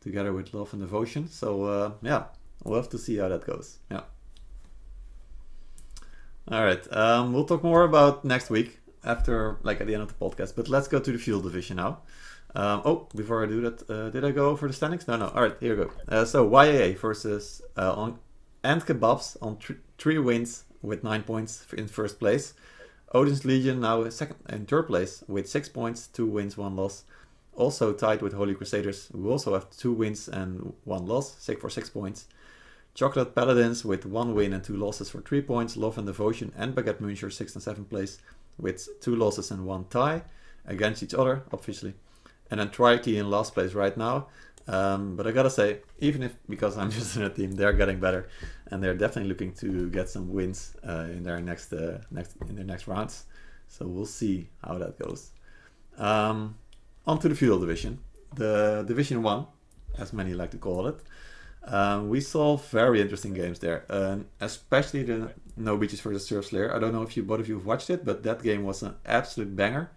together 0.01 0.33
with 0.33 0.53
Love 0.53 0.73
and 0.73 0.83
Devotion. 0.83 1.29
So 1.29 1.65
uh, 1.65 1.93
yeah, 2.03 2.25
we'll 2.65 2.81
have 2.81 2.91
to 2.91 2.99
see 2.99 3.17
how 3.17 3.29
that 3.29 3.47
goes. 3.47 3.79
Yeah. 3.91 4.03
All 6.49 6.63
right, 6.63 6.93
um, 6.93 7.33
we'll 7.33 7.45
talk 7.45 7.65
more 7.65 7.83
about 7.83 8.25
next 8.25 8.51
week 8.51 8.79
after 9.03 9.59
like 9.63 9.81
at 9.81 9.87
the 9.87 9.95
end 9.95 10.03
of 10.03 10.09
the 10.09 10.15
podcast. 10.15 10.55
But 10.55 10.69
let's 10.69 10.89
go 10.89 11.01
to 11.01 11.13
the 11.13 11.19
Feudal 11.19 11.43
division 11.43 11.79
now. 11.79 12.03
Um, 12.55 12.83
oh, 12.85 13.09
before 13.15 13.43
I 13.43 13.47
do 13.47 13.61
that, 13.63 13.91
uh, 13.91 14.11
did 14.11 14.25
I 14.25 14.31
go 14.31 14.49
over 14.49 14.67
the 14.67 14.73
standings? 14.73 15.07
No, 15.07 15.17
no. 15.17 15.29
All 15.29 15.43
right, 15.43 15.57
here 15.61 15.77
we 15.77 15.85
go. 15.85 15.91
Uh, 16.09 16.25
so 16.25 16.49
YAA 16.49 16.97
versus 16.99 17.61
uh, 17.77 17.93
on 17.93 18.19
and 18.65 18.85
Kebabs 18.85 19.37
on 19.41 19.57
th- 19.59 19.79
three 19.99 20.19
wins 20.19 20.65
with 20.83 21.05
nine 21.05 21.23
points 21.23 21.67
in 21.77 21.87
first 21.87 22.19
place. 22.19 22.55
Odin's 23.15 23.45
Legion 23.45 23.81
now 23.81 24.09
second 24.11 24.37
and 24.47 24.67
third 24.67 24.89
place 24.89 25.23
with 25.29 25.49
six 25.49 25.69
points, 25.69 26.07
two 26.07 26.27
wins, 26.27 26.57
one 26.57 26.77
loss. 26.77 27.05
Also 27.55 27.93
tied 27.93 28.21
with 28.23 28.35
Holy 28.35 28.55
Crusaders, 28.55 29.09
who 29.13 29.31
also 29.31 29.55
have 29.55 29.71
two 29.71 29.93
wins 29.93 30.29
and 30.29 30.73
one 30.85 31.07
loss, 31.07 31.37
six 31.39 31.61
for 31.61 31.71
six 31.71 31.89
points. 31.89 32.27
Chocolate 32.95 33.35
Paladins 33.35 33.85
with 33.85 34.07
one 34.07 34.35
win 34.35 34.53
and 34.53 34.65
two 34.65 34.77
losses 34.77 35.11
for 35.11 35.21
three 35.21 35.43
points. 35.43 35.77
Love 35.77 35.99
and 35.99 36.07
Devotion 36.07 36.53
and 36.57 36.75
Baguette 36.75 37.01
Muncher 37.01 37.33
sixth 37.33 37.55
and 37.55 37.63
seventh 37.63 37.91
place 37.91 38.19
with 38.59 38.89
two 39.01 39.15
losses 39.15 39.51
and 39.51 39.67
one 39.67 39.85
tie 39.91 40.23
against 40.67 41.03
each 41.03 41.15
other, 41.15 41.45
obviously. 41.53 41.95
And 42.51 42.61
then 42.61 42.69
Triarchy 42.69 43.19
in 43.19 43.31
last 43.31 43.55
place 43.55 43.73
right 43.75 43.97
now. 43.97 44.29
Um, 44.69 45.15
but 45.17 45.27
I 45.27 45.31
gotta 45.31 45.51
say, 45.51 45.79
even 46.01 46.23
if 46.23 46.35
because 46.49 46.77
I'm 46.77 46.91
just 46.99 47.17
in 47.17 47.23
a 47.23 47.31
team, 47.31 47.53
they're 47.53 47.73
getting 47.73 48.01
better, 48.01 48.29
and 48.71 48.83
they're 48.83 48.95
definitely 48.95 49.29
looking 49.29 49.53
to 49.55 49.89
get 49.91 50.09
some 50.09 50.33
wins 50.33 50.75
uh, 50.87 51.07
in 51.11 51.23
their 51.23 51.41
next 51.41 51.73
uh, 51.73 52.01
next 52.11 52.37
in 52.49 52.57
their 52.57 52.65
next 52.65 52.89
rounds. 52.89 53.25
So 53.69 53.87
we'll 53.87 54.07
see 54.07 54.49
how 54.65 54.79
that 54.79 54.99
goes. 54.99 55.33
Um, 55.99 56.57
on 57.07 57.19
to 57.21 57.29
the 57.29 57.35
feudal 57.35 57.59
division, 57.59 57.99
the 58.35 58.85
division 58.87 59.23
one, 59.23 59.47
as 59.99 60.13
many 60.13 60.35
like 60.35 60.51
to 60.51 60.59
call 60.59 60.89
it. 60.89 61.01
Um, 61.65 62.09
we 62.09 62.21
saw 62.21 62.57
very 62.57 63.01
interesting 63.01 63.35
games 63.35 63.59
there, 63.59 63.85
especially 64.41 65.03
the 65.03 65.33
No 65.57 65.77
Beaches 65.77 66.01
versus 66.01 66.27
Surf 66.27 66.47
Slayer. 66.47 66.75
I 66.75 66.79
don't 66.79 66.93
know 66.93 67.03
if 67.03 67.17
you 67.17 67.25
both 67.25 67.41
of 67.41 67.49
you 67.49 67.57
have 67.57 67.67
watched 67.67 67.91
it, 67.91 68.05
but 68.05 68.23
that 68.23 68.43
game 68.43 68.65
was 68.65 68.83
an 68.83 68.95
absolute 69.05 69.57
banger. 69.57 69.91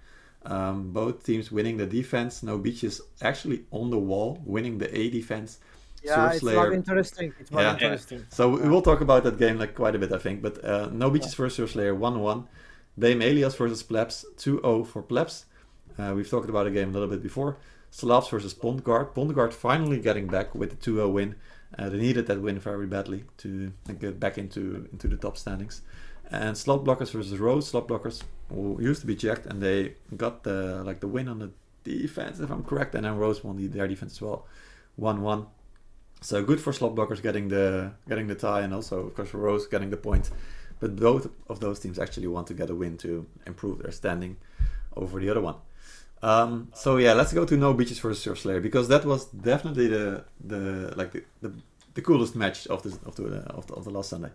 Um, 0.46 0.92
both 0.92 1.26
teams 1.26 1.52
winning 1.52 1.78
the 1.78 1.86
defense. 1.86 2.44
No 2.44 2.58
Beaches 2.58 3.02
actually 3.22 3.66
on 3.72 3.90
the 3.90 3.98
wall, 3.98 4.42
winning 4.46 4.78
the 4.78 4.98
A 4.98 5.10
defense. 5.10 5.60
Yeah, 6.04 6.32
it's 6.32 6.44
not 6.44 6.72
interesting. 6.72 7.34
It's 7.40 7.52
yeah. 7.52 7.74
interesting. 7.74 8.26
So 8.30 8.50
we 8.50 8.70
will 8.70 8.82
talk 8.82 9.02
about 9.02 9.24
that 9.26 9.38
game 9.38 9.60
like 9.60 9.76
quite 9.76 9.96
a 9.96 10.00
bit, 10.00 10.14
I 10.14 10.18
think. 10.18 10.42
But 10.42 10.64
uh, 10.64 10.90
No 10.94 11.10
Beaches 11.10 11.34
yeah. 11.34 11.38
versus 11.38 11.58
Surf 11.58 11.72
Slayer 11.72 11.96
1-1. 11.96 12.46
Dame 12.98 13.22
Elias 13.22 13.56
versus 13.56 13.84
Plebs 13.84 14.26
2-0 14.38 14.88
for 14.88 15.02
Plebs. 15.02 15.46
Uh, 15.98 16.14
we've 16.16 16.30
talked 16.30 16.50
about 16.50 16.64
the 16.66 16.72
game 16.72 16.90
a 16.90 16.94
little 16.94 17.08
bit 17.08 17.22
before. 17.22 17.58
Slavs 17.92 18.30
versus 18.30 18.54
Pondguard. 18.54 19.14
Pondguard 19.14 19.54
finally 19.54 20.00
getting 20.00 20.28
back 20.28 20.56
with 20.56 20.70
the 20.70 20.92
2-0 20.92 21.12
win. 21.12 21.36
Uh, 21.78 21.90
they 21.90 21.98
needed 21.98 22.28
that 22.28 22.42
win 22.42 22.60
very 22.60 22.88
badly 22.88 23.26
to 23.38 23.72
get 24.00 24.20
back 24.20 24.38
into 24.38 24.88
into 24.92 25.08
the 25.08 25.18
top 25.18 25.38
standings. 25.38 25.82
And 26.32 26.58
slot 26.58 26.84
blockers 26.84 27.12
versus 27.12 27.38
Rose 27.38 27.68
slot 27.68 27.88
blockers 27.88 28.24
who 28.50 28.82
used 28.82 29.02
to 29.02 29.08
be 29.08 29.16
jacked 29.16 29.46
and 29.46 29.62
they 29.62 29.94
got 30.16 30.44
the 30.44 30.84
like 30.84 31.00
the 31.00 31.08
win 31.08 31.28
on 31.28 31.40
the 31.40 31.52
defense 31.84 32.40
if 32.40 32.50
I'm 32.50 32.64
correct, 32.64 32.96
and 32.96 33.06
then 33.06 33.18
Rose 33.18 33.44
won 33.44 33.58
the, 33.58 33.68
their 33.68 33.88
defense 33.88 34.14
as 34.14 34.22
well, 34.22 34.46
one 34.96 35.22
one. 35.22 35.48
So 36.22 36.44
good 36.44 36.60
for 36.60 36.74
slot 36.74 36.96
blockers 36.96 37.22
getting 37.22 37.48
the 37.48 37.94
getting 38.08 38.28
the 38.28 38.36
tie, 38.36 38.62
and 38.62 38.74
also 38.74 39.08
of 39.08 39.16
course 39.16 39.30
for 39.30 39.38
Rose 39.38 39.68
getting 39.68 39.90
the 39.90 39.98
point. 39.98 40.30
But 40.80 40.96
both 40.96 41.30
of 41.48 41.60
those 41.60 41.80
teams 41.80 42.00
actually 42.00 42.28
want 42.28 42.48
to 42.48 42.54
get 42.54 42.70
a 42.70 42.76
win 42.76 42.98
to 42.98 43.26
improve 43.46 43.80
their 43.80 43.92
standing 43.92 44.38
over 44.96 45.20
the 45.20 45.30
other 45.30 45.42
one. 45.42 45.56
Um, 46.22 46.70
so 46.74 46.98
yeah, 46.98 47.14
let's 47.14 47.34
go 47.34 47.46
to 47.46 47.56
No 47.58 47.74
Beaches 47.74 48.00
versus 48.00 48.22
Surf 48.22 48.40
Slayer 48.40 48.60
because 48.60 48.88
that 48.90 49.06
was 49.06 49.26
definitely 49.26 49.88
the 49.88 50.26
the 50.44 50.94
like 50.96 51.12
the, 51.12 51.24
the, 51.42 51.54
the 51.94 52.02
coolest 52.02 52.36
match 52.36 52.68
of 52.68 52.84
the 52.84 52.98
of 53.06 53.16
the 53.16 53.24
of 53.52 53.68
the, 53.68 53.74
of 53.76 53.84
the 53.86 53.92
last 53.92 54.10
Sunday. 54.10 54.32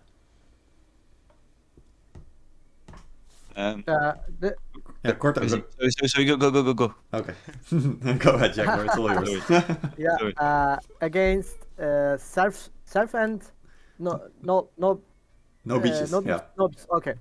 Um, 3.56 3.84
uh, 3.86 4.12
the, 4.40 4.54
yeah, 5.04 5.12
kort 5.12 5.36
so, 5.48 5.62
so, 5.78 6.06
so 6.06 6.24
go, 6.24 6.36
go, 6.36 6.50
go, 6.50 6.62
go, 6.62 6.74
go. 6.74 6.94
Okay. 7.12 7.34
go 8.18 8.30
ahead, 8.32 8.54
Jack. 8.54 8.80
It's 8.80 8.96
all 8.96 9.12
yours. 9.12 9.42
yeah, 9.96 10.16
uh, 10.38 10.78
against 11.00 11.56
uh, 11.78 12.16
Surf, 12.16 12.70
Surf 12.84 13.14
and 13.14 13.42
no, 13.98 14.20
no, 14.42 14.68
no. 14.78 15.00
No 15.64 15.80
beaches. 15.80 16.12
no, 16.12 16.20
yeah. 16.20 16.40
No, 16.58 16.70
okay. 16.92 17.14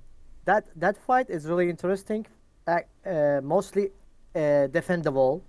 That 0.46 0.66
that 0.76 0.98
fight 0.98 1.30
is 1.30 1.46
really 1.46 1.70
interesting. 1.70 2.26
Uh, 2.68 3.42
mostly 3.44 3.92
uh, 4.36 4.68
defend 4.68 5.04
the 5.04 5.12
wall. 5.12 5.44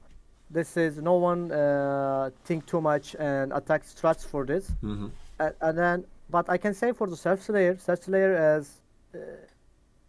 This 0.50 0.76
is 0.76 0.98
no 0.98 1.14
one 1.14 1.50
uh, 1.50 2.30
think 2.44 2.66
too 2.66 2.80
much 2.80 3.16
and 3.18 3.52
attack 3.52 3.84
struts 3.84 4.24
for 4.24 4.44
this. 4.44 4.70
Mm-hmm. 4.82 5.08
And, 5.40 5.54
and, 5.60 5.78
then, 5.78 6.04
but 6.30 6.48
I 6.48 6.58
can 6.58 6.74
say 6.74 6.92
for 6.92 7.06
the 7.08 7.16
Surf 7.16 7.42
Slayer, 7.42 7.76
Surf 7.78 8.04
Slayer 8.04 8.58
is 8.58 8.80
uh, 9.14 9.18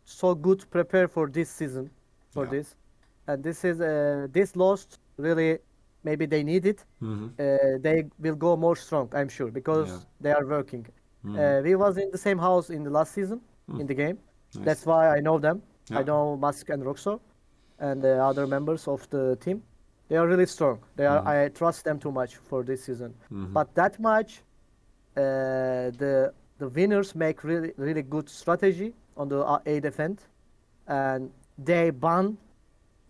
so 0.06 0.36
good 0.36 0.64
prepare 0.70 1.08
for 1.08 1.28
this 1.28 1.50
season, 1.50 1.90
for 2.32 2.46
yeah. 2.46 2.52
this, 2.52 2.76
and 3.28 3.44
this 3.44 3.66
is 3.66 3.82
uh, 3.82 4.28
this 4.32 4.56
lost 4.56 5.00
really. 5.18 5.60
Maybe 6.04 6.28
they 6.28 6.44
need 6.44 6.68
it. 6.68 6.86
Mm-hmm. 7.02 7.30
Uh, 7.40 7.80
they 7.82 8.06
will 8.20 8.36
go 8.36 8.56
more 8.56 8.76
strong, 8.76 9.10
I'm 9.12 9.28
sure, 9.28 9.50
because 9.50 9.90
yeah. 9.90 10.00
they 10.22 10.32
are 10.34 10.46
working. 10.46 10.86
Mm-hmm. 11.26 11.40
Uh, 11.40 11.62
we 11.62 11.74
was 11.74 11.98
in 11.98 12.12
the 12.12 12.18
same 12.20 12.38
house 12.38 12.70
in 12.70 12.84
the 12.84 12.92
last 12.92 13.14
season 13.14 13.42
mm. 13.68 13.80
in 13.82 13.88
the 13.88 13.96
game. 13.96 14.20
Nice. 14.54 14.66
That's 14.66 14.86
why 14.86 15.18
I 15.18 15.20
know 15.20 15.40
them. 15.40 15.64
Yeah. 15.90 16.00
I 16.00 16.04
know 16.04 16.38
Musk 16.38 16.70
and 16.70 16.84
Roxo 16.84 17.20
and 17.80 18.04
the 18.04 18.22
other 18.24 18.46
members 18.46 18.88
of 18.88 19.10
the 19.10 19.36
team. 19.38 19.64
They 20.08 20.18
are 20.18 20.28
really 20.28 20.46
strong. 20.46 20.80
They 20.96 21.08
are. 21.08 21.20
Mm-hmm. 21.20 21.28
I 21.28 21.48
trust 21.50 21.84
them 21.84 21.98
too 21.98 22.12
much 22.12 22.36
for 22.36 22.62
this 22.62 22.84
season. 22.84 23.16
Mm-hmm. 23.34 23.54
But 23.54 23.74
that 23.74 24.00
much, 24.00 24.44
uh, 25.18 25.90
the 25.98 26.34
the 26.60 26.70
winners 26.70 27.16
make 27.16 27.44
really 27.44 27.72
really 27.78 28.04
good 28.04 28.30
strategy 28.30 28.94
on 29.18 29.30
the 29.30 29.62
A 29.66 29.80
defense, 29.80 30.22
and 30.88 31.32
they 31.58 31.90
ban 31.90 32.38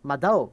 Modao. 0.04 0.52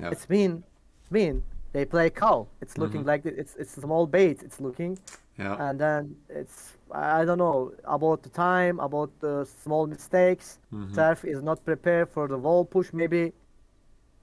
Yeah. 0.00 0.10
It's 0.10 0.28
mean, 0.28 0.62
mean 1.10 1.42
they 1.72 1.84
play 1.84 2.10
cow. 2.10 2.46
It's 2.60 2.78
looking 2.78 3.00
mm-hmm. 3.00 3.08
like 3.08 3.26
it's 3.26 3.56
it's 3.56 3.72
small 3.72 4.06
bait. 4.06 4.42
It's 4.42 4.60
looking, 4.60 4.98
yeah. 5.38 5.68
and 5.68 5.78
then 5.78 6.16
it's 6.28 6.76
I 6.90 7.24
don't 7.24 7.38
know 7.38 7.72
about 7.84 8.22
the 8.22 8.30
time, 8.30 8.80
about 8.80 9.10
the 9.20 9.44
small 9.62 9.86
mistakes. 9.86 10.58
mm 10.72 11.24
is 11.24 11.42
not 11.42 11.64
prepared 11.64 12.08
for 12.08 12.28
the 12.28 12.38
wall 12.38 12.64
push. 12.64 12.92
Maybe 12.92 13.32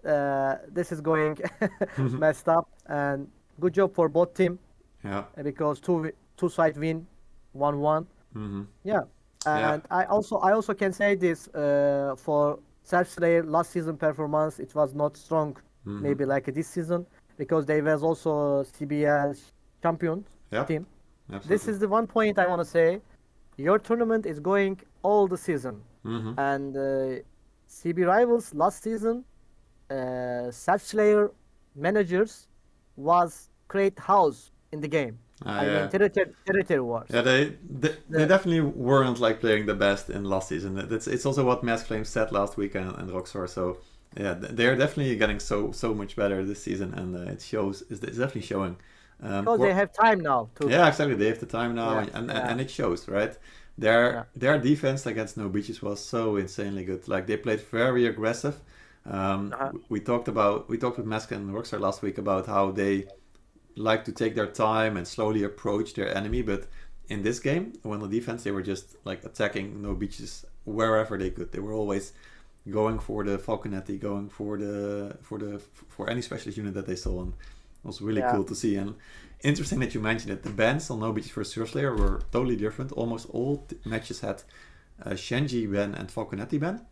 uh, 0.06 0.56
this 0.68 0.92
is 0.92 1.02
going 1.02 1.36
mm-hmm. 1.62 2.20
messed 2.20 2.48
up. 2.50 2.68
And 2.88 3.28
good 3.60 3.74
job 3.74 3.94
for 3.94 4.10
both 4.10 4.34
team. 4.34 4.60
Yeah. 5.04 5.24
Because 5.44 5.80
two 5.80 6.12
two 6.38 6.50
side 6.50 6.78
win, 6.78 7.08
one 7.52 7.80
one. 7.80 8.08
Mm-hmm. 8.36 8.64
Yeah. 8.84 9.04
And 9.46 9.82
yeah. 9.84 9.98
I 9.98 10.06
also 10.06 10.38
I 10.38 10.54
also 10.54 10.74
can 10.74 10.94
say 10.94 11.16
this 11.16 11.48
uh, 11.50 12.16
for 12.18 12.60
Surf 12.84 13.10
Slayer 13.10 13.44
last 13.44 13.72
season 13.72 13.98
performance. 13.98 14.60
It 14.60 14.74
was 14.76 14.94
not 14.94 15.18
strong. 15.18 15.54
Mm-hmm. 15.86 16.02
Maybe 16.02 16.26
like 16.26 16.46
this 16.46 16.68
season 16.68 17.06
because 17.38 17.66
they 17.66 17.82
was 17.82 18.04
also 18.04 18.64
CBL 18.64 19.40
champion 19.82 20.24
yeah. 20.52 20.64
team. 20.64 20.86
Absolutely. 21.32 21.56
This 21.56 21.68
is 21.68 21.80
the 21.80 21.88
one 21.88 22.08
point 22.08 22.40
I 22.40 22.48
want 22.48 22.62
to 22.62 22.66
say. 22.66 23.02
Your 23.58 23.78
tournament 23.80 24.26
is 24.26 24.40
going 24.40 24.80
all 25.04 25.28
the 25.28 25.38
season, 25.38 25.82
mm-hmm. 26.04 26.40
and 26.40 26.76
uh, 26.76 27.22
CB 27.70 28.08
Rivals 28.08 28.54
last 28.54 28.82
season, 28.82 29.24
uh, 29.90 30.50
Surf 30.52 30.82
Slayer 30.82 31.32
managers 31.76 32.48
was 32.96 33.50
create 33.68 33.98
house 34.00 34.52
in 34.72 34.80
the 34.80 34.88
game. 34.88 35.18
Ah, 35.46 35.60
I 35.60 35.66
yeah. 35.66 35.82
mean, 35.82 35.90
territory, 35.90 36.28
territory 36.46 36.80
wars. 36.80 37.08
Yeah, 37.10 37.22
they 37.22 37.58
they, 37.70 37.96
they 38.10 38.26
definitely 38.26 38.62
weren't 38.62 39.20
like 39.20 39.40
playing 39.40 39.66
the 39.66 39.76
best 39.76 40.10
in 40.10 40.24
last 40.24 40.50
season. 40.50 40.78
It's 40.78 41.08
it's 41.08 41.26
also 41.26 41.46
what 41.46 41.64
Mask 41.64 41.86
Flame 41.88 42.06
said 42.06 42.32
last 42.32 42.58
week 42.58 42.76
and, 42.76 42.96
and 42.98 43.12
Roxor. 43.12 43.48
So 43.48 43.78
yeah, 44.18 44.34
they're 44.34 44.76
definitely 44.76 45.16
getting 45.16 45.40
so 45.40 45.72
so 45.72 45.94
much 45.94 46.16
better 46.16 46.46
this 46.46 46.64
season, 46.64 46.94
and 46.94 47.16
uh, 47.16 47.32
it 47.32 47.42
shows. 47.42 47.84
It's, 47.90 48.02
it's 48.04 48.18
definitely 48.18 48.42
showing. 48.42 48.78
Um, 49.22 49.46
because 49.46 49.60
they 49.60 49.74
have 49.74 49.94
time 49.94 50.20
now. 50.20 50.50
To... 50.56 50.70
Yeah, 50.70 50.88
exactly. 50.88 51.16
They 51.16 51.28
have 51.28 51.40
the 51.40 51.46
time 51.46 51.76
now, 51.76 51.94
yeah, 51.94 52.08
and, 52.14 52.30
and, 52.30 52.32
and 52.32 52.62
it 52.62 52.70
shows, 52.70 53.08
right? 53.08 53.38
Their 53.78 54.14
yeah. 54.14 54.24
their 54.36 54.58
defense 54.60 55.06
against 55.06 55.38
No 55.38 55.50
Beaches 55.50 55.82
was 55.82 56.00
so 56.00 56.38
insanely 56.38 56.86
good. 56.86 57.08
Like 57.08 57.28
they 57.28 57.38
played 57.38 57.62
very 57.62 58.06
aggressive. 58.06 58.60
Um, 59.06 59.54
uh-huh. 59.54 59.72
We 59.90 60.00
talked 60.00 60.28
about 60.28 60.70
we 60.70 60.78
talked 60.78 60.98
with 60.98 61.08
Mask 61.08 61.32
and 61.32 61.50
Rockstar 61.54 61.80
last 61.80 62.02
week 62.02 62.18
about 62.18 62.46
how 62.46 62.72
they 62.72 63.08
like 63.76 64.06
to 64.06 64.12
take 64.12 64.36
their 64.36 64.48
time 64.48 64.98
and 64.98 65.08
slowly 65.08 65.44
approach 65.44 65.94
their 65.94 66.16
enemy, 66.16 66.42
but 66.42 66.68
in 67.10 67.24
this 67.24 67.40
game, 67.40 67.74
when 67.84 68.00
the 68.00 68.08
defense, 68.08 68.44
they 68.44 68.52
were 68.52 68.62
just 68.62 68.96
like 69.06 69.24
attacking 69.24 69.82
No 69.82 69.94
Beaches 69.94 70.46
wherever 70.66 71.18
they 71.18 71.30
could. 71.30 71.52
They 71.52 71.60
were 71.60 71.74
always 71.74 72.14
going 72.70 73.00
for 73.00 73.24
the 73.24 73.38
Falconetti, 73.38 74.00
going 74.00 74.30
for 74.30 74.58
the 74.58 75.18
for 75.22 75.38
the 75.38 75.60
for 75.90 76.10
any 76.10 76.22
specialist 76.22 76.58
unit 76.58 76.74
that 76.74 76.88
they 76.88 76.96
saw, 76.96 77.22
and 77.22 77.34
it 77.34 77.88
was 77.88 78.02
really 78.02 78.22
yeah. 78.22 78.32
cool 78.32 78.46
to 78.46 78.56
see. 78.56 78.76
And 78.76 78.96
interesting 79.42 79.80
that 79.80 79.94
you 79.94 80.00
mentioned 80.02 80.32
it. 80.32 80.44
The 80.44 80.50
bans 80.50 80.90
on 80.90 81.00
No 81.00 81.12
Beaches 81.12 81.32
for 81.32 81.44
Surfslayer 81.44 81.98
were 81.98 82.22
totally 82.32 82.56
different. 82.56 82.92
Almost 82.94 83.30
all 83.30 83.68
matches 83.86 84.22
had 84.22 84.44
uh, 85.06 85.12
Shenji 85.12 85.72
ban 85.72 85.94
and 85.96 86.10
Falconetti 86.10 86.60
ban. 86.60 86.86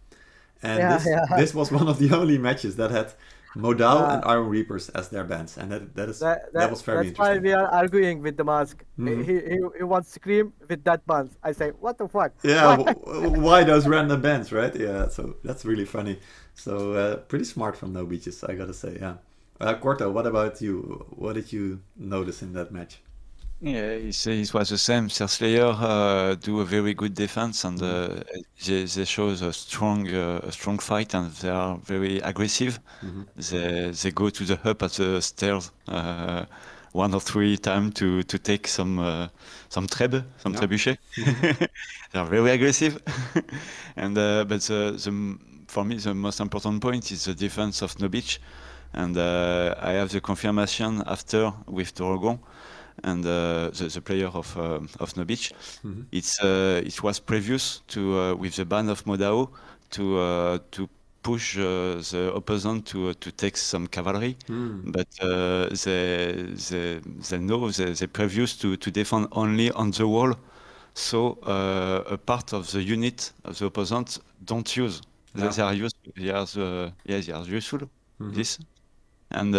And 0.62 0.80
yeah, 0.80 0.98
this, 0.98 1.08
yeah. 1.08 1.38
this 1.38 1.56
was 1.56 1.72
one 1.72 1.88
of 1.88 1.98
the 1.98 2.16
only 2.16 2.38
matches 2.38 2.76
that 2.76 2.92
had 2.92 3.14
Modao 3.56 4.02
uh, 4.02 4.14
and 4.14 4.26
Iron 4.26 4.47
Reapers 4.47 4.89
as 4.89 5.10
their 5.10 5.24
bands, 5.24 5.58
and 5.58 5.72
that 5.72 5.95
that 5.95 6.10
is 6.10 6.20
that, 6.20 6.54
that, 6.54 6.60
that 6.60 6.72
was 6.72 6.82
very 6.82 6.97
that's 6.97 7.08
interesting. 7.10 7.43
That's 7.43 7.43
why 7.43 7.43
we 7.43 7.54
are 7.54 7.68
arguing 7.68 8.22
with 8.22 8.38
the 8.38 8.43
mask. 8.43 8.84
Mm-hmm. 8.97 9.24
He, 9.24 9.34
he 9.34 9.58
he 9.78 9.84
wants 9.84 10.14
scrim 10.14 10.54
with 10.70 10.84
that 10.86 11.06
band. 11.06 11.32
I 11.43 11.52
say, 11.52 11.72
what 11.72 11.97
the 11.97 12.08
fuck? 12.08 12.32
Yeah, 12.43 12.78
why 12.78 13.64
those 13.64 13.88
random 13.88 14.22
bands, 14.22 14.52
right? 14.52 14.74
Yeah, 14.76 15.10
so 15.10 15.36
that's 15.43 15.66
really 15.66 15.86
funny. 15.86 16.20
So 16.54 16.93
uh, 16.93 17.18
pretty 17.18 17.45
smart 17.45 17.76
from 17.76 17.91
No 17.93 18.06
Beaches, 18.06 18.43
I 18.43 18.56
gotta 18.56 18.74
say. 18.74 18.97
Yeah. 18.99 19.16
Uh, 19.60 19.76
Corto, 19.76 20.12
what 20.12 20.26
about 20.26 20.62
you? 20.62 21.06
What 21.10 21.34
did 21.34 21.54
you 21.54 21.82
notice 21.95 22.41
in 22.41 22.54
that 22.54 22.72
match? 22.72 23.02
Yeah, 23.64 23.91
it 23.91 24.53
was 24.55 24.70
the 24.70 24.78
same. 24.78 25.07
Surfslayer 25.07 25.76
uh, 25.80 26.34
do 26.34 26.62
a 26.62 26.66
very 26.66 26.95
good 26.95 27.14
defense 27.14 27.64
and 27.64 27.80
uh, 27.80 28.24
they, 28.66 28.86
they 28.86 29.05
show 29.05 29.28
a 29.28 29.53
strong 29.53 30.07
uh, 30.09 30.39
a 30.41 30.51
strong 30.51 30.80
fight 30.80 31.14
and 31.14 31.32
they 31.32 31.49
are 31.49 31.78
very 31.78 32.18
aggressive. 32.22 32.80
Mm-hmm. 33.05 33.22
They 33.36 33.91
they 33.91 34.12
go 34.12 34.32
to 34.32 34.45
the 34.45 34.55
hub 34.55 34.82
at 34.82 34.93
the 34.93 35.22
stairs 35.22 35.72
uh, 35.88 36.45
one 36.93 37.14
or 37.14 37.22
three 37.22 37.55
times 37.55 37.93
to 37.95 38.24
to 38.24 38.39
take 38.39 38.68
some 38.68 38.97
uh, 38.97 39.28
some 39.70 39.86
treb, 39.86 40.26
some 40.38 40.53
yeah. 40.53 40.59
trebuchet. 40.59 40.97
they 42.12 42.20
are 42.20 42.26
very 42.26 42.49
aggressive. 42.49 42.99
and 43.95 44.18
uh, 44.18 44.43
but 44.43 44.62
the, 44.62 44.97
the 44.97 45.38
for 45.68 45.86
me 45.86 45.97
the 45.97 46.16
most 46.16 46.39
important 46.39 46.82
point 46.82 47.12
is 47.12 47.26
the 47.26 47.36
defense 47.36 47.84
of 47.84 47.99
No 47.99 48.09
Beach. 48.09 48.41
And 48.93 49.16
I 49.18 49.93
have 49.93 50.09
the 50.09 50.20
confirmation 50.20 51.01
after 51.05 51.53
with 51.66 51.95
Dorogon 51.95 52.39
and 53.04 53.26
uh, 53.26 53.70
the, 53.72 53.89
the, 53.94 54.02
player 54.02 54.28
of 54.28 54.58
uh, 54.58 54.80
of 55.00 55.16
No 55.18 55.26
Beach. 55.26 55.52
Mm-hmm. 55.86 56.02
It's 56.12 56.42
uh, 56.42 56.82
it 56.86 57.02
was 57.04 57.20
previous 57.20 57.82
to 57.89 58.36
with 58.38 58.56
the 58.56 58.66
ban 58.66 58.89
of 58.89 59.04
Modao 59.06 59.50
to 59.92 60.60
to 60.72 60.89
push 61.22 61.58
uh, 61.58 62.02
the 62.12 62.32
opponent 62.36 62.86
to 62.88 63.14
to 63.14 63.32
take 63.32 63.58
some 63.58 63.88
cavalry, 63.88 64.36
mm. 64.48 64.92
but 64.92 65.08
uh, 65.22 65.70
they, 65.84 66.34
they 66.70 67.00
they 67.30 67.38
know 67.38 67.70
they 67.70 67.94
they 67.94 68.08
previous 68.08 68.58
to 68.58 68.76
to 68.78 68.92
defend 68.92 69.28
only 69.32 69.72
on 69.72 69.92
the 69.92 70.08
wall, 70.08 70.34
so 70.94 71.38
uh, 71.46 72.04
a 72.08 72.18
part 72.18 72.54
of 72.54 72.72
the 72.72 72.82
unit 72.82 73.34
of 73.46 73.58
the 73.58 73.66
opponent 73.66 74.20
don't 74.46 74.76
use. 74.76 75.02
Yeah. 75.36 75.50
They 75.50 75.64
are 75.64 75.74
used. 75.74 75.96
They 76.16 76.30
are 76.30 76.46
the, 76.46 76.92
yeah, 77.06 77.22
they 77.22 77.34
are 77.34 77.46
useful. 77.46 77.80
Mm-hmm. 77.80 78.34
This 78.34 78.60
and 79.32 79.52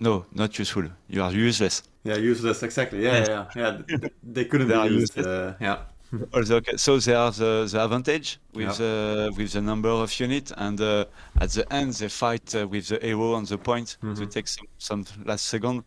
no, 0.00 0.26
not 0.32 0.58
useful. 0.58 0.84
You 1.08 1.22
are 1.22 1.32
useless. 1.32 1.82
Yeah, 2.06 2.16
useless. 2.16 2.62
Exactly. 2.62 3.02
Yeah, 3.02 3.18
yeah, 3.18 3.46
yeah. 3.56 3.78
yeah. 3.88 4.08
They 4.22 4.44
couldn't 4.44 4.68
they 4.68 4.88
be 4.88 4.94
used. 4.94 5.18
Uh, 5.18 5.54
yeah. 5.60 5.78
Also, 6.32 6.56
okay. 6.56 6.76
So 6.76 6.98
they 6.98 7.14
are 7.14 7.32
the, 7.32 7.68
the 7.70 7.84
advantage 7.84 8.38
with 8.54 8.78
yeah. 8.78 9.26
uh, 9.26 9.30
with 9.36 9.52
the 9.52 9.60
number 9.60 9.88
of 9.88 10.20
units, 10.20 10.52
and 10.56 10.80
uh, 10.80 11.04
at 11.40 11.50
the 11.50 11.70
end 11.72 11.94
they 11.94 12.08
fight 12.08 12.54
uh, 12.54 12.66
with 12.68 12.88
the 12.88 12.98
hero 13.02 13.34
on 13.34 13.44
the 13.44 13.58
point 13.58 13.96
mm-hmm. 14.00 14.14
to 14.14 14.26
take 14.26 14.46
some, 14.46 14.66
some 14.78 15.04
last 15.24 15.46
second, 15.46 15.82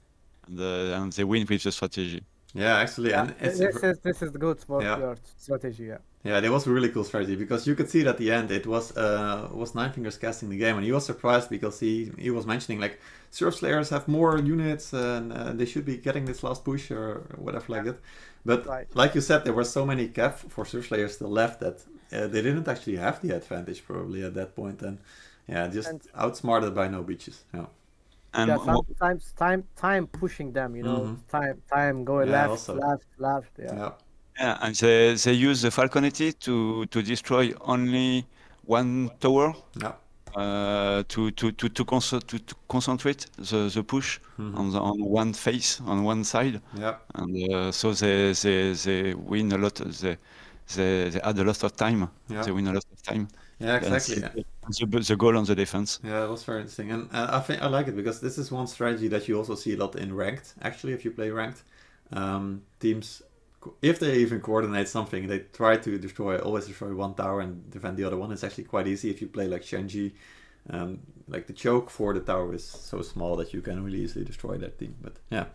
and, 0.47 0.59
uh, 0.59 1.01
and 1.01 1.13
they 1.13 1.23
win 1.23 1.47
with 1.49 1.63
the 1.63 1.71
strategy. 1.71 2.21
Yeah, 2.53 2.77
actually, 2.77 3.11
yeah, 3.11 3.21
and 3.21 3.35
this 3.39 3.59
is 3.59 3.99
this 3.99 4.21
is 4.21 4.31
good 4.31 4.59
for 4.59 4.81
yeah. 4.81 4.97
your 4.97 5.17
strategy. 5.37 5.85
Yeah. 5.85 5.97
Yeah, 6.23 6.41
that 6.41 6.51
was 6.51 6.67
a 6.67 6.71
really 6.71 6.89
cool 6.89 7.05
strategy 7.05 7.37
because 7.37 7.65
you 7.65 7.75
could 7.75 7.89
see 7.89 8.03
that 8.03 8.11
at 8.11 8.17
the 8.17 8.29
end 8.31 8.51
it 8.51 8.67
was 8.67 8.95
uh 8.97 9.47
was 9.53 9.73
Nine 9.73 9.91
Fingers 9.93 10.17
casting 10.17 10.49
the 10.49 10.57
game, 10.57 10.75
and 10.75 10.85
he 10.85 10.91
was 10.91 11.05
surprised 11.05 11.49
because 11.49 11.79
he 11.79 12.11
he 12.17 12.29
was 12.29 12.45
mentioning 12.45 12.81
like 12.81 12.99
Surf 13.31 13.55
Slayers 13.55 13.89
have 13.89 14.07
more 14.07 14.37
units 14.37 14.91
and 14.91 15.31
uh, 15.31 15.53
they 15.53 15.65
should 15.65 15.85
be 15.85 15.97
getting 15.97 16.25
this 16.25 16.43
last 16.43 16.65
push 16.65 16.91
or 16.91 17.21
whatever 17.37 17.65
like 17.69 17.85
that. 17.85 17.99
But 18.45 18.65
right. 18.65 18.87
like 18.95 19.15
you 19.15 19.21
said, 19.21 19.45
there 19.45 19.53
were 19.53 19.63
so 19.63 19.85
many 19.85 20.07
cap 20.07 20.37
for 20.37 20.65
Surf 20.65 20.87
Slayers 20.87 21.15
still 21.15 21.29
left 21.29 21.61
that 21.61 21.77
uh, 22.11 22.27
they 22.27 22.41
didn't 22.41 22.67
actually 22.67 22.97
have 22.97 23.21
the 23.21 23.35
advantage 23.35 23.85
probably 23.85 24.23
at 24.23 24.33
that 24.33 24.55
point, 24.55 24.81
and 24.81 24.97
yeah, 25.47 25.67
just 25.67 25.89
and, 25.89 26.01
outsmarted 26.15 26.75
by 26.75 26.87
no 26.89 27.01
beaches. 27.01 27.43
Yeah. 27.53 27.67
And 28.33 28.49
yeah, 28.49 28.57
sometimes 28.63 29.33
time 29.37 29.63
time 29.75 30.05
pushing 30.07 30.51
them, 30.51 30.75
you 30.75 30.83
know, 30.83 30.99
mm-hmm. 30.99 31.37
time 31.37 31.61
time 31.71 32.03
going 32.03 32.27
yeah, 32.27 32.41
left, 32.41 32.49
also. 32.49 32.75
left, 32.75 33.05
left. 33.17 33.51
Yeah. 33.57 33.75
yeah. 33.75 33.91
Yeah, 34.39 34.57
and 34.61 34.75
they, 34.75 35.15
they 35.15 35.33
use 35.33 35.61
the 35.61 35.69
Falconetti 35.69 36.37
to, 36.39 36.85
to 36.85 37.01
destroy 37.01 37.53
only 37.61 38.25
one 38.65 39.11
tower. 39.19 39.53
Yeah. 39.81 39.93
Uh, 40.35 41.01
to 41.07 41.31
to 41.31 41.51
to 41.53 41.69
to, 41.69 41.83
to, 41.83 42.21
to 42.21 42.55
concentrate 42.67 43.25
the, 43.37 43.67
the 43.73 43.83
push 43.83 44.19
mm-hmm. 44.37 44.55
on 44.55 44.71
the, 44.71 44.79
on 44.79 45.03
one 45.03 45.33
face 45.33 45.81
on 45.81 46.03
one 46.03 46.23
side. 46.23 46.61
Yeah. 46.77 46.97
And 47.15 47.51
uh, 47.51 47.71
so 47.71 47.93
they, 47.93 48.33
they 48.33 48.73
they 48.73 49.13
win 49.15 49.51
a 49.51 49.57
lot. 49.57 49.75
They 49.75 50.17
they, 50.75 51.09
they 51.09 51.21
add 51.21 51.39
a 51.39 51.43
lot 51.43 51.63
of 51.63 51.75
time. 51.75 52.09
Yeah. 52.29 52.43
They 52.43 52.51
win 52.51 52.67
a 52.67 52.73
lot 52.73 52.85
of 52.91 53.01
time. 53.01 53.27
Yeah, 53.59 53.77
exactly. 53.77 54.21
Yeah. 54.21 54.43
The, 54.69 54.99
the, 54.99 55.15
goal 55.15 55.35
on 55.35 55.45
the 55.45 55.55
defense. 55.55 55.99
Yeah, 56.03 56.21
that 56.21 56.29
was 56.29 56.43
very 56.43 56.59
interesting, 56.59 56.91
and 56.91 57.09
uh, 57.11 57.27
I 57.31 57.39
think 57.39 57.61
I 57.63 57.67
like 57.67 57.87
it 57.87 57.95
because 57.95 58.21
this 58.21 58.37
is 58.37 58.51
one 58.51 58.67
strategy 58.67 59.07
that 59.07 59.27
you 59.27 59.35
also 59.35 59.55
see 59.55 59.73
a 59.73 59.77
lot 59.77 59.95
in 59.95 60.15
ranked. 60.15 60.53
Actually, 60.61 60.93
if 60.93 61.03
you 61.03 61.11
play 61.11 61.31
ranked, 61.31 61.63
um, 62.13 62.61
teams 62.79 63.23
if 63.81 63.99
they 63.99 64.17
even 64.17 64.39
coordinate 64.39 64.87
something, 64.87 65.27
they 65.27 65.39
try 65.39 65.77
to 65.77 65.97
destroy 65.97 66.37
always 66.37 66.67
destroy 66.67 66.93
one 66.93 67.13
tower 67.13 67.41
and 67.41 67.69
defend 67.69 67.97
the 67.97 68.03
other 68.03 68.17
one. 68.17 68.31
It's 68.31 68.43
actually 68.43 68.65
quite 68.65 68.87
easy 68.87 69.09
if 69.09 69.21
you 69.21 69.27
play 69.27 69.47
like 69.47 69.63
Shenji. 69.63 70.13
Um, 70.69 70.99
like 71.27 71.47
the 71.47 71.53
choke 71.53 71.89
for 71.89 72.13
the 72.13 72.19
tower 72.19 72.53
is 72.53 72.63
so 72.63 73.01
small 73.01 73.35
that 73.37 73.53
you 73.53 73.61
can 73.61 73.83
really 73.83 73.99
easily 73.99 74.25
destroy 74.25 74.57
that 74.57 74.77
team. 74.79 74.95
But 75.01 75.17
yeah, 75.29 75.45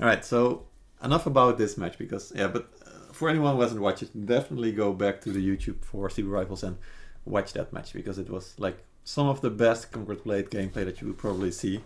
all 0.00 0.06
right. 0.06 0.24
So 0.24 0.66
enough 1.02 1.26
about 1.26 1.58
this 1.58 1.76
match 1.76 1.98
because 1.98 2.32
yeah. 2.34 2.48
But 2.48 2.68
uh, 2.86 3.12
for 3.12 3.28
anyone 3.28 3.56
who 3.56 3.62
hasn't 3.62 3.80
watched 3.80 4.02
it, 4.02 4.26
definitely 4.26 4.72
go 4.72 4.92
back 4.92 5.20
to 5.22 5.30
the 5.30 5.40
YouTube 5.40 5.84
for 5.84 6.08
Super 6.10 6.30
Rivals 6.30 6.62
and 6.62 6.76
watch 7.24 7.52
that 7.54 7.72
match 7.72 7.92
because 7.92 8.18
it 8.18 8.30
was 8.30 8.54
like 8.58 8.78
some 9.04 9.28
of 9.28 9.40
the 9.40 9.50
best 9.50 9.90
Conqueror's 9.90 10.20
Blade 10.20 10.50
gameplay 10.50 10.84
that 10.84 11.00
you 11.00 11.08
will 11.08 11.14
probably 11.14 11.50
see. 11.50 11.80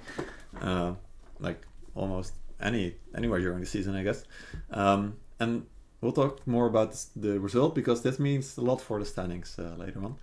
Uh, 0.61 0.95
like 1.41 1.61
almost 1.95 2.35
any 2.61 2.95
anywhere 3.15 3.41
during 3.41 3.61
the 3.61 3.67
season, 3.67 3.95
I 3.95 4.03
guess. 4.03 4.25
Um, 4.71 5.17
and 5.43 5.67
we'll 6.01 6.13
talk 6.13 6.47
more 6.47 6.67
about 6.67 6.91
the 7.17 7.39
result 7.41 7.75
because 7.75 8.03
this 8.03 8.19
means 8.19 8.57
a 8.57 8.61
lot 8.61 8.81
for 8.81 8.99
the 8.99 9.05
standings 9.05 9.59
uh, 9.59 9.75
later 9.77 10.01
on. 10.05 10.17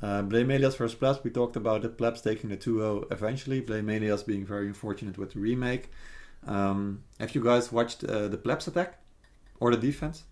Uh, 0.00 0.22
Blamelias 0.22 0.76
versus 0.76 0.94
Plebs, 0.94 1.24
we 1.24 1.30
talked 1.30 1.56
about 1.56 1.82
the 1.82 1.88
Plebs 1.88 2.20
taking 2.20 2.50
the 2.50 2.56
2-0 2.56 3.10
eventually. 3.10 3.60
Blamelias 3.60 4.24
being 4.24 4.44
very 4.46 4.68
unfortunate 4.68 5.18
with 5.18 5.32
the 5.32 5.40
remake. 5.40 5.90
Um, 6.46 7.02
have 7.18 7.34
you 7.34 7.42
guys 7.42 7.72
watched 7.72 8.04
uh, 8.04 8.28
the 8.28 8.36
Plebs 8.36 8.68
attack 8.68 9.00
or 9.58 9.70
the 9.72 9.76
defense? 9.76 10.24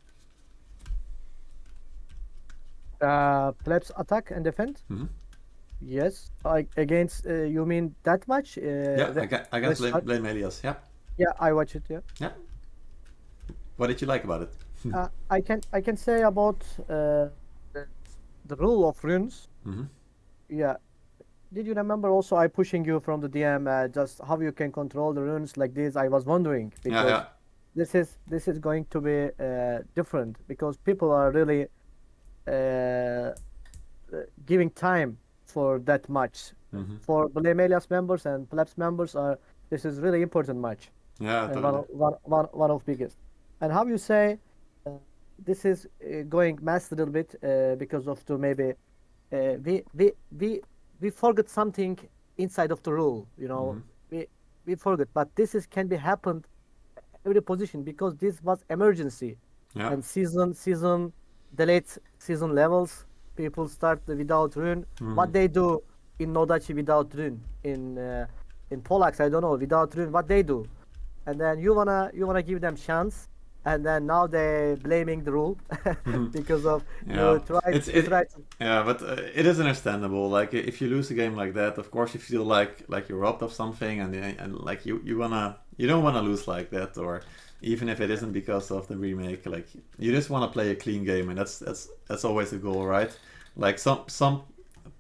Uh, 3.01 3.53
Plebs 3.65 3.91
attack 3.99 4.31
and 4.31 4.45
defense? 4.45 4.85
Mm-hmm. 4.91 5.07
Yes. 5.81 6.31
Like 6.45 6.69
against, 6.77 7.27
uh, 7.27 7.43
you 7.43 7.67
mean 7.67 7.95
that 8.05 8.27
much? 8.29 8.57
Uh, 8.57 8.63
yeah, 8.63 9.09
against, 9.17 9.49
against 9.53 9.83
Blamelias, 9.83 10.63
yeah. 10.63 10.77
Yeah, 11.19 11.33
I 11.41 11.53
watch 11.53 11.75
it, 11.75 11.85
yeah. 11.89 12.01
Yeah. 12.21 12.31
What 13.77 13.89
did 13.89 14.01
you 14.01 14.07
like 14.07 14.25
about 14.25 14.43
it? 14.43 14.53
uh, 14.95 15.09
I 15.31 15.41
can 15.41 15.61
I 15.73 15.81
can 15.81 15.97
say 15.97 16.23
about 16.23 16.65
uh, 16.89 17.29
the, 17.73 17.87
the 18.47 18.57
rule 18.57 18.89
of 18.89 19.03
runes. 19.03 19.49
Mm-hmm. 19.67 19.85
Yeah. 20.49 20.77
Did 21.53 21.67
you 21.67 21.75
remember 21.75 22.09
also 22.11 22.37
I 22.37 22.49
pushing 22.49 22.85
you 22.85 23.01
from 23.01 23.21
the 23.21 23.29
DM 23.29 23.69
uh, 23.69 23.89
just 23.89 24.21
how 24.27 24.39
you 24.41 24.53
can 24.53 24.73
control 24.73 25.13
the 25.13 25.23
runes 25.23 25.57
like 25.57 25.75
this? 25.75 25.97
I 25.97 26.09
was 26.09 26.25
wondering 26.25 26.73
because 26.83 27.05
yeah, 27.05 27.07
yeah. 27.07 27.25
this 27.75 27.95
is 27.95 28.19
this 28.27 28.49
is 28.49 28.59
going 28.59 28.87
to 28.91 29.01
be 29.01 29.31
uh, 29.41 29.79
different 29.95 30.37
because 30.49 30.77
people 30.77 31.13
are 31.13 31.31
really 31.31 31.67
uh, 32.47 33.31
giving 34.47 34.71
time 34.71 35.19
for 35.45 35.79
that 35.81 36.09
match. 36.09 36.53
Mm-hmm. 36.75 36.97
For 36.99 37.29
Blamelias 37.29 37.89
members 37.91 38.27
and 38.27 38.51
Plebs 38.51 38.77
members 38.77 39.15
are 39.15 39.39
this 39.71 39.85
is 39.85 40.01
really 40.01 40.23
important 40.23 40.61
match. 40.61 40.91
Yeah, 41.19 41.47
totally. 41.47 41.63
one, 41.63 41.75
one, 41.89 42.15
one, 42.25 42.45
one 42.53 42.71
of 42.71 42.85
biggest. 42.85 43.17
And 43.61 43.73
how 43.73 43.87
you 43.87 43.99
say 43.99 44.39
uh, 44.87 44.91
this 45.39 45.65
is 45.65 45.87
uh, 45.87 46.23
going 46.29 46.59
mess 46.63 46.93
a 46.93 46.95
little 46.95 47.13
bit 47.13 47.35
uh, 47.43 47.75
because 47.77 48.07
of 48.07 48.25
the 48.27 48.37
maybe 48.39 48.73
uh, 49.33 49.55
we 49.65 49.83
we 49.95 50.13
we 50.39 50.61
we 51.01 51.11
forget 51.11 51.49
something 51.49 51.99
inside 52.39 52.71
of 52.71 52.83
the 52.83 52.93
rule 52.93 53.27
you 53.39 53.49
know? 53.49 53.77
Mm-hmm. 53.77 54.17
we 54.17 54.27
we 54.67 54.75
forget. 54.75 55.09
But 55.15 55.35
this 55.37 55.55
is 55.55 55.67
can 55.67 55.87
be 55.89 55.97
happened 55.97 56.47
every 57.25 57.43
position 57.43 57.83
because 57.83 58.15
this 58.17 58.43
was 58.43 58.65
emergency. 58.71 59.37
Yeah. 59.75 59.93
and 59.93 60.03
season 60.03 60.55
season 60.55 61.13
delayed 61.55 61.85
season 62.19 62.55
levels. 62.55 63.05
People 63.37 63.69
start 63.69 64.01
without 64.07 64.57
rune. 64.57 64.85
Mm-hmm. 64.85 65.15
what 65.15 65.33
they 65.33 65.49
do 65.49 65.83
in 66.19 66.33
Nodachi 66.33 66.75
without 66.75 67.13
rune 67.15 67.41
in 67.65 67.99
uh, 67.99 68.27
in 68.71 68.81
Poleaxe 68.81 69.21
I 69.21 69.29
don't 69.29 69.43
know 69.43 69.57
without 69.57 69.95
rune 69.95 70.13
what 70.13 70.29
they 70.29 70.43
do? 70.43 70.67
And 71.27 71.41
then 71.41 71.59
you 71.59 71.75
wanna 71.75 72.11
you 72.15 72.27
wanna 72.27 72.43
give 72.43 72.61
them 72.61 72.77
chance 72.77 73.29
and 73.67 73.85
then 73.85 74.07
now 74.07 74.27
they're 74.27 74.77
blaming 74.77 75.25
the 75.25 75.33
rule 75.33 75.59
mm-hmm. 75.71 76.27
because 76.29 76.65
of 76.65 76.85
yeah. 77.07 77.33
you 77.33 77.39
try, 77.41 77.61
it's, 77.67 77.89
it, 77.89 78.07
try 78.07 78.25
to... 78.25 78.37
yeah 78.61 78.83
but 78.83 79.03
uh, 79.03 79.17
it 79.35 79.45
is 79.45 79.59
understandable 79.59 80.31
like 80.31 80.55
if 80.55 80.81
you 80.81 80.89
lose 80.89 81.11
a 81.11 81.15
game 81.15 81.35
like 81.35 81.53
that 81.53 81.77
of 81.77 81.91
course 81.91 82.15
you 82.15 82.21
feel 82.21 82.45
like 82.45 82.85
like 82.89 83.09
you're 83.09 83.19
robbed 83.19 83.43
of 83.43 83.53
something 83.53 84.01
and 84.01 84.15
and 84.15 84.55
like 84.61 84.87
you 84.87 85.03
you 85.05 85.19
wanna 85.19 85.59
you 85.77 85.87
don't 85.87 86.05
want 86.05 86.17
to 86.17 86.23
lose 86.23 86.47
like 86.49 86.71
that 86.71 86.97
or 86.97 87.23
even 87.61 87.89
if 87.89 88.01
it 88.01 88.11
isn't 88.11 88.33
because 88.33 88.71
of 88.71 88.87
the 88.87 88.97
remake 88.97 89.45
like 89.47 89.67
you 89.99 90.13
just 90.13 90.31
want 90.31 90.45
to 90.45 90.51
play 90.53 90.71
a 90.71 90.75
clean 90.75 91.05
game 91.05 91.29
and 91.29 91.39
that's 91.39 91.59
that's 91.59 91.89
that's 92.07 92.25
always 92.25 92.51
the 92.51 92.59
goal 92.59 92.87
right 92.87 93.19
like 93.57 93.79
some 93.79 94.05
some 94.07 94.43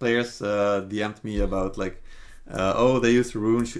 players 0.00 0.42
uh, 0.42 0.84
DM'd 0.88 1.22
me 1.22 1.40
about 1.40 1.78
like 1.78 2.02
uh, 2.50 2.74
oh 2.76 2.98
they 2.98 3.12
used 3.12 3.34
a 3.36 3.38
rune 3.38 3.64
sh- 3.64 3.78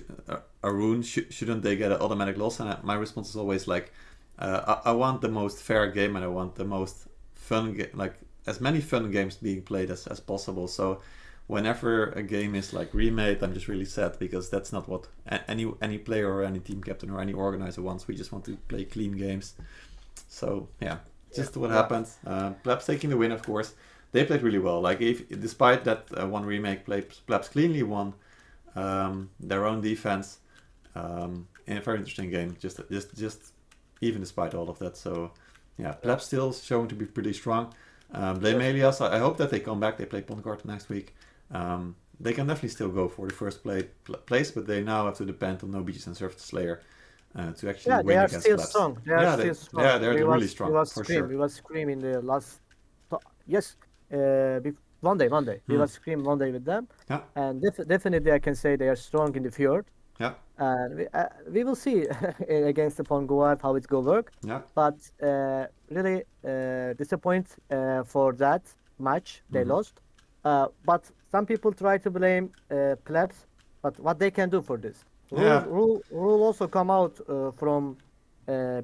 a 0.62 0.72
rune 0.72 1.02
sh- 1.02 1.30
shouldn't 1.30 1.62
they 1.62 1.76
get 1.76 1.90
an 1.90 1.98
automatic 1.98 2.36
loss 2.36 2.60
and 2.60 2.82
my 2.84 2.94
response 2.94 3.30
is 3.30 3.36
always 3.36 3.66
like 3.66 3.92
uh, 4.38 4.80
I, 4.84 4.90
I, 4.90 4.92
want 4.92 5.20
the 5.20 5.28
most 5.28 5.58
fair 5.58 5.90
game 5.90 6.16
and 6.16 6.24
I 6.24 6.28
want 6.28 6.56
the 6.56 6.64
most 6.64 7.06
fun 7.34 7.74
game, 7.74 7.90
like 7.94 8.14
as 8.46 8.60
many 8.60 8.80
fun 8.80 9.10
games 9.10 9.36
being 9.36 9.62
played 9.62 9.90
as, 9.90 10.06
as 10.06 10.20
possible. 10.20 10.68
So 10.68 11.00
whenever 11.46 12.10
a 12.10 12.22
game 12.22 12.54
is 12.54 12.72
like 12.72 12.92
remade, 12.92 13.42
I'm 13.42 13.54
just 13.54 13.68
really 13.68 13.84
sad 13.84 14.18
because 14.18 14.50
that's 14.50 14.72
not 14.72 14.88
what 14.88 15.06
any 15.48 15.72
any 15.80 15.98
player 15.98 16.32
or 16.32 16.42
any 16.42 16.58
team 16.60 16.82
captain 16.82 17.10
or 17.10 17.20
any 17.20 17.32
organizer 17.32 17.82
wants. 17.82 18.08
We 18.08 18.14
just 18.14 18.32
want 18.32 18.44
to 18.46 18.56
play 18.68 18.84
clean 18.84 19.16
games. 19.16 19.54
So 20.28 20.68
yeah, 20.80 20.98
just 21.34 21.56
yeah, 21.56 21.62
what 21.62 21.70
yeah. 21.70 21.76
happened. 21.76 22.08
Uh, 22.26 22.50
Plebs 22.62 22.86
taking 22.86 23.10
the 23.10 23.16
win, 23.16 23.32
of 23.32 23.42
course. 23.42 23.74
They 24.12 24.24
played 24.24 24.42
really 24.42 24.58
well. 24.58 24.80
Like 24.80 25.00
if 25.00 25.28
despite 25.28 25.84
that 25.84 26.06
uh, 26.16 26.26
one 26.26 26.44
remake, 26.44 26.84
Plebs 26.84 27.48
cleanly 27.48 27.82
won 27.82 28.14
um, 28.74 29.30
their 29.40 29.66
own 29.66 29.80
defense 29.80 30.38
um, 30.94 31.48
in 31.66 31.76
a 31.76 31.80
very 31.80 31.98
interesting 31.98 32.30
game. 32.30 32.56
Just 32.60 32.80
just 32.90 33.16
just 33.16 33.52
even 34.00 34.20
despite 34.20 34.54
all 34.54 34.68
of 34.68 34.78
that. 34.78 34.96
So 34.96 35.32
yeah, 35.78 35.92
Pleb 35.92 36.20
still 36.20 36.52
showing 36.52 36.88
to 36.88 36.94
be 36.94 37.06
pretty 37.06 37.32
strong. 37.32 37.72
Um, 38.12 38.38
Blame 38.38 38.60
Elias, 38.60 39.00
I 39.00 39.18
hope 39.18 39.36
that 39.38 39.50
they 39.50 39.60
come 39.60 39.80
back. 39.80 39.98
They 39.98 40.06
play 40.06 40.22
Pondguard 40.22 40.64
next 40.64 40.88
week. 40.88 41.14
Um, 41.50 41.96
they 42.18 42.32
can 42.32 42.46
definitely 42.46 42.70
still 42.70 42.88
go 42.88 43.08
for 43.08 43.26
the 43.26 43.34
first 43.34 43.62
play, 43.62 43.88
place, 44.26 44.50
but 44.50 44.66
they 44.66 44.82
now 44.82 45.06
have 45.06 45.16
to 45.18 45.24
depend 45.24 45.62
on 45.62 45.70
No 45.70 45.82
Beaches 45.82 46.06
and 46.06 46.16
Surf 46.16 46.38
Slayer 46.40 46.80
uh, 47.34 47.52
to 47.52 47.68
actually 47.68 47.90
yeah, 47.90 47.96
win 47.98 48.06
they 48.06 48.16
are 48.16 48.24
against 48.24 48.46
still 48.46 48.58
strong. 48.58 48.98
They 49.04 49.12
are 49.12 49.22
yeah, 49.22 49.36
still 49.36 49.54
strong. 49.54 49.84
Yeah, 49.84 49.98
they're 49.98 50.14
we 50.14 50.22
really 50.22 50.38
was, 50.38 50.50
strong. 50.50 50.70
We 50.70 50.76
was 50.76 50.92
for 50.92 51.04
scrim. 51.04 51.18
sure. 51.18 51.28
We 51.28 51.36
was 51.36 51.54
scrim 51.54 51.88
in 51.88 52.00
the 52.00 52.22
last. 52.22 52.60
Yes, 53.46 53.76
uh, 54.12 54.60
one 55.00 55.18
day, 55.18 55.28
one 55.28 55.44
day. 55.44 55.60
We 55.66 55.74
hmm. 55.74 55.82
was 55.82 55.92
scrim 55.92 56.24
one 56.24 56.38
day 56.38 56.50
with 56.50 56.64
them. 56.64 56.88
Yeah. 57.08 57.20
And 57.34 57.60
def- 57.60 57.86
definitely, 57.86 58.32
I 58.32 58.38
can 58.38 58.54
say 58.54 58.76
they 58.76 58.88
are 58.88 58.96
strong 58.96 59.36
in 59.36 59.42
the 59.42 59.50
fjord. 59.50 59.86
Yeah. 60.18 60.34
And 60.58 60.96
we, 60.96 61.06
uh, 61.12 61.24
we 61.50 61.64
will 61.64 61.74
see 61.74 62.06
against 62.48 62.96
the 62.96 63.04
Pondguard 63.04 63.60
how 63.60 63.74
it's 63.74 63.86
going 63.86 64.04
to 64.04 64.10
work. 64.10 64.32
Yeah. 64.42 64.60
But 64.74 64.98
uh, 65.22 65.66
really 65.90 66.22
uh, 66.44 66.94
disappoint 66.94 67.46
uh, 67.70 68.04
for 68.04 68.32
that 68.34 68.62
match. 68.98 69.42
They 69.50 69.60
mm-hmm. 69.60 69.70
lost. 69.70 70.00
Uh, 70.44 70.68
but 70.84 71.04
some 71.30 71.44
people 71.44 71.72
try 71.72 71.98
to 71.98 72.10
blame 72.10 72.52
uh, 72.70 72.96
plebs. 73.04 73.46
But 73.82 73.98
what 74.00 74.18
they 74.18 74.30
can 74.30 74.48
do 74.48 74.62
for 74.62 74.76
this? 74.78 75.04
Rule, 75.30 75.42
yeah. 75.42 75.64
rule, 75.66 76.02
rule 76.10 76.42
also 76.42 76.66
come 76.66 76.90
out 76.90 77.20
uh, 77.28 77.50
from 77.52 77.96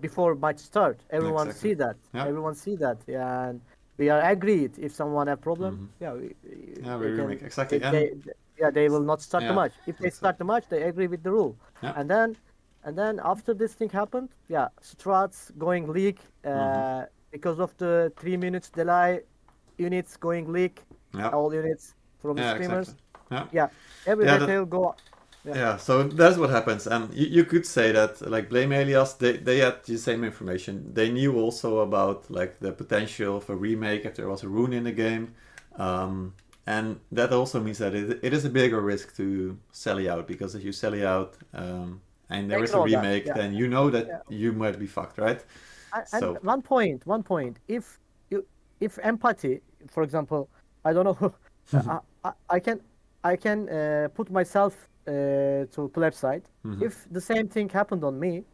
before 0.00 0.34
match 0.34 0.58
start. 0.58 1.00
Everyone 1.10 1.46
exactly. 1.48 1.70
see 1.70 1.74
that. 1.74 1.96
Yeah. 2.12 2.26
Everyone 2.26 2.54
see 2.54 2.76
that. 2.76 2.98
Yeah. 3.06 3.48
And 3.48 3.60
we 3.96 4.08
are 4.08 4.20
agreed 4.20 4.72
if 4.78 4.92
someone 4.92 5.28
have 5.28 5.40
problem. 5.40 5.90
Mm-hmm. 6.00 6.04
Yeah. 6.04 6.12
We, 6.14 6.34
yeah. 6.82 6.96
We, 6.96 7.36
can, 7.36 7.46
exactly. 7.46 7.78
They, 7.78 7.90
they, 7.90 8.32
yeah, 8.62 8.70
they 8.70 8.88
will 8.88 9.06
not 9.12 9.20
start 9.20 9.42
yeah. 9.42 9.48
the 9.50 9.54
match. 9.54 9.72
If 9.86 9.98
they 9.98 10.10
start 10.10 10.38
the 10.38 10.44
match, 10.44 10.64
they 10.68 10.82
agree 10.82 11.08
with 11.08 11.22
the 11.24 11.32
rule. 11.32 11.56
Yeah. 11.82 11.94
And 11.96 12.08
then, 12.08 12.36
and 12.84 12.96
then 12.96 13.20
after 13.24 13.52
this 13.54 13.74
thing 13.74 13.90
happened, 13.90 14.28
yeah, 14.48 14.68
Strats 14.80 15.38
going 15.58 15.88
leak 15.88 16.18
uh, 16.44 16.48
mm-hmm. 16.48 17.04
because 17.32 17.58
of 17.58 17.76
the 17.78 18.12
three 18.16 18.36
minutes 18.36 18.70
delay, 18.70 19.20
units 19.78 20.16
going 20.16 20.52
leak, 20.52 20.82
yeah. 21.12 21.30
all 21.30 21.52
units 21.52 21.94
from 22.20 22.36
the 22.36 22.54
streamers. 22.54 22.88
Exactly. 22.90 22.98
Yeah. 23.32 23.46
yeah, 23.52 23.68
every 24.06 24.26
yeah, 24.26 24.38
detail 24.38 24.64
go. 24.64 24.94
Yeah. 25.44 25.54
yeah. 25.56 25.76
so 25.76 26.04
that's 26.04 26.36
what 26.36 26.50
happens, 26.50 26.86
and 26.86 27.12
you, 27.12 27.26
you 27.26 27.44
could 27.44 27.66
say 27.66 27.90
that 27.90 28.20
like 28.30 28.48
blame 28.48 28.72
Alias, 28.72 29.14
they 29.14 29.38
they 29.38 29.58
had 29.58 29.82
the 29.84 29.98
same 29.98 30.22
information. 30.22 30.94
They 30.94 31.10
knew 31.10 31.40
also 31.40 31.78
about 31.78 32.30
like 32.30 32.60
the 32.60 32.72
potential 32.72 33.38
of 33.38 33.50
a 33.50 33.56
remake 33.56 34.04
if 34.04 34.14
there 34.14 34.28
was 34.28 34.44
a 34.44 34.48
rune 34.48 34.72
in 34.72 34.84
the 34.84 34.92
game. 34.92 35.34
Um, 35.76 36.34
and 36.66 37.00
that 37.10 37.32
also 37.32 37.60
means 37.60 37.78
that 37.78 37.94
it, 37.94 38.20
it 38.22 38.32
is 38.32 38.44
a 38.44 38.50
bigger 38.50 38.80
risk 38.80 39.16
to 39.16 39.58
sell 39.72 40.00
you 40.00 40.10
out 40.10 40.28
because 40.28 40.54
if 40.54 40.62
you 40.62 40.72
sell 40.72 40.94
you 40.94 41.06
out 41.06 41.36
um, 41.54 42.00
and 42.30 42.50
there 42.50 42.62
is 42.62 42.72
a 42.72 42.80
remake, 42.80 43.26
yeah. 43.26 43.34
then 43.34 43.52
you 43.52 43.66
know 43.68 43.90
that 43.90 44.06
yeah. 44.06 44.20
you 44.28 44.52
might 44.52 44.78
be 44.78 44.86
fucked, 44.86 45.18
right? 45.18 45.44
And, 45.94 46.06
so 46.08 46.38
one 46.42 46.62
point, 46.62 47.06
one 47.06 47.22
point. 47.22 47.58
If 47.68 47.98
you, 48.30 48.46
if 48.80 48.98
empathy, 49.02 49.60
for 49.88 50.02
example, 50.02 50.48
I 50.84 50.92
don't 50.92 51.04
know, 51.04 51.34
I, 51.72 51.98
I, 52.24 52.32
I, 52.48 52.60
can, 52.60 52.80
I 53.24 53.36
can 53.36 53.68
uh, 53.68 54.08
put 54.14 54.30
myself 54.30 54.88
uh, 55.06 55.10
to 55.72 55.90
pleb 55.92 56.14
side. 56.14 56.42
Mm-hmm. 56.64 56.84
If 56.84 57.06
the 57.10 57.20
same 57.20 57.48
thing 57.48 57.68
happened 57.68 58.04
on 58.04 58.18
me, 58.18 58.44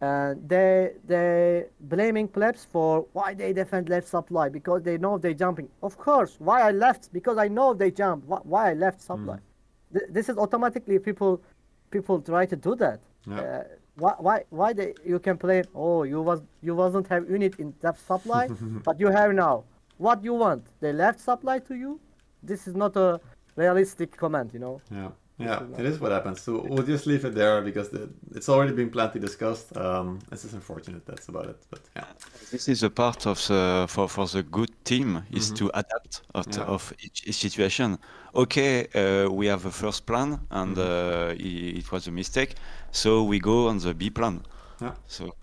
and 0.00 0.48
they 0.48 0.92
they 1.06 1.66
blaming 1.80 2.26
plebs 2.26 2.64
for 2.64 3.06
why 3.12 3.34
they 3.34 3.52
defend 3.52 3.88
left 3.88 4.08
supply 4.08 4.48
because 4.48 4.82
they 4.82 4.96
know 4.96 5.18
they 5.18 5.34
jumping. 5.34 5.68
Of 5.82 5.98
course, 5.98 6.36
why 6.38 6.62
I 6.62 6.70
left 6.70 7.12
because 7.12 7.36
I 7.36 7.48
know 7.48 7.74
they 7.74 7.90
jump. 7.90 8.24
Why 8.24 8.70
I 8.70 8.74
left 8.74 9.02
supply? 9.02 9.36
Mm. 9.36 9.98
Th- 9.98 10.10
this 10.10 10.28
is 10.28 10.38
automatically 10.38 10.98
people 10.98 11.42
people 11.90 12.20
try 12.20 12.46
to 12.46 12.56
do 12.56 12.74
that. 12.76 13.00
Yeah. 13.28 13.40
Uh, 13.40 13.64
why 13.96 14.14
why 14.18 14.44
why 14.48 14.72
they 14.72 14.94
you 15.04 15.18
can 15.18 15.36
play? 15.36 15.64
Oh, 15.74 16.04
you 16.04 16.22
was 16.22 16.40
you 16.62 16.74
wasn't 16.74 17.06
have 17.08 17.28
unit 17.28 17.56
in 17.58 17.74
that 17.80 17.98
supply, 17.98 18.48
but 18.84 18.98
you 18.98 19.08
have 19.08 19.32
now. 19.34 19.64
What 19.98 20.24
you 20.24 20.32
want? 20.32 20.64
They 20.80 20.94
left 20.94 21.20
supply 21.20 21.58
to 21.58 21.74
you. 21.74 22.00
This 22.42 22.66
is 22.66 22.74
not 22.74 22.96
a 22.96 23.20
realistic 23.54 24.16
comment, 24.16 24.54
you 24.54 24.60
know. 24.60 24.80
Yeah. 24.90 25.10
Yeah, 25.40 25.62
it 25.78 25.86
is 25.86 25.98
what 25.98 26.12
happens. 26.12 26.42
So 26.42 26.66
we'll 26.68 26.84
just 26.84 27.06
leave 27.06 27.24
it 27.24 27.34
there 27.34 27.62
because 27.62 27.88
the, 27.88 28.10
it's 28.34 28.48
already 28.48 28.72
been 28.72 28.90
plenty 28.90 29.18
discussed. 29.18 29.74
Um, 29.76 30.18
it's 30.30 30.42
just 30.42 30.54
unfortunate. 30.54 31.06
That's 31.06 31.28
about 31.28 31.46
it. 31.46 31.56
But 31.70 31.80
yeah, 31.96 32.04
this 32.50 32.68
is 32.68 32.82
a 32.82 32.90
part 32.90 33.26
of 33.26 33.38
the 33.48 33.86
for 33.88 34.08
for 34.08 34.26
the 34.26 34.42
good 34.42 34.70
team 34.84 35.24
is 35.32 35.46
mm-hmm. 35.46 35.66
to 35.66 35.70
adapt 35.74 36.22
of, 36.34 36.46
yeah. 36.50 36.64
of 36.64 36.92
each, 37.02 37.26
each, 37.26 37.36
situation. 37.36 37.98
Okay, 38.34 38.86
uh, 38.94 39.30
we 39.30 39.46
have 39.46 39.64
a 39.64 39.70
first 39.70 40.04
plan 40.06 40.40
and 40.50 40.76
mm-hmm. 40.76 41.30
uh, 41.30 41.32
it, 41.32 41.78
it, 41.78 41.92
was 41.92 42.06
a 42.06 42.10
mistake, 42.12 42.54
so 42.92 43.24
we 43.24 43.38
go 43.38 43.68
on 43.68 43.78
the 43.78 43.94
B 43.94 44.10
plan. 44.10 44.42
Yeah. 44.80 44.92
So 45.06 45.34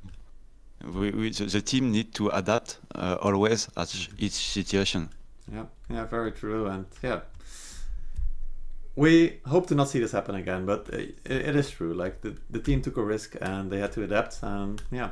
we, 0.93 1.11
we 1.11 1.31
the, 1.31 1.45
the, 1.45 1.61
team 1.61 1.91
need 1.91 2.13
to 2.13 2.29
adapt 2.29 2.79
uh, 2.95 3.17
always 3.21 3.67
at 3.75 3.93
each 4.19 4.33
situation. 4.33 5.09
Yeah, 5.51 5.65
yeah, 5.89 6.05
very 6.05 6.31
true, 6.31 6.67
and 6.67 6.85
yeah, 7.01 7.21
we 8.97 9.39
hope 9.45 9.67
to 9.67 9.75
not 9.75 9.89
see 9.89 9.99
this 9.99 10.11
happen 10.11 10.35
again, 10.35 10.65
but 10.65 10.89
it, 10.89 11.19
it 11.23 11.55
is 11.55 11.69
true. 11.69 11.93
Like 11.93 12.21
the, 12.21 12.35
the 12.49 12.59
team 12.59 12.81
took 12.81 12.97
a 12.97 13.03
risk 13.03 13.35
and 13.39 13.71
they 13.71 13.79
had 13.79 13.91
to 13.93 14.03
adapt, 14.03 14.39
and 14.41 14.81
yeah, 14.91 15.11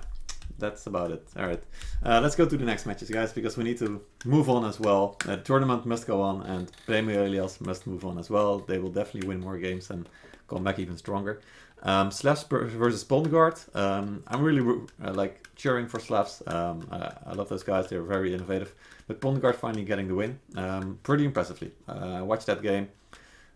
that's 0.57 0.87
about 0.87 1.11
it. 1.11 1.25
All 1.37 1.45
right, 1.45 1.63
uh, 2.03 2.19
let's 2.19 2.35
go 2.35 2.47
to 2.47 2.57
the 2.57 2.65
next 2.65 2.87
matches, 2.87 3.11
guys, 3.11 3.31
because 3.31 3.57
we 3.57 3.63
need 3.63 3.77
to 3.77 4.01
move 4.25 4.49
on 4.49 4.65
as 4.65 4.79
well. 4.79 5.17
Uh, 5.27 5.35
the 5.35 5.43
tournament 5.43 5.85
must 5.85 6.07
go 6.07 6.19
on, 6.19 6.41
and 6.41 6.71
Premier 6.87 7.25
Elias 7.25 7.61
must 7.61 7.85
move 7.85 8.03
on 8.05 8.17
as 8.17 8.29
well. 8.29 8.57
They 8.57 8.79
will 8.79 8.89
definitely 8.89 9.27
win 9.27 9.39
more 9.39 9.57
games 9.59 9.91
and 9.91 10.09
come 10.47 10.63
back 10.63 10.79
even 10.79 10.97
stronger. 10.97 11.41
Um, 11.83 12.09
Slavs 12.09 12.43
versus 12.43 13.03
Pondguard. 13.03 13.63
Um, 13.75 14.23
I'm 14.27 14.41
really 14.41 14.87
uh, 15.03 15.13
like 15.13 15.47
cheering 15.55 15.87
for 15.87 15.99
Slavs. 15.99 16.41
Um, 16.47 16.87
I, 16.91 17.13
I, 17.27 17.33
love 17.33 17.49
those 17.49 17.61
guys. 17.61 17.87
They're 17.87 18.01
very 18.01 18.33
innovative. 18.33 18.73
But 19.07 19.21
Pondguard 19.21 19.55
finally 19.55 19.83
getting 19.83 20.07
the 20.07 20.15
win, 20.15 20.39
um, 20.55 20.97
pretty 21.03 21.25
impressively. 21.25 21.71
Uh, 21.87 22.21
watch 22.23 22.45
that 22.45 22.63
game. 22.63 22.89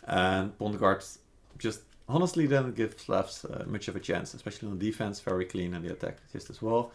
And 0.08 0.58
Pondguard 0.58 1.18
just 1.58 1.82
honestly 2.08 2.48
didn't 2.48 2.76
give 2.76 3.00
Slavs 3.00 3.46
uh, 3.46 3.64
much 3.68 3.88
of 3.88 3.96
a 3.96 4.00
chance, 4.00 4.34
especially 4.34 4.70
on 4.70 4.80
defense, 4.80 5.20
very 5.20 5.46
clean, 5.46 5.74
and 5.74 5.86
the 5.86 5.92
attack 5.92 6.18
just 6.32 6.50
as 6.50 6.62
well. 6.62 6.92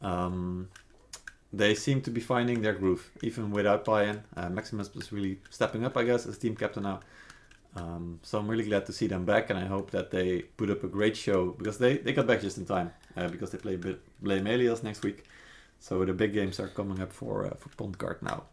Um, 0.00 0.68
they 1.52 1.74
seem 1.74 2.00
to 2.02 2.10
be 2.10 2.20
finding 2.20 2.62
their 2.62 2.74
groove, 2.74 3.10
even 3.22 3.50
without 3.50 3.84
buy-in. 3.84 4.22
Uh, 4.36 4.48
Maximus 4.48 4.94
was 4.94 5.12
really 5.12 5.38
stepping 5.50 5.84
up, 5.84 5.96
I 5.96 6.04
guess, 6.04 6.26
as 6.26 6.38
team 6.38 6.54
captain 6.54 6.84
now. 6.84 7.00
Um, 7.76 8.20
so 8.22 8.38
I'm 8.38 8.48
really 8.48 8.64
glad 8.64 8.86
to 8.86 8.92
see 8.92 9.06
them 9.06 9.24
back, 9.24 9.50
and 9.50 9.58
I 9.58 9.66
hope 9.66 9.90
that 9.90 10.10
they 10.10 10.42
put 10.42 10.70
up 10.70 10.82
a 10.84 10.88
great 10.88 11.16
show 11.16 11.50
because 11.52 11.78
they, 11.78 11.98
they 11.98 12.12
got 12.12 12.26
back 12.26 12.40
just 12.40 12.58
in 12.58 12.66
time 12.66 12.92
uh, 13.16 13.28
because 13.28 13.50
they 13.50 13.58
play 13.58 13.78
Blame 14.20 14.46
Alias 14.46 14.82
next 14.82 15.02
week. 15.04 15.24
So 15.78 16.04
the 16.04 16.12
big 16.12 16.34
games 16.34 16.60
are 16.60 16.68
coming 16.68 17.00
up 17.00 17.12
for 17.12 17.46
uh, 17.46 17.54
for 17.54 17.70
Pondguard 17.70 18.22
now. 18.22 18.44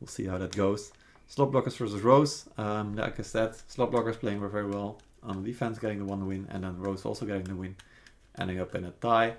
We'll 0.00 0.08
see 0.08 0.26
how 0.26 0.38
that 0.38 0.54
goes. 0.54 0.92
Slot 1.28 1.50
blockers 1.50 1.76
versus 1.76 2.02
Rose. 2.02 2.48
Um, 2.56 2.94
like 2.96 3.18
I 3.18 3.22
said, 3.22 3.54
slot 3.68 3.90
blockers 3.90 4.18
playing 4.18 4.40
very 4.48 4.66
well 4.66 5.00
on 5.22 5.42
the 5.42 5.50
defense, 5.50 5.78
getting 5.78 5.98
the 5.98 6.04
one 6.04 6.26
win, 6.26 6.46
and 6.50 6.62
then 6.62 6.78
Rose 6.78 7.04
also 7.04 7.26
getting 7.26 7.44
the 7.44 7.56
win, 7.56 7.76
ending 8.38 8.60
up 8.60 8.74
in 8.74 8.84
a 8.84 8.90
tie. 8.92 9.34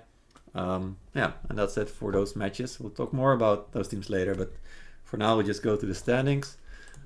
Um, 0.54 0.98
yeah, 1.14 1.32
and 1.48 1.58
that's 1.58 1.76
it 1.76 1.88
for 1.88 2.12
those 2.12 2.36
matches. 2.36 2.78
We'll 2.78 2.90
talk 2.90 3.12
more 3.12 3.32
about 3.32 3.72
those 3.72 3.88
teams 3.88 4.10
later, 4.10 4.34
but 4.34 4.52
for 5.04 5.16
now 5.16 5.36
we 5.36 5.44
just 5.44 5.62
go 5.62 5.76
to 5.76 5.86
the 5.86 5.94
standings. 5.94 6.56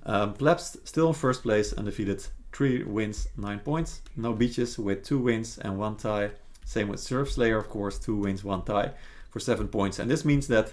Um, 0.04 0.34
Plebs 0.34 0.76
still 0.84 1.08
in 1.08 1.14
first 1.14 1.42
place, 1.42 1.72
undefeated, 1.72 2.26
three 2.52 2.82
wins, 2.82 3.28
nine 3.36 3.60
points. 3.60 4.02
No 4.16 4.32
Beaches 4.32 4.78
with 4.78 5.04
two 5.04 5.18
wins 5.18 5.58
and 5.58 5.78
one 5.78 5.96
tie. 5.96 6.30
Same 6.64 6.88
with 6.88 7.00
Surf 7.00 7.30
Slayer, 7.32 7.58
of 7.58 7.68
course, 7.68 7.98
two 7.98 8.16
wins, 8.16 8.42
one 8.42 8.62
tie 8.62 8.92
for 9.30 9.38
seven 9.38 9.68
points. 9.68 9.98
And 9.98 10.10
this 10.10 10.24
means 10.24 10.48
that 10.48 10.72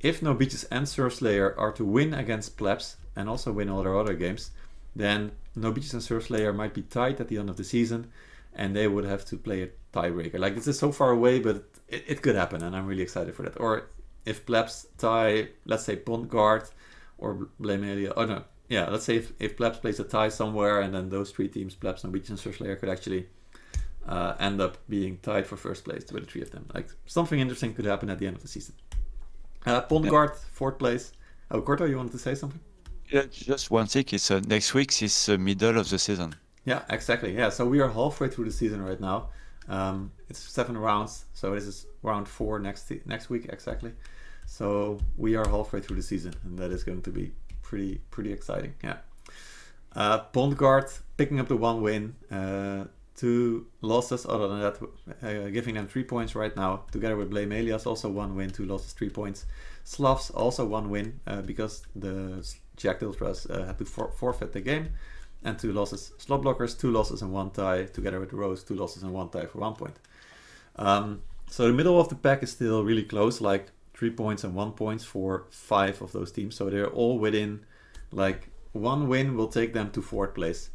if 0.00 0.22
No 0.22 0.34
Beaches 0.34 0.64
and 0.64 0.88
Surf 0.88 1.14
Slayer 1.14 1.58
are 1.58 1.72
to 1.72 1.84
win 1.84 2.14
against 2.14 2.56
Plebs 2.56 2.96
and 3.16 3.28
also 3.28 3.52
win 3.52 3.68
all 3.68 3.82
their 3.82 3.98
other 3.98 4.14
games, 4.14 4.50
then 4.96 5.32
No 5.54 5.72
Beaches 5.72 5.92
and 5.92 6.02
Surf 6.02 6.26
Slayer 6.26 6.52
might 6.52 6.74
be 6.74 6.82
tied 6.82 7.20
at 7.20 7.28
the 7.28 7.38
end 7.38 7.50
of 7.50 7.56
the 7.56 7.64
season 7.64 8.10
and 8.54 8.74
they 8.74 8.88
would 8.88 9.04
have 9.04 9.24
to 9.26 9.36
play 9.36 9.62
a 9.62 9.68
tiebreaker. 9.92 10.38
Like 10.38 10.54
this 10.54 10.66
is 10.66 10.78
so 10.78 10.92
far 10.92 11.10
away, 11.10 11.40
but 11.40 11.64
it, 11.88 12.04
it 12.06 12.22
could 12.22 12.36
happen, 12.36 12.62
and 12.62 12.74
I'm 12.74 12.86
really 12.86 13.02
excited 13.02 13.34
for 13.34 13.42
that. 13.42 13.58
Or 13.60 13.90
if 14.24 14.46
Plebs 14.46 14.86
tie, 14.98 15.48
let's 15.66 15.84
say 15.84 15.96
Pondguard 15.96 16.70
or 17.18 17.48
Blamelia, 17.60 18.12
oh 18.16 18.24
no, 18.24 18.44
yeah, 18.68 18.88
let's 18.88 19.04
say 19.04 19.16
if, 19.16 19.32
if 19.38 19.56
Plebs 19.56 19.78
plays 19.78 20.00
a 20.00 20.04
tie 20.04 20.28
somewhere, 20.28 20.80
and 20.80 20.94
then 20.94 21.10
those 21.10 21.30
three 21.30 21.48
teams, 21.48 21.74
Plebs, 21.74 22.04
No 22.04 22.10
Beaches, 22.10 22.40
Surf 22.40 22.56
Slayer, 22.56 22.76
could 22.76 22.88
actually 22.88 23.28
uh, 24.06 24.34
end 24.38 24.60
up 24.60 24.78
being 24.88 25.18
tied 25.18 25.46
for 25.46 25.56
first 25.56 25.84
place 25.84 26.04
with 26.12 26.24
the 26.24 26.30
three 26.30 26.42
of 26.42 26.50
them. 26.50 26.66
Like 26.74 26.88
something 27.06 27.38
interesting 27.38 27.74
could 27.74 27.84
happen 27.84 28.10
at 28.10 28.18
the 28.18 28.26
end 28.26 28.36
of 28.36 28.42
the 28.42 28.48
season. 28.48 28.74
Uh, 29.66 29.82
Pondguard, 29.82 30.30
yeah. 30.30 30.38
fourth 30.52 30.78
place. 30.78 31.12
Oh, 31.50 31.60
Corto, 31.60 31.88
you 31.88 31.96
wanted 31.96 32.12
to 32.12 32.18
say 32.18 32.34
something? 32.34 32.60
Just 33.22 33.70
one 33.70 33.86
thing. 33.86 34.04
It's 34.10 34.30
uh, 34.30 34.40
next 34.40 34.74
week 34.74 35.02
is 35.02 35.28
uh, 35.28 35.38
middle 35.38 35.78
of 35.78 35.88
the 35.88 35.98
season. 35.98 36.34
Yeah, 36.64 36.82
exactly. 36.90 37.36
Yeah, 37.36 37.50
so 37.50 37.64
we 37.64 37.80
are 37.80 37.88
halfway 37.88 38.28
through 38.28 38.46
the 38.46 38.52
season 38.52 38.82
right 38.82 39.00
now. 39.00 39.28
Um, 39.68 40.10
it's 40.28 40.40
seven 40.40 40.76
rounds, 40.76 41.24
so 41.32 41.54
this 41.54 41.64
is 41.64 41.86
round 42.02 42.28
four 42.28 42.58
next 42.58 42.90
next 43.06 43.30
week 43.30 43.46
exactly. 43.48 43.92
So 44.46 44.98
we 45.16 45.36
are 45.36 45.48
halfway 45.48 45.80
through 45.80 45.96
the 45.96 46.02
season, 46.02 46.34
and 46.44 46.58
that 46.58 46.70
is 46.70 46.84
going 46.84 47.02
to 47.02 47.10
be 47.10 47.32
pretty 47.62 48.00
pretty 48.10 48.32
exciting. 48.32 48.74
Yeah. 48.82 48.96
Uh, 49.94 50.24
Pondguard 50.32 50.98
picking 51.16 51.38
up 51.38 51.48
the 51.48 51.56
one 51.56 51.82
win, 51.82 52.16
uh, 52.30 52.86
two 53.16 53.66
losses. 53.80 54.26
Other 54.26 54.48
than 54.48 54.60
that, 54.60 54.82
uh, 55.22 55.48
giving 55.50 55.76
them 55.76 55.86
three 55.86 56.04
points 56.04 56.34
right 56.34 56.54
now. 56.56 56.82
Together 56.90 57.16
with 57.16 57.30
Blame 57.30 57.52
Elias, 57.52 57.86
also 57.86 58.10
one 58.10 58.34
win, 58.34 58.50
two 58.50 58.66
losses, 58.66 58.92
three 58.92 59.10
points. 59.10 59.46
Slavs 59.84 60.30
also 60.30 60.64
one 60.64 60.90
win 60.90 61.20
uh, 61.26 61.42
because 61.42 61.82
the 61.94 62.44
Jack 62.76 63.02
Ultras 63.02 63.46
uh, 63.46 63.64
had 63.66 63.78
to 63.78 63.84
for- 63.84 64.10
forfeit 64.10 64.52
the 64.52 64.60
game 64.60 64.90
and 65.44 65.58
two 65.58 65.72
losses. 65.72 66.12
Slot 66.18 66.42
blockers, 66.42 66.78
two 66.78 66.90
losses 66.90 67.22
and 67.22 67.32
one 67.32 67.50
tie, 67.50 67.84
together 67.84 68.20
with 68.20 68.32
Rose, 68.32 68.64
two 68.64 68.74
losses 68.74 69.02
and 69.02 69.12
one 69.12 69.28
tie 69.28 69.46
for 69.46 69.58
one 69.58 69.74
point. 69.74 69.96
Um, 70.76 71.22
so 71.48 71.66
the 71.66 71.72
middle 71.72 72.00
of 72.00 72.08
the 72.08 72.14
pack 72.14 72.42
is 72.42 72.50
still 72.50 72.82
really 72.82 73.04
close, 73.04 73.40
like 73.40 73.68
three 73.94 74.10
points 74.10 74.44
and 74.44 74.54
one 74.54 74.72
points 74.72 75.04
for 75.04 75.44
five 75.50 76.00
of 76.02 76.12
those 76.12 76.32
teams. 76.32 76.56
So 76.56 76.70
they're 76.70 76.88
all 76.90 77.18
within, 77.18 77.64
like 78.10 78.48
one 78.72 79.08
win 79.08 79.36
will 79.36 79.48
take 79.48 79.72
them 79.72 79.90
to 79.92 80.02
fourth 80.02 80.34
place. 80.34 80.70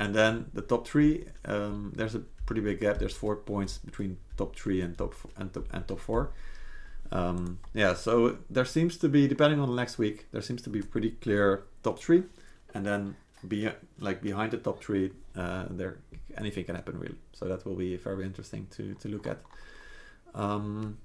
And 0.00 0.14
then 0.14 0.46
the 0.54 0.62
top 0.62 0.86
three, 0.86 1.26
um, 1.44 1.92
there's 1.94 2.14
a 2.14 2.20
pretty 2.46 2.62
big 2.62 2.80
gap. 2.80 2.98
There's 2.98 3.16
four 3.16 3.36
points 3.36 3.78
between 3.78 4.16
top 4.36 4.56
three 4.56 4.80
and 4.80 4.96
top 4.96 5.14
and 5.36 5.52
top, 5.52 5.66
and 5.72 5.86
top 5.86 6.00
four. 6.00 6.32
Um, 7.12 7.58
yeah, 7.74 7.94
so 7.94 8.38
there 8.50 8.64
seems 8.64 8.96
to 8.98 9.08
be, 9.08 9.28
depending 9.28 9.60
on 9.60 9.68
the 9.68 9.76
next 9.76 9.98
week, 9.98 10.26
there 10.32 10.42
seems 10.42 10.62
to 10.62 10.70
be 10.70 10.82
pretty 10.82 11.10
clear 11.10 11.64
top 11.82 11.98
three, 11.98 12.24
and 12.74 12.84
then 12.84 13.16
be 13.46 13.68
like 13.98 14.22
behind 14.22 14.52
the 14.52 14.58
top 14.58 14.82
three, 14.82 15.12
uh, 15.36 15.66
there 15.70 15.98
anything 16.36 16.64
can 16.64 16.74
happen 16.74 16.98
really. 16.98 17.16
So 17.32 17.46
that 17.46 17.64
will 17.64 17.76
be 17.76 17.96
very 17.96 18.24
interesting 18.24 18.66
to 18.76 18.94
to 18.94 19.08
look 19.08 19.26
at. 19.26 19.38
Um, 20.34 20.98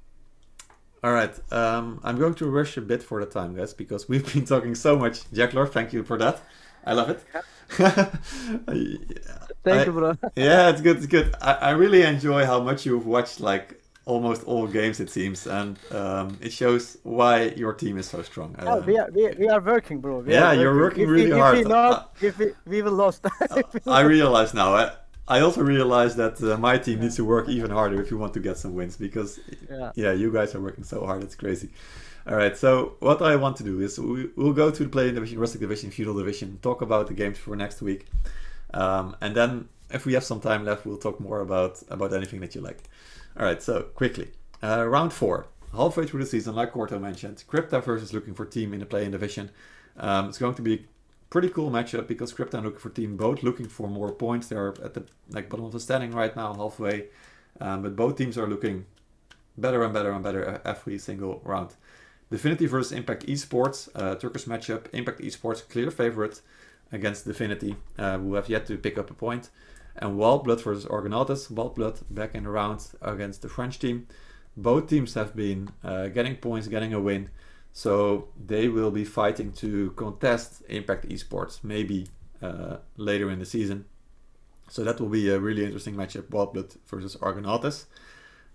all 1.03 1.13
right, 1.13 1.33
um, 1.53 2.01
I'm 2.03 2.17
going 2.17 2.33
to 2.35 2.45
rush 2.49 2.75
a 2.77 2.81
bit 2.81 3.01
for 3.03 3.23
the 3.23 3.29
time, 3.29 3.55
guys, 3.55 3.73
because 3.73 4.09
we've 4.09 4.33
been 4.33 4.45
talking 4.45 4.75
so 4.75 4.97
much. 4.97 5.29
Jeclor, 5.31 5.71
thank 5.71 5.93
you 5.93 6.03
for 6.03 6.17
that. 6.17 6.41
I 6.85 6.93
love 6.93 7.09
it. 7.09 7.23
yeah. 7.77 8.09
Thank 9.61 9.81
I, 9.81 9.85
you, 9.85 9.91
bro. 9.91 10.17
yeah, 10.35 10.69
it's 10.69 10.81
good. 10.81 10.97
It's 10.97 11.05
good. 11.05 11.35
I, 11.41 11.53
I 11.53 11.69
really 11.71 12.03
enjoy 12.03 12.45
how 12.45 12.61
much 12.61 12.85
you've 12.85 13.05
watched 13.05 13.41
like 13.41 13.81
almost 14.05 14.43
all 14.45 14.67
games 14.67 14.99
it 14.99 15.09
seems, 15.09 15.47
and 15.47 15.77
um, 15.91 16.37
it 16.41 16.51
shows 16.51 16.97
why 17.03 17.49
your 17.55 17.73
team 17.73 17.97
is 17.97 18.07
so 18.07 18.21
strong. 18.21 18.55
Oh, 18.59 18.81
we, 18.81 18.97
are, 18.97 19.09
we, 19.11 19.29
we 19.37 19.47
are 19.47 19.61
working, 19.61 19.99
bro. 19.99 20.19
We 20.19 20.33
yeah, 20.33 20.51
you're 20.51 20.75
working 20.75 21.03
if 21.03 21.09
really 21.09 21.31
we, 21.31 21.39
hard. 21.39 21.57
If 21.57 21.65
we, 21.65 21.71
not, 21.71 22.15
if 22.21 22.37
we, 22.37 22.51
we 22.65 22.81
will 22.81 22.93
lost. 22.93 23.25
I 23.87 24.01
realize 24.01 24.53
now. 24.53 24.75
I, 24.75 24.91
I 25.27 25.41
also 25.41 25.61
realize 25.61 26.15
that 26.15 26.41
uh, 26.41 26.57
my 26.57 26.79
team 26.79 26.97
yeah. 26.97 27.03
needs 27.03 27.17
to 27.17 27.25
work 27.25 27.47
even 27.49 27.69
harder 27.69 28.01
if 28.01 28.09
you 28.09 28.17
want 28.17 28.33
to 28.33 28.39
get 28.39 28.57
some 28.57 28.73
wins 28.73 28.97
because 28.97 29.39
yeah. 29.69 29.91
yeah, 29.93 30.11
you 30.11 30.33
guys 30.33 30.55
are 30.55 30.61
working 30.61 30.83
so 30.83 31.05
hard. 31.05 31.23
It's 31.23 31.35
crazy. 31.35 31.69
All 32.27 32.35
right, 32.35 32.57
so 32.57 32.95
what 32.99 33.21
I 33.21 33.35
want 33.35 33.55
to 33.57 33.63
do 33.63 33.79
is 33.81 33.99
we, 33.99 34.29
will 34.35 34.53
go 34.53 34.69
to 34.69 34.83
the 34.83 34.89
play 34.89 35.11
division, 35.11 35.39
rustic 35.39 35.61
division, 35.61 35.89
feudal 35.89 36.15
division, 36.15 36.59
talk 36.61 36.81
about 36.81 37.07
the 37.07 37.13
games 37.13 37.37
for 37.37 37.55
next 37.55 37.81
week, 37.81 38.07
um, 38.73 39.15
and 39.21 39.35
then 39.35 39.69
if 39.89 40.05
we 40.05 40.13
have 40.13 40.23
some 40.23 40.39
time 40.39 40.65
left, 40.65 40.85
we'll 40.85 40.97
talk 40.97 41.19
more 41.19 41.41
about 41.41 41.81
about 41.89 42.13
anything 42.13 42.39
that 42.41 42.55
you 42.55 42.61
like. 42.61 42.83
All 43.39 43.45
right, 43.45 43.63
so 43.63 43.83
quickly. 43.83 44.31
Uh, 44.61 44.85
round 44.85 45.13
four. 45.13 45.47
Halfway 45.73 46.05
through 46.05 46.19
the 46.19 46.25
season, 46.25 46.55
like 46.55 46.73
Corto 46.73 46.99
mentioned, 46.99 47.41
Crypta 47.47 47.81
versus 47.81 48.11
looking 48.11 48.33
for 48.33 48.45
team 48.45 48.73
in 48.73 48.81
the 48.81 48.85
play-in 48.85 49.11
division. 49.11 49.49
Um, 49.95 50.27
it's 50.27 50.37
going 50.37 50.55
to 50.55 50.61
be 50.61 50.73
a 50.73 50.79
pretty 51.29 51.47
cool 51.47 51.71
matchup 51.71 52.05
because 52.05 52.33
Crypta 52.33 52.55
and 52.55 52.65
looking 52.65 52.79
for 52.79 52.89
team 52.89 53.15
both 53.15 53.41
looking 53.41 53.69
for 53.69 53.87
more 53.87 54.11
points. 54.11 54.47
They 54.47 54.57
are 54.57 54.73
at 54.83 54.93
the 54.93 55.05
like 55.29 55.47
bottom 55.47 55.65
of 55.65 55.71
the 55.71 55.79
standing 55.79 56.11
right 56.11 56.35
now, 56.35 56.53
halfway. 56.53 57.05
Um, 57.61 57.81
but 57.83 57.95
both 57.95 58.17
teams 58.17 58.37
are 58.37 58.47
looking 58.47 58.85
better 59.57 59.83
and 59.83 59.93
better 59.93 60.11
and 60.11 60.21
better 60.21 60.61
every 60.65 60.97
single 60.97 61.41
round. 61.45 61.75
Dfinity 62.31 62.67
versus 62.67 62.91
Impact 62.91 63.25
Esports, 63.25 63.87
uh, 63.95 64.15
Turkish 64.15 64.45
matchup. 64.45 64.87
Impact 64.91 65.21
Esports 65.21 65.67
clear 65.69 65.91
favorite 65.91 66.41
against 66.91 67.25
Dfinity, 67.25 67.77
uh, 67.97 68.17
who 68.17 68.33
have 68.33 68.49
yet 68.49 68.65
to 68.65 68.77
pick 68.77 68.97
up 68.97 69.09
a 69.09 69.13
point 69.13 69.49
and 69.95 70.17
Wildblood 70.17 70.61
versus 70.61 70.85
Organautes. 70.85 71.51
Wildblood 71.51 72.01
back 72.09 72.35
in 72.35 72.43
the 72.43 72.49
round 72.49 72.85
against 73.01 73.41
the 73.41 73.49
French 73.49 73.79
team. 73.79 74.07
Both 74.57 74.87
teams 74.87 75.13
have 75.13 75.35
been 75.35 75.69
uh, 75.83 76.07
getting 76.07 76.35
points, 76.35 76.67
getting 76.67 76.93
a 76.93 76.99
win, 76.99 77.29
so 77.71 78.29
they 78.45 78.67
will 78.67 78.91
be 78.91 79.05
fighting 79.05 79.51
to 79.53 79.91
contest 79.91 80.63
Impact 80.67 81.07
Esports 81.07 81.63
maybe 81.63 82.07
uh, 82.41 82.77
later 82.97 83.29
in 83.29 83.39
the 83.39 83.45
season. 83.45 83.85
So 84.69 84.83
that 84.83 84.99
will 84.99 85.09
be 85.09 85.29
a 85.29 85.39
really 85.39 85.63
interesting 85.63 85.95
matchup: 85.95 86.29
Wildblood 86.29 86.77
versus 86.87 87.15
Organautes. 87.17 87.85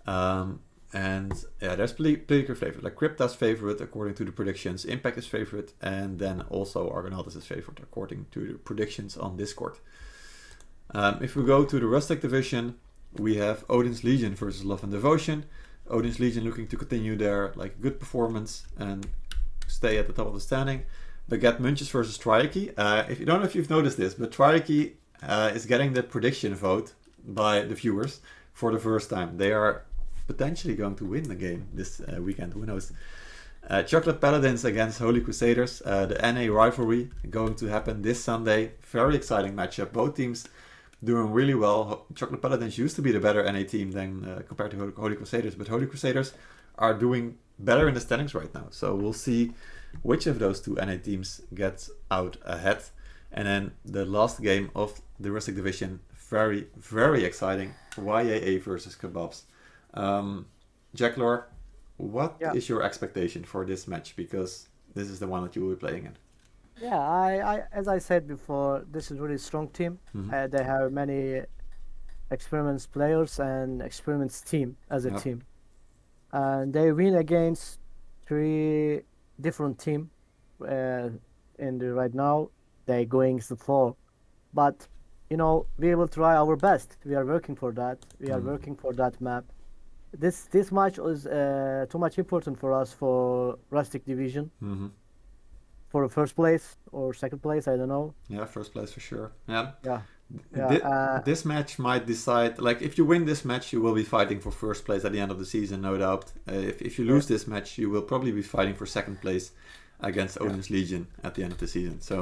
Um, 0.07 0.61
and 0.95 1.33
yeah, 1.61 1.75
there's 1.75 1.93
clear 1.93 2.19
flavor. 2.55 2.81
Like 2.81 2.95
Crypta's 2.95 3.35
favorite 3.35 3.81
according 3.81 4.15
to 4.15 4.25
the 4.25 4.31
predictions, 4.31 4.85
Impact 4.85 5.19
is 5.19 5.27
favorite, 5.27 5.73
and 5.83 6.21
then 6.21 6.43
also 6.51 6.89
Organautes 6.89 7.37
is 7.37 7.45
favorite 7.45 7.81
according 7.83 8.27
to 8.31 8.53
the 8.53 8.59
predictions 8.59 9.17
on 9.17 9.37
Discord. 9.37 9.79
Um, 10.95 11.19
if 11.21 11.35
we 11.35 11.45
go 11.45 11.65
to 11.65 11.81
the 11.81 11.87
Rustic 11.87 12.21
division, 12.21 12.77
we 13.15 13.37
have 13.37 13.65
Odin's 13.69 14.05
Legion 14.05 14.35
versus 14.35 14.65
Love 14.65 14.83
and 14.83 14.93
Devotion. 14.93 15.45
Odin's 15.89 16.21
Legion 16.21 16.45
looking 16.45 16.67
to 16.69 16.77
continue 16.77 17.17
their 17.17 17.53
like 17.57 17.81
good 17.81 17.99
performance 17.99 18.67
and 18.79 19.07
stay 19.67 19.99
at 19.99 20.07
the 20.07 20.13
top 20.13 20.29
of 20.29 20.35
the 20.35 20.41
standing. 20.41 20.85
Baguette 21.31 21.59
Munchers 21.59 21.91
versus 21.91 22.19
Triarchy. 22.19 22.73
Uh, 22.77 23.05
if 23.09 23.19
you 23.19 23.27
don't 23.27 23.41
know 23.41 23.47
if 23.47 23.55
you've 23.55 23.71
noticed 23.71 23.97
this, 23.97 24.15
but 24.15 24.31
Triarchy 24.31 24.93
uh, 25.23 25.51
is 25.55 25.67
getting 25.67 25.95
the 25.95 26.03
prediction 26.03 26.55
vote 26.55 26.93
by 27.27 27.63
the 27.63 27.75
viewers 27.75 28.21
for 28.53 28.71
the 28.73 28.79
first 28.79 29.11
time. 29.11 29.37
They 29.37 29.53
are 29.53 29.85
potentially 30.27 30.75
going 30.75 30.97
to 30.97 31.05
win 31.05 31.25
the 31.25 31.35
game 31.35 31.69
this 31.73 32.01
uh, 32.01 32.21
weekend. 32.21 32.53
Who 32.53 32.67
knows? 32.67 32.93
Uh, 33.69 33.83
Chocolate 33.83 34.21
Paladins 34.21 34.65
against 34.65 34.99
Holy 34.99 35.23
Crusaders. 35.23 35.83
Uh, 35.85 36.07
the 36.07 36.17
NA 36.17 36.53
rivalry 36.53 37.11
going 37.31 37.55
to 37.57 37.67
happen 37.67 38.03
this 38.03 38.23
Sunday. 38.23 38.73
Very 38.83 39.17
exciting 39.17 39.55
matchup. 39.55 39.93
Both 39.93 40.17
teams 40.17 40.47
doing 41.05 41.33
really 41.33 41.55
well. 41.55 42.07
Chocolate 42.15 42.43
Paladins 42.43 42.79
used 42.79 42.97
to 42.97 43.03
be 43.03 43.13
the 43.13 43.21
better 43.21 43.43
NA 43.51 43.63
team 43.63 43.93
than 43.93 44.25
uh, 44.25 44.43
compared 44.47 44.71
to 44.73 44.93
Holy 44.97 45.17
Crusaders, 45.17 45.55
but 45.55 45.69
Holy 45.69 45.87
Crusaders 45.87 46.35
are 46.79 46.95
doing 46.95 47.39
better 47.59 47.89
in 47.89 47.95
the 47.95 48.01
standings 48.01 48.35
right 48.35 48.53
now. 48.55 48.67
So 48.71 48.95
we'll 48.95 49.13
see 49.13 49.53
which 50.03 50.27
of 50.27 50.39
those 50.39 50.61
two 50.61 50.75
NA 50.75 50.97
teams 50.97 51.41
gets 51.55 51.91
out 52.11 52.37
ahead. 52.45 52.83
And 53.33 53.47
then 53.47 53.73
the 53.85 54.05
last 54.05 54.43
game 54.43 54.71
of 54.75 55.01
the 55.19 55.31
Rustic 55.31 55.57
Division, 55.57 56.01
very, 56.31 56.69
very 56.77 57.25
exciting. 57.25 57.75
YAA 57.97 58.63
versus 58.63 58.97
Kebabs. 58.97 59.43
Um, 59.95 60.47
Jeclor, 60.97 61.45
what 61.97 62.37
yeah. 62.41 62.53
is 62.53 62.69
your 62.69 62.83
expectation 62.83 63.45
for 63.45 63.65
this 63.65 63.87
match? 63.87 64.17
Because 64.17 64.69
this 64.95 65.09
is 65.09 65.19
the 65.19 65.27
one 65.27 65.43
that 65.43 65.55
you 65.57 65.63
will 65.63 65.75
be 65.75 65.81
playing 65.81 66.07
in. 66.07 66.17
Yeah, 66.81 66.99
I, 66.99 67.57
I 67.57 67.63
as 67.73 67.89
I 67.89 67.99
said 67.99 68.27
before, 68.27 68.85
this 68.91 69.11
is 69.11 69.19
really 69.19 69.39
strong 69.39 69.69
team. 69.69 69.99
Mhm. 70.15 70.33
Uh, 70.33 70.47
they 70.49 70.65
have 70.65 70.93
many 70.93 71.43
experienced 72.31 72.93
players 72.93 73.39
and 73.39 73.83
experienced 73.83 74.47
team 74.47 74.77
as 74.91 75.05
a 75.05 75.11
Yep. 75.11 75.21
team, 75.23 75.43
and 76.33 76.73
they 76.73 76.93
win 76.93 77.15
against 77.15 77.81
three 78.27 79.03
different 79.41 79.79
team. 79.79 80.11
Uh, 80.61 81.11
the 81.59 81.93
right 81.95 82.15
now, 82.15 82.51
they 82.87 83.05
going 83.05 83.39
to 83.39 83.57
four, 83.57 83.95
but 84.53 84.89
you 85.31 85.37
know 85.37 85.67
we 85.79 85.95
will 85.95 86.09
try 86.09 86.35
our 86.37 86.57
best. 86.57 86.97
We 87.05 87.15
are 87.15 87.25
working 87.25 87.57
for 87.57 87.73
that. 87.73 87.99
We 88.21 88.31
are 88.31 88.41
Mhm. 88.41 88.47
working 88.53 88.77
for 88.77 88.93
that 88.95 89.21
map. 89.21 89.45
This 90.13 90.47
this 90.51 90.71
match 90.73 90.99
is 90.99 91.27
uh, 91.27 91.87
too 91.89 91.99
much 91.99 92.19
important 92.19 92.59
for 92.59 92.73
us 92.73 92.93
for 92.93 93.59
rustic 93.71 94.05
division 94.05 94.51
hmm 94.61 94.87
for 95.95 96.09
first 96.09 96.35
place 96.35 96.65
or 96.91 97.15
second 97.15 97.41
place. 97.47 97.65
I 97.73 97.77
don't 97.79 97.93
know. 97.97 98.07
Yeah, 98.29 98.45
first 98.47 98.71
place 98.75 98.91
for 98.93 99.01
sure. 99.11 99.27
Yeah. 99.55 99.67
Yeah. 99.85 100.01
Yeah, 100.57 100.67
uh, 100.93 101.21
this 101.31 101.45
match 101.45 101.79
might 101.79 102.05
decide. 102.15 102.53
Like, 102.69 102.83
if 102.89 102.93
you 102.99 103.05
win 103.13 103.23
this 103.27 103.45
match, 103.45 103.73
you 103.73 103.81
will 103.85 103.95
be 104.03 104.07
fighting 104.17 104.41
for 104.45 104.51
first 104.51 104.85
place 104.87 105.03
at 105.05 105.13
the 105.13 105.21
end 105.25 105.31
of 105.31 105.39
the 105.39 105.49
season, 105.57 105.77
no 105.83 105.95
doubt. 106.05 106.25
Uh, 106.51 106.71
if 106.71 106.77
if 106.89 106.93
you 106.99 107.05
lose 107.15 107.27
this 107.35 107.45
match, 107.47 107.69
you 107.81 107.89
will 107.93 108.07
probably 108.13 108.33
be 108.33 108.43
fighting 108.57 108.75
for 108.79 108.87
second 108.87 109.17
place 109.25 109.47
against 110.11 110.35
Odin's 110.41 110.69
Legion 110.77 111.03
at 111.27 111.33
the 111.37 111.43
end 111.45 111.53
of 111.57 111.59
the 111.65 111.69
season. 111.77 111.97
So, 112.11 112.17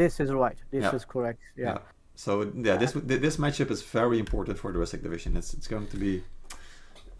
This 0.00 0.20
is 0.24 0.30
right. 0.44 0.58
This 0.74 0.82
Yeah. 0.84 0.96
is 0.98 1.04
correct. 1.14 1.40
Yeah. 1.56 1.64
yeah. 1.66 1.78
So 2.24 2.30
yeah, 2.68 2.76
this 2.82 2.92
this 3.26 3.36
matchup 3.44 3.70
is 3.76 3.80
very 4.00 4.18
important 4.24 4.56
for 4.62 4.68
the 4.72 4.78
Rustic 4.82 5.00
division. 5.08 5.30
It's 5.40 5.50
it's 5.56 5.68
going 5.74 5.88
to 5.94 5.98
be. 6.06 6.12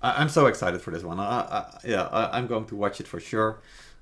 I, 0.07 0.09
I'm 0.21 0.29
so 0.39 0.43
excited 0.53 0.79
for 0.85 0.91
this 0.95 1.05
one. 1.11 1.19
I, 1.21 1.41
I, 1.59 1.61
yeah, 1.95 2.05
I, 2.21 2.23
I'm 2.37 2.47
going 2.53 2.67
to 2.73 2.77
watch 2.85 2.97
it 3.03 3.09
for 3.13 3.21
sure. 3.33 3.51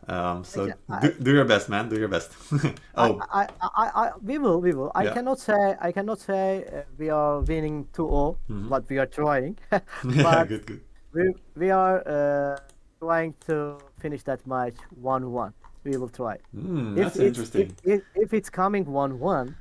Um, 0.09 0.45
so 0.45 0.71
I- 0.89 1.01
do, 1.01 1.13
do 1.23 1.33
your 1.33 1.45
best, 1.45 1.69
man. 1.69 1.89
Do 1.89 1.97
your 1.99 2.09
best. 2.09 2.31
oh, 2.97 3.21
I, 3.33 3.47
I, 3.63 4.11
we 4.23 4.39
will, 4.39 4.61
we 4.61 4.73
will. 4.73 4.91
I 4.95 5.05
Yeah. 5.05 5.15
cannot 5.15 5.39
say, 5.39 5.77
I 5.81 5.93
cannot 5.93 6.19
say 6.21 6.65
uh, 6.65 6.83
we 6.99 7.11
are 7.11 7.41
winning 7.41 7.87
2-0, 7.93 8.37
Mhm. 8.49 8.69
but 8.69 8.89
we 8.89 8.99
are 8.99 9.07
trying. 9.07 9.57
but 9.71 10.49
good, 10.49 10.67
good. 10.67 10.81
we, 11.13 11.35
we 11.57 11.71
are 11.71 12.03
uh, 12.09 12.57
trying 12.99 13.35
to 13.47 13.79
finish 14.01 14.23
that 14.25 14.45
match 14.47 14.75
1-1. 15.01 15.53
We 15.85 15.97
will 15.97 16.09
try. 16.11 16.37
Hmm, 16.53 16.99
If 16.99 17.05
that's 17.05 17.17
it's- 17.17 17.29
interesting. 17.29 17.77
If, 17.85 18.01
if, 18.01 18.03
if 18.15 18.35
it's 18.35 18.51
coming 18.51 18.85
1-1, 18.85 19.55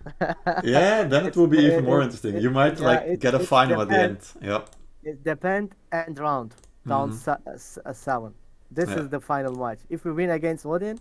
yeah, 0.63 1.03
then 1.03 1.25
it 1.25 1.35
will 1.37 1.47
be 1.47 1.59
even 1.59 1.85
more 1.85 2.01
interesting. 2.01 2.35
it- 2.35 2.43
You 2.43 2.49
might 2.51 2.79
yeah, 2.79 2.87
like 2.87 3.01
it- 3.07 3.19
get 3.19 3.33
a 3.35 3.39
final 3.39 3.81
at 3.81 3.87
the 3.89 3.99
end. 3.99 4.19
Yep. 4.41 4.69
it 5.03 5.23
depends 5.23 5.71
end 5.91 6.19
round, 6.19 6.55
down 6.87 7.11
Mhm. 7.11 7.13
se- 7.13 7.43
s- 7.53 7.77
uh, 7.85 7.93
7. 7.93 8.33
This 8.72 8.89
Yeah. 8.89 8.99
is 8.99 9.09
the 9.09 9.20
final 9.20 9.53
match. 9.55 9.80
If 9.89 10.05
we 10.05 10.11
win 10.11 10.30
against 10.30 10.65
Odin, 10.65 10.99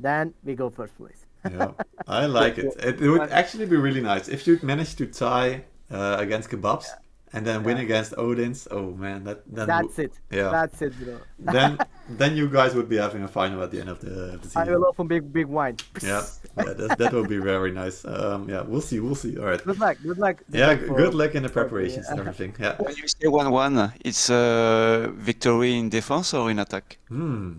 then 0.00 0.34
we 0.44 0.54
go 0.54 0.70
first 0.70 0.96
place. 0.96 1.26
Yeah, 1.50 1.72
I 2.06 2.26
like 2.26 2.58
it. 2.58 2.66
It, 2.88 3.00
it 3.02 3.08
would 3.10 3.30
actually 3.30 3.66
be 3.66 3.76
really 3.76 4.00
nice 4.00 4.28
if 4.28 4.46
you 4.46 4.58
manage 4.62 4.94
to 4.96 5.06
tie 5.06 5.64
uh, 5.90 6.16
against 6.18 6.50
kebabs 6.50 6.86
and 7.32 7.46
then 7.46 7.62
win 7.64 7.78
against 7.78 8.14
Odin's. 8.18 8.68
Oh 8.70 8.92
man, 8.92 9.24
that 9.24 9.42
then 9.46 9.66
That's 9.66 9.98
it. 9.98 10.12
Yeah. 10.30 10.50
That's 10.50 10.82
it, 10.82 10.92
bro. 10.98 11.16
then 11.38 11.78
then 12.20 12.36
you 12.36 12.48
guys 12.48 12.74
would 12.74 12.88
be 12.88 12.96
having 12.96 13.22
a 13.22 13.28
final 13.28 13.62
at 13.62 13.70
the 13.70 13.80
end 13.80 13.88
of 13.88 14.00
the, 14.00 14.10
the 14.42 14.48
I 14.56 14.64
season. 14.64 14.74
will 14.74 14.86
open 14.86 15.06
big, 15.08 15.32
big 15.32 15.46
wine. 15.46 15.76
Yeah, 16.02 16.22
yeah, 16.58 16.72
that, 16.80 16.98
that 16.98 17.12
will 17.12 17.26
be 17.26 17.38
very 17.38 17.72
nice. 17.72 18.04
Um, 18.04 18.48
yeah, 18.48 18.62
we'll 18.62 18.80
see, 18.82 19.00
we'll 19.00 19.14
see. 19.14 19.38
All 19.38 19.46
right. 19.46 19.62
Good 19.64 19.80
luck. 19.80 19.96
Good 20.02 20.18
luck. 20.18 20.36
Yeah, 20.50 20.66
luck 20.68 20.80
for- 20.86 20.96
good 20.96 21.14
luck 21.14 21.34
in 21.34 21.42
the 21.42 21.48
for- 21.48 21.62
preparations 21.64 22.06
and 22.08 22.18
everything. 22.20 22.54
Yeah. 22.58 22.76
When 22.78 22.94
you 22.96 23.08
say 23.08 23.26
1-1, 23.26 23.92
it's 24.04 24.28
uh, 24.30 25.10
victory 25.14 25.78
in 25.78 25.88
defense 25.88 26.34
or 26.34 26.50
in 26.50 26.58
attack? 26.58 26.98
Hmm. 27.08 27.52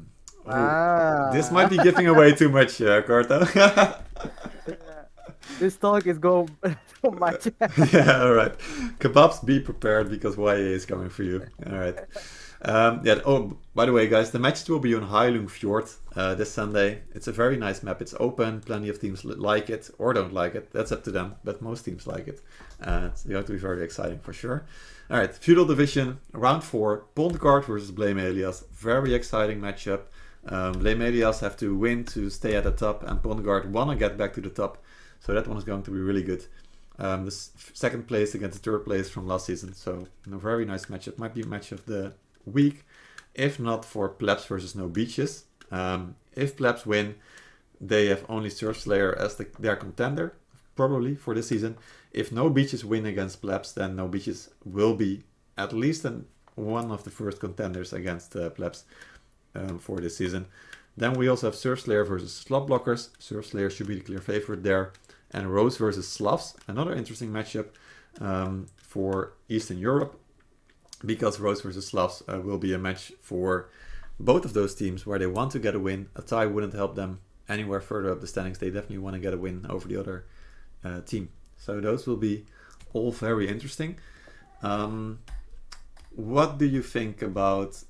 Ah. 0.45 1.29
This 1.31 1.51
might 1.51 1.69
be 1.69 1.77
giving 1.77 2.07
away 2.07 2.33
too 2.35 2.49
much, 2.49 2.81
uh, 2.81 3.01
Corto. 3.03 3.47
This 5.59 5.77
talk 5.77 6.07
is 6.07 6.17
go 6.17 6.47
too 6.63 7.11
much. 7.11 7.47
yeah, 7.93 8.23
all 8.23 8.33
right. 8.33 8.57
Kebabs, 8.99 9.45
be 9.45 9.59
prepared 9.59 10.09
because 10.09 10.37
YA 10.37 10.53
is 10.53 10.85
coming 10.85 11.09
for 11.09 11.23
you. 11.23 11.45
All 11.69 11.77
right. 11.77 11.97
Um, 12.65 13.01
yeah. 13.03 13.19
Oh, 13.25 13.57
by 13.75 13.85
the 13.85 13.91
way, 13.91 14.07
guys, 14.07 14.31
the 14.31 14.39
matches 14.39 14.69
will 14.69 14.79
be 14.79 14.95
on 14.95 15.07
Heilung 15.07 15.49
Fjord 15.49 15.89
uh, 16.15 16.35
this 16.35 16.51
Sunday. 16.51 17.01
It's 17.13 17.27
a 17.27 17.31
very 17.31 17.57
nice 17.57 17.83
map. 17.83 18.01
It's 18.01 18.15
open. 18.19 18.61
Plenty 18.61 18.89
of 18.89 19.01
teams 19.01 19.25
like 19.25 19.69
it 19.69 19.89
or 19.97 20.13
don't 20.13 20.33
like 20.33 20.55
it. 20.55 20.71
That's 20.71 20.91
up 20.91 21.03
to 21.03 21.11
them. 21.11 21.35
But 21.43 21.61
most 21.61 21.83
teams 21.83 22.07
like 22.07 22.27
it. 22.27 22.41
Uh, 22.81 23.09
it's 23.11 23.23
going 23.23 23.43
to 23.43 23.51
be 23.51 23.57
very 23.57 23.83
exciting 23.83 24.19
for 24.19 24.33
sure. 24.33 24.65
All 25.09 25.17
right. 25.17 25.33
Feudal 25.33 25.65
Division 25.65 26.19
round 26.31 26.63
four. 26.63 27.05
Pondguard 27.15 27.65
versus 27.65 27.91
Blame 27.91 28.17
Elias. 28.17 28.63
Very 28.73 29.13
exciting 29.13 29.59
matchup. 29.59 30.03
Um, 30.45 30.73
Blame 30.73 31.01
Elias 31.01 31.39
have 31.39 31.57
to 31.57 31.75
win 31.75 32.03
to 32.05 32.29
stay 32.29 32.55
at 32.55 32.65
the 32.65 32.71
top, 32.71 33.03
and 33.03 33.21
Pondguard 33.21 33.65
want 33.67 33.89
to 33.91 33.95
get 33.95 34.17
back 34.17 34.33
to 34.33 34.41
the 34.41 34.49
top. 34.49 34.77
So 35.25 35.33
that 35.33 35.47
one 35.47 35.57
is 35.57 35.63
going 35.63 35.83
to 35.83 35.91
be 35.91 35.99
really 35.99 36.21
good. 36.21 36.45
Um, 36.99 37.25
the 37.25 37.31
second 37.31 38.07
place 38.07 38.35
against 38.35 38.61
the 38.61 38.71
third 38.71 38.83
place 38.83 39.09
from 39.09 39.25
last 39.25 39.45
season. 39.45 39.73
So 39.73 40.07
a 40.29 40.37
very 40.37 40.65
nice 40.65 40.87
matchup. 40.87 41.17
Might 41.17 41.33
be 41.33 41.41
a 41.41 41.45
match 41.45 41.71
of 41.71 41.85
the 41.85 42.13
week, 42.45 42.85
if 43.33 43.57
not 43.57 43.85
for 43.85 44.09
Plebs 44.09 44.45
versus 44.45 44.75
No 44.75 44.87
Beaches. 44.87 45.45
Um, 45.71 46.15
if 46.35 46.57
Plebs 46.57 46.85
win, 46.85 47.15
they 47.79 48.07
have 48.07 48.25
only 48.27 48.49
Surf 48.49 48.81
Slayer 48.81 49.15
as 49.17 49.35
the, 49.37 49.47
their 49.59 49.77
contender, 49.77 50.33
probably 50.75 51.15
for 51.15 51.33
this 51.33 51.47
season. 51.47 51.77
If 52.11 52.33
No 52.33 52.49
Beaches 52.49 52.83
win 52.83 53.05
against 53.05 53.41
Plebs, 53.41 53.73
then 53.73 53.95
No 53.95 54.09
Beaches 54.09 54.49
will 54.65 54.93
be 54.93 55.23
at 55.57 55.71
least 55.71 56.03
an, 56.03 56.25
one 56.55 56.91
of 56.91 57.05
the 57.05 57.09
first 57.09 57.39
contenders 57.39 57.93
against 57.93 58.35
uh, 58.35 58.49
Plebs 58.49 58.83
um, 59.55 59.79
for 59.79 60.01
this 60.01 60.17
season. 60.17 60.47
Then 60.97 61.13
we 61.13 61.29
also 61.29 61.47
have 61.47 61.55
Surf 61.55 61.81
Slayer 61.81 62.03
versus 62.03 62.33
Slot 62.33 62.67
Blockers. 62.67 63.09
Surf 63.19 63.47
Slayer 63.47 63.69
should 63.69 63.87
be 63.87 63.95
the 63.95 64.01
clear 64.01 64.19
favorite 64.19 64.63
there 64.63 64.91
and 65.33 65.53
Rose 65.53 65.77
versus 65.77 66.07
Slavs, 66.07 66.55
another 66.67 66.93
interesting 66.93 67.29
matchup 67.29 67.67
um, 68.21 68.67
for 68.77 69.33
Eastern 69.49 69.79
Europe, 69.79 70.19
because 71.05 71.39
Rose 71.39 71.61
versus 71.61 71.87
Slavs 71.87 72.23
uh, 72.27 72.39
will 72.39 72.57
be 72.57 72.73
a 72.73 72.77
match 72.77 73.11
for 73.21 73.69
both 74.19 74.45
of 74.45 74.53
those 74.53 74.75
teams 74.75 75.05
where 75.05 75.19
they 75.19 75.25
want 75.27 75.51
to 75.51 75.59
get 75.59 75.75
a 75.75 75.79
win. 75.79 76.07
A 76.15 76.21
tie 76.21 76.45
wouldn't 76.45 76.73
help 76.73 76.95
them 76.95 77.19
anywhere 77.49 77.81
further 77.81 78.11
up 78.11 78.21
the 78.21 78.27
standings. 78.27 78.59
They 78.59 78.69
definitely 78.69 78.99
want 78.99 79.15
to 79.15 79.19
get 79.19 79.33
a 79.33 79.37
win 79.37 79.65
over 79.69 79.87
the 79.87 79.99
other 79.99 80.25
uh, 80.83 81.01
team. 81.01 81.29
So 81.57 81.81
those 81.81 82.05
will 82.07 82.17
be 82.17 82.45
all 82.93 83.11
very 83.11 83.47
interesting. 83.47 83.97
Um, 84.61 85.19
what 86.15 86.57
do 86.57 86.65
you 86.65 86.83
think 86.83 87.21
about 87.21 87.83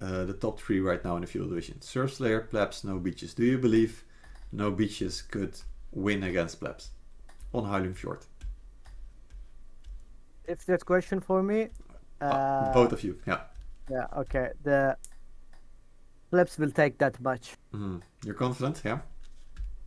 uh, 0.00 0.24
the 0.24 0.34
top 0.34 0.60
three 0.60 0.80
right 0.80 1.02
now 1.04 1.16
in 1.16 1.22
the 1.22 1.26
Feudal 1.26 1.48
division? 1.48 1.80
Surf 1.80 2.14
Slayer, 2.14 2.40
Plebs, 2.40 2.84
No 2.84 2.98
Beaches. 2.98 3.34
Do 3.34 3.44
you 3.44 3.58
believe 3.58 4.04
No 4.52 4.70
Beaches 4.70 5.22
could 5.22 5.58
win 5.92 6.22
against 6.22 6.60
Plebs 6.60 6.90
on 7.52 7.64
Huiling 7.64 7.94
Fjord? 7.94 8.24
if 10.44 10.66
that 10.66 10.84
question 10.84 11.20
for 11.20 11.42
me, 11.42 11.68
uh, 12.20 12.72
Both 12.72 12.92
of 12.92 13.02
you, 13.04 13.16
yeah. 13.26 13.40
yeah, 13.90 14.06
okay. 14.16 14.50
The 14.64 14.96
plebs 16.30 16.58
will 16.58 16.70
take 16.70 16.98
that 16.98 17.20
much. 17.20 17.56
Mhm. 17.72 18.02
You're 18.24 18.34
confident, 18.34 18.82
yeah? 18.84 18.98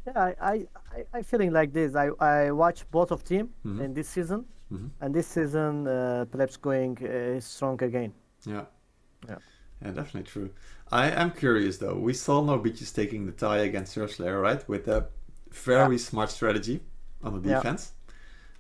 Yeah, 0.08 0.34
I, 0.42 0.68
I, 0.96 1.06
I, 1.14 1.22
feeling 1.24 1.52
like 1.52 1.74
this. 1.74 1.96
I, 1.96 2.08
I 2.20 2.52
watch 2.52 2.90
both 2.92 3.12
of 3.12 3.24
team 3.24 3.50
Mhm. 3.66 3.82
in 3.82 3.94
this 3.94 4.08
season, 4.10 4.46
Mhm. 4.72 4.90
and 5.02 5.14
this 5.14 5.28
season 5.28 5.88
uh, 5.88 6.26
plebs 6.32 6.58
going 6.58 6.98
uh, 7.06 7.40
strong 7.42 7.82
again. 7.84 8.14
Yeah. 8.46 8.66
Yeah. 9.28 9.38
Yeah, 9.82 9.92
definitely 9.92 10.24
true. 10.24 10.50
I 10.92 11.10
am 11.12 11.32
curious 11.32 11.78
though. 11.78 11.98
We 12.00 12.14
saw 12.14 12.42
No 12.42 12.58
Beaches 12.58 12.92
taking 12.94 13.26
the 13.26 13.34
tie 13.34 13.64
against 13.70 13.94
Slayer, 13.94 14.40
right? 14.40 14.68
With 14.70 14.88
a 14.88 15.08
very 15.64 15.98
smart 15.98 16.30
strategy 16.32 16.82
on 17.24 17.42
the 17.42 17.50
Yeah. 17.50 17.56
defense. 17.58 17.94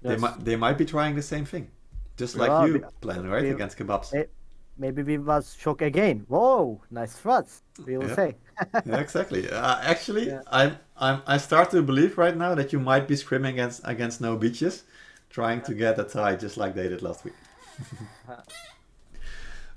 They 0.01 0.17
might 0.17 0.43
they 0.45 0.55
might 0.55 0.77
be 0.77 0.85
trying 0.85 1.15
the 1.15 1.21
same 1.21 1.45
thing. 1.45 1.69
Just 2.17 2.35
like 2.37 2.49
Yeah, 2.49 2.65
you 2.65 2.73
we- 2.73 2.79
plan, 3.01 3.27
right? 3.27 3.43
we- 3.43 3.49
against 3.51 3.77
kebabs. 3.77 4.13
Eh, 4.13 4.25
Maybe 4.77 5.03
we 5.03 5.17
was 5.17 5.55
shock 5.57 5.81
again. 5.81 6.25
Whoa, 6.27 6.81
nice 6.91 7.13
throws. 7.15 7.61
We 7.85 7.97
will 7.97 8.09
Yeah. 8.09 8.15
say. 8.15 8.35
yeah, 8.85 8.97
exactly. 8.99 9.49
Uh, 9.49 9.77
actually, 9.81 10.27
Yeah. 10.27 10.41
I'm, 10.51 10.77
I'm, 10.97 11.21
I 11.25 11.37
start 11.37 11.71
to 11.71 11.81
believe 11.81 12.17
right 12.17 12.35
now 12.35 12.55
that 12.55 12.73
you 12.73 12.79
might 12.81 13.07
be 13.07 13.15
scrimming 13.15 13.51
against 13.53 13.81
against 13.85 14.19
no 14.21 14.35
beaches, 14.35 14.83
trying 15.29 15.61
to 15.67 15.73
get 15.73 15.97
a 15.97 16.03
tie 16.03 16.35
just 16.35 16.57
like 16.57 16.75
they 16.75 16.89
did 16.89 17.01
last 17.01 17.23
week. 17.23 17.35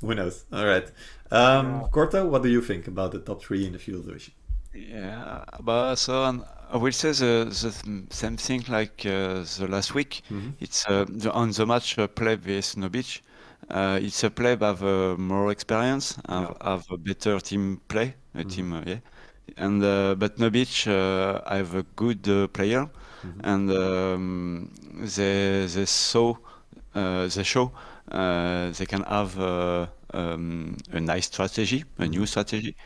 Who 0.01 0.15
knows? 0.15 0.45
All 0.53 0.65
right. 0.67 0.91
Um, 1.31 1.83
Corto, 1.93 2.29
what 2.29 2.43
do 2.43 2.49
you 2.49 2.63
think 2.63 2.87
about 2.89 3.13
the 3.13 3.19
top 3.19 3.43
three 3.43 3.67
in 3.67 3.73
the 3.73 3.79
Feudal 3.79 4.03
division? 4.03 4.33
Yeah, 4.79 5.45
but 5.61 5.97
so 5.97 6.25
um, 6.25 6.45
I 6.71 6.77
will 6.77 6.93
say 6.93 7.13
the, 7.13 7.47
the 7.51 8.05
same 8.11 8.37
thing 8.37 8.65
like 8.69 9.05
uh, 9.07 9.43
the 9.59 9.67
last 9.69 9.95
week. 9.95 10.23
Mhm. 10.31 10.55
It's 10.61 10.87
uh, 10.89 11.05
the, 11.09 11.33
on 11.33 11.51
the 11.51 11.67
match 11.67 11.99
uh, 11.99 12.07
play 12.07 12.37
vs 12.37 12.77
No 12.77 12.89
Beach. 12.89 13.23
Uh, 13.71 13.99
it's 14.03 14.23
a 14.25 14.31
play 14.31 14.57
have 14.57 14.83
uh, 14.83 15.17
more 15.19 15.51
experience, 15.51 16.17
have, 16.29 16.57
have 16.63 16.85
a 16.91 16.97
better 16.99 17.41
team 17.41 17.81
play, 17.89 18.15
a 18.35 18.45
team, 18.45 18.73
uh, 18.73 18.83
yeah. 18.87 19.01
And 19.57 19.83
uh, 19.83 20.15
but 20.17 20.39
No 20.39 20.51
Beach 20.51 20.87
uh, 20.89 21.41
have 21.47 21.75
a 21.75 21.83
good 21.97 22.29
uh, 22.29 22.47
player, 22.49 22.89
and 23.41 23.71
um, 23.71 24.71
they 24.95 25.67
they 25.67 25.87
saw 25.87 26.35
uh, 26.95 27.27
they 27.29 27.43
show 27.45 27.73
uh, 28.11 28.71
they 28.73 28.87
can 28.87 29.03
have 29.05 29.39
uh, 29.41 29.87
um, 30.15 30.77
a 30.93 31.01
nice 31.01 31.27
strategy, 31.27 31.85
a 31.99 32.07
new 32.07 32.27
strategy. 32.27 32.77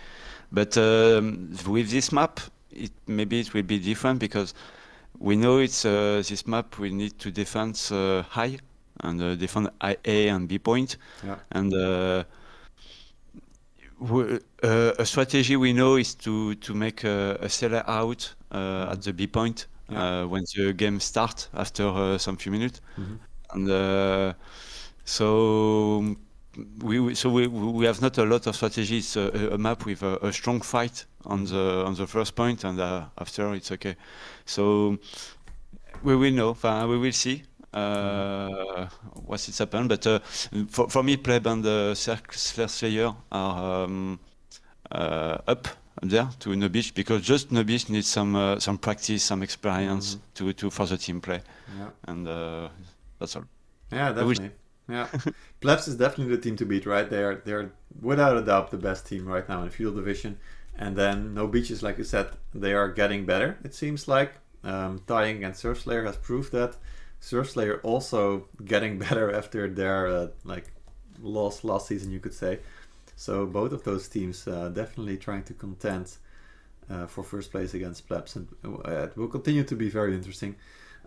But 0.53 0.77
um, 0.77 1.57
with 1.67 1.91
this 1.91 2.13
map, 2.13 2.41
it 2.71 2.93
maybe 3.07 3.41
it 3.41 3.55
will 3.55 3.63
be 3.63 3.79
different 3.79 4.21
because 4.21 4.55
we 5.19 5.35
know 5.37 5.59
it's 5.59 5.85
uh, 5.85 6.23
this 6.27 6.47
map 6.47 6.79
we 6.79 6.91
need 6.91 7.19
to 7.21 7.31
defend 7.31 7.81
uh, 7.91 8.23
high 8.23 8.59
and 9.01 9.21
uh, 9.21 9.35
defend 9.35 9.71
A 9.81 10.29
and 10.29 10.49
B 10.49 10.59
point. 10.59 10.99
Yeah. 11.25 11.37
And 11.51 11.73
uh, 11.73 12.25
uh, 14.03 14.93
a 14.99 15.07
strategy 15.07 15.57
we 15.57 15.73
know 15.73 15.97
is 15.97 16.15
to 16.17 16.55
to 16.57 16.75
make 16.75 17.05
a, 17.05 17.39
a 17.41 17.49
sally 17.49 17.81
out 17.87 18.35
uh, 18.51 18.91
at 18.91 19.03
the 19.03 19.13
B 19.13 19.27
point 19.27 19.67
yeah. 19.89 20.25
when 20.25 20.45
the 20.55 20.73
game 20.75 21.01
starts 21.01 21.49
after 21.55 22.19
some 22.19 22.37
few 22.37 22.53
minutes. 22.53 22.81
Mm-hmm. 22.99 23.15
And 23.55 24.35
so 25.05 26.17
we, 26.83 27.15
so 27.15 27.31
we, 27.31 27.47
we 27.47 27.87
have 27.87 28.01
not 28.03 28.19
a 28.19 28.25
lot 28.25 28.47
of 28.47 28.57
strategies. 28.57 29.17
A, 29.17 29.53
a 29.53 29.59
map 29.59 29.85
with 29.85 30.03
a, 30.03 30.19
a, 30.27 30.33
strong 30.33 30.61
fight 30.61 31.07
on 31.25 31.45
the 31.45 31.85
on 31.87 31.95
the 31.95 32.07
first 32.07 32.35
point, 32.35 32.65
and 32.65 32.79
uh, 32.79 33.05
after 33.19 33.55
it's 33.55 33.73
okay. 33.73 33.97
So 34.45 34.99
we 36.03 36.17
will 36.17 36.33
know. 36.33 36.57
we 36.89 36.99
will 36.99 37.13
see 37.13 37.45
uh, 37.73 38.87
what's 39.27 39.49
it 39.49 39.59
happen. 39.59 39.89
But 39.89 40.07
uh, 40.07 40.19
for 40.69 40.89
for 40.89 41.03
me, 41.03 41.17
pleb 41.17 41.47
and 41.47 41.65
the 41.65 41.95
first 41.95 42.79
Slayer 42.79 43.15
are 43.31 43.85
um, 43.85 44.21
uh, 44.91 45.39
up 45.47 45.69
there 46.03 46.29
to 46.41 46.69
Beach 46.69 46.95
because 46.95 47.23
just 47.23 47.51
Beach 47.65 47.89
needs 47.89 48.09
some 48.09 48.37
uh, 48.37 48.59
some 48.59 48.79
practice, 48.79 49.23
some 49.23 49.43
experience 49.43 50.15
mm-hmm. 50.15 50.47
to 50.47 50.53
to 50.53 50.71
for 50.71 50.87
the 50.87 50.99
team 50.99 51.21
play, 51.21 51.41
yeah. 51.79 51.89
and 52.05 52.29
uh, 52.29 52.69
that's 53.19 53.37
all. 53.37 53.45
Yeah, 53.91 54.13
definitely. 54.13 54.51
Yeah, 54.89 55.09
Plebs 55.61 55.89
is 55.89 55.97
definitely 55.97 56.37
the 56.37 56.43
team 56.43 56.57
to 56.57 56.67
beat, 56.67 56.87
right? 56.87 57.09
They're 57.09 57.37
they're 57.37 57.73
without 58.01 58.37
a 58.37 58.43
doubt 58.43 58.71
the 58.71 58.77
best 58.77 59.07
team 59.07 59.27
right 59.27 59.49
now 59.49 59.61
in 59.61 59.67
the 59.67 59.71
Feudal 59.71 59.95
Division. 59.95 60.39
And 60.75 60.97
then 60.97 61.35
No 61.35 61.47
Beaches, 61.47 61.83
like 61.83 61.99
you 61.99 62.05
said, 62.05 62.31
they 62.55 62.73
are 62.73 62.89
getting 62.89 63.27
better. 63.27 63.59
It 63.63 63.75
seems 63.75 64.09
like 64.09 64.33
um, 64.65 65.03
tying 65.07 65.37
against 65.37 65.61
Surf 65.61 65.83
Slayer 65.83 66.05
has 66.05 66.17
proved 66.17 66.53
that. 66.53 66.77
Surf 67.21 67.51
Slayer 67.51 67.81
also 67.83 68.49
getting 68.65 68.99
better 69.07 69.33
after 69.33 69.69
their 69.69 70.07
uh, 70.07 70.27
like 70.45 70.73
loss 71.21 71.63
last 71.65 71.87
season, 71.89 72.11
you 72.11 72.21
could 72.21 72.35
say. 72.35 72.59
So 73.17 73.47
both 73.47 73.73
of 73.73 73.85
those 73.85 74.09
teams 74.09 74.49
uh, 74.49 74.71
definitely 74.71 75.17
trying 75.19 75.45
to 75.45 75.55
contend 75.55 76.17
uh, 76.91 77.07
for 77.07 77.23
first 77.23 77.53
place 77.53 77.75
against 77.75 78.09
Plebs, 78.09 78.37
and 78.37 78.49
uh, 78.65 79.05
it 79.05 79.17
will 79.17 79.29
continue 79.29 79.65
to 79.65 79.77
be 79.77 79.89
very 79.89 80.15
interesting. 80.15 80.57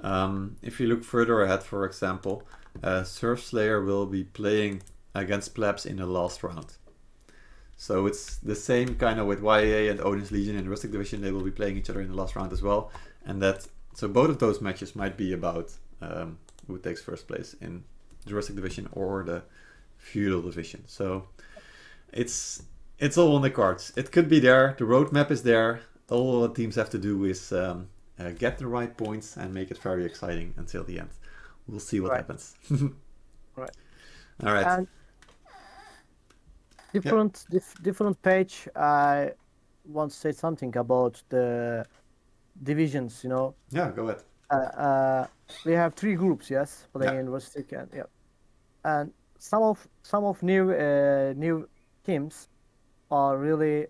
Um, 0.02 0.58
if 0.62 0.80
you 0.80 0.88
look 0.88 1.04
further 1.04 1.42
ahead, 1.42 1.64
for 1.64 1.86
example, 1.86 2.44
uh, 2.84 3.04
Surf 3.04 3.44
Slayer 3.44 3.82
will 3.82 4.06
be 4.06 4.24
playing 4.24 4.84
against 5.14 5.56
Plebs 5.56 5.86
in 5.86 5.98
the 5.98 6.06
last 6.06 6.44
round. 6.44 6.76
So 7.78 8.06
it's 8.06 8.38
the 8.38 8.56
same 8.56 8.96
kind 8.96 9.20
of 9.20 9.28
with 9.28 9.42
YAA 9.42 9.90
and 9.90 10.00
Odin's 10.00 10.32
Legion 10.32 10.56
in 10.56 10.64
the 10.64 10.70
Rustic 10.70 10.92
Division. 10.92 11.22
They 11.22 11.32
will 11.32 11.44
be 11.44 11.52
playing 11.52 11.78
each 11.78 11.90
other 11.90 12.02
in 12.02 12.10
the 12.10 12.16
last 12.16 12.36
round 12.36 12.54
as 12.54 12.62
well. 12.62 12.92
And 13.26 13.42
that 13.42 13.68
so 13.94 14.08
both 14.08 14.30
of 14.30 14.40
those 14.40 14.62
matches 14.62 14.96
might 14.96 15.18
be 15.18 15.34
about 15.34 15.72
um, 16.02 16.38
who 16.68 16.78
takes 16.78 17.02
first 17.02 17.28
place 17.28 17.56
in 17.62 17.84
the 18.26 18.36
Rustic 18.36 18.56
Division 18.56 18.88
or 18.92 19.24
the 19.24 19.44
Feudal 19.98 20.42
Division. 20.42 20.84
So 20.88 21.28
it's 22.14 22.64
it's 22.98 23.18
all 23.18 23.36
on 23.36 23.42
the 23.42 23.50
cards. 23.50 23.92
It 23.98 24.12
could 24.12 24.30
be 24.30 24.40
there. 24.40 24.76
The 24.78 24.86
roadmap 24.86 25.32
is 25.32 25.44
there. 25.44 25.82
All 26.10 26.42
the 26.42 26.54
teams 26.54 26.76
have 26.76 26.90
to 26.92 26.98
do 26.98 27.26
is 27.26 27.52
um, 27.52 27.90
uh, 28.18 28.30
get 28.30 28.58
the 28.58 28.68
right 28.68 28.96
points 28.96 29.36
and 29.36 29.54
make 29.54 29.70
it 29.70 29.80
very 29.80 30.06
exciting 30.06 30.54
until 30.56 30.84
the 30.84 31.00
end 31.00 31.10
we'll 31.68 31.80
see 31.80 32.00
what 32.00 32.12
right. 32.12 32.18
happens. 32.18 32.56
right. 33.56 33.70
All 34.44 34.54
right. 34.54 34.66
And 34.66 34.88
different 36.94 37.46
yep. 37.50 37.62
dif- 37.62 37.84
different 37.84 38.22
page. 38.22 38.68
I 38.76 39.32
want 39.86 40.12
to 40.12 40.18
say 40.18 40.32
something 40.32 40.76
about 40.78 41.22
the 41.30 41.86
divisions. 42.64 43.24
You 43.24 43.30
know. 43.30 43.56
Yeah, 43.72 43.92
go 43.92 44.10
ahead. 44.10 44.24
Uh, 44.52 44.56
uh, 44.56 45.28
we 45.66 45.74
have 45.74 45.96
three 45.96 46.16
groups, 46.16 46.50
yes, 46.50 46.88
playing 46.94 47.20
in 47.20 47.30
Rustic 47.30 47.72
and 47.72 47.90
yeah, 47.94 48.04
and 48.84 49.12
some 49.40 49.64
of 49.64 49.88
some 50.04 50.24
of 50.24 50.42
new 50.44 50.72
uh, 50.72 51.34
new 51.36 51.68
teams 52.06 52.48
are 53.12 53.38
really 53.38 53.88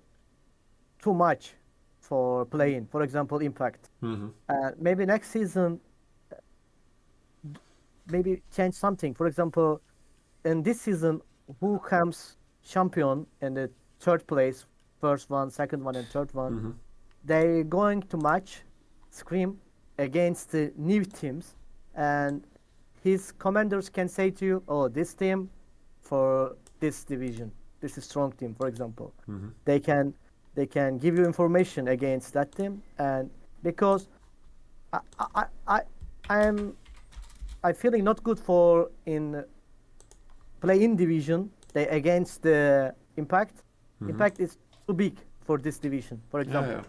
too 1.02 1.14
much 1.14 1.54
for 2.00 2.46
playing. 2.46 2.88
For 2.92 3.02
example, 3.02 3.40
Impact. 3.40 3.90
Mm-hmm. 4.04 4.28
Uh, 4.50 4.72
maybe 4.80 5.06
next 5.06 5.32
season 5.32 5.80
maybe 8.10 8.42
change 8.56 8.76
something. 8.76 9.14
For 9.14 9.28
example, 9.28 9.82
in 10.44 10.64
this 10.64 10.82
season, 10.82 11.22
who 11.60 11.80
comes 11.80 12.38
champion 12.64 13.26
in 13.42 13.54
the 13.54 13.70
third 14.00 14.26
place, 14.28 14.66
first 15.00 15.30
one, 15.30 15.50
second 15.50 15.84
one, 15.84 15.96
and 15.96 16.08
third 16.08 16.34
one, 16.34 16.54
mm-hmm. 16.54 16.72
they 17.24 17.64
going 17.64 18.02
to 18.04 18.18
match 18.18 18.62
Scrim 19.10 19.60
against 19.98 20.52
the 20.52 20.74
new 20.78 21.06
teams, 21.06 21.56
and 21.96 22.44
his 23.04 23.32
commanders 23.32 23.90
can 23.90 24.08
say 24.08 24.30
to 24.32 24.46
you, 24.46 24.64
"Oh, 24.68 24.88
this 24.88 25.14
team 25.14 25.50
for 26.02 26.56
this 26.80 27.04
division, 27.04 27.52
this 27.82 27.98
is 27.98 28.04
strong 28.06 28.32
team." 28.34 28.56
For 28.56 28.68
example, 28.68 29.14
mm-hmm. 29.30 29.50
they 29.64 29.80
can 29.80 30.14
they 30.56 30.66
can 30.66 30.98
give 30.98 31.18
you 31.18 31.26
information 31.26 31.88
against 31.90 32.34
that 32.34 32.52
team, 32.52 32.82
and 32.98 33.30
because 33.64 34.08
I 34.92 35.00
I 35.20 35.46
I 35.68 35.82
I 36.30 36.46
am 36.46 36.76
I 37.66 37.74
feeling 37.74 38.04
not 38.04 38.24
good 38.24 38.40
for 38.40 38.90
in 39.06 39.44
play 40.62 40.84
in 40.84 40.96
division 40.96 41.40
they 41.74 41.88
against 41.88 42.44
the 42.44 42.94
impact. 43.18 43.56
Mm-hmm. 43.58 44.10
Impact 44.12 44.40
is 44.40 44.58
too 44.88 44.94
big 44.94 45.16
for 45.42 45.58
this 45.58 45.78
division, 45.80 46.22
for 46.32 46.40
example. 46.46 46.80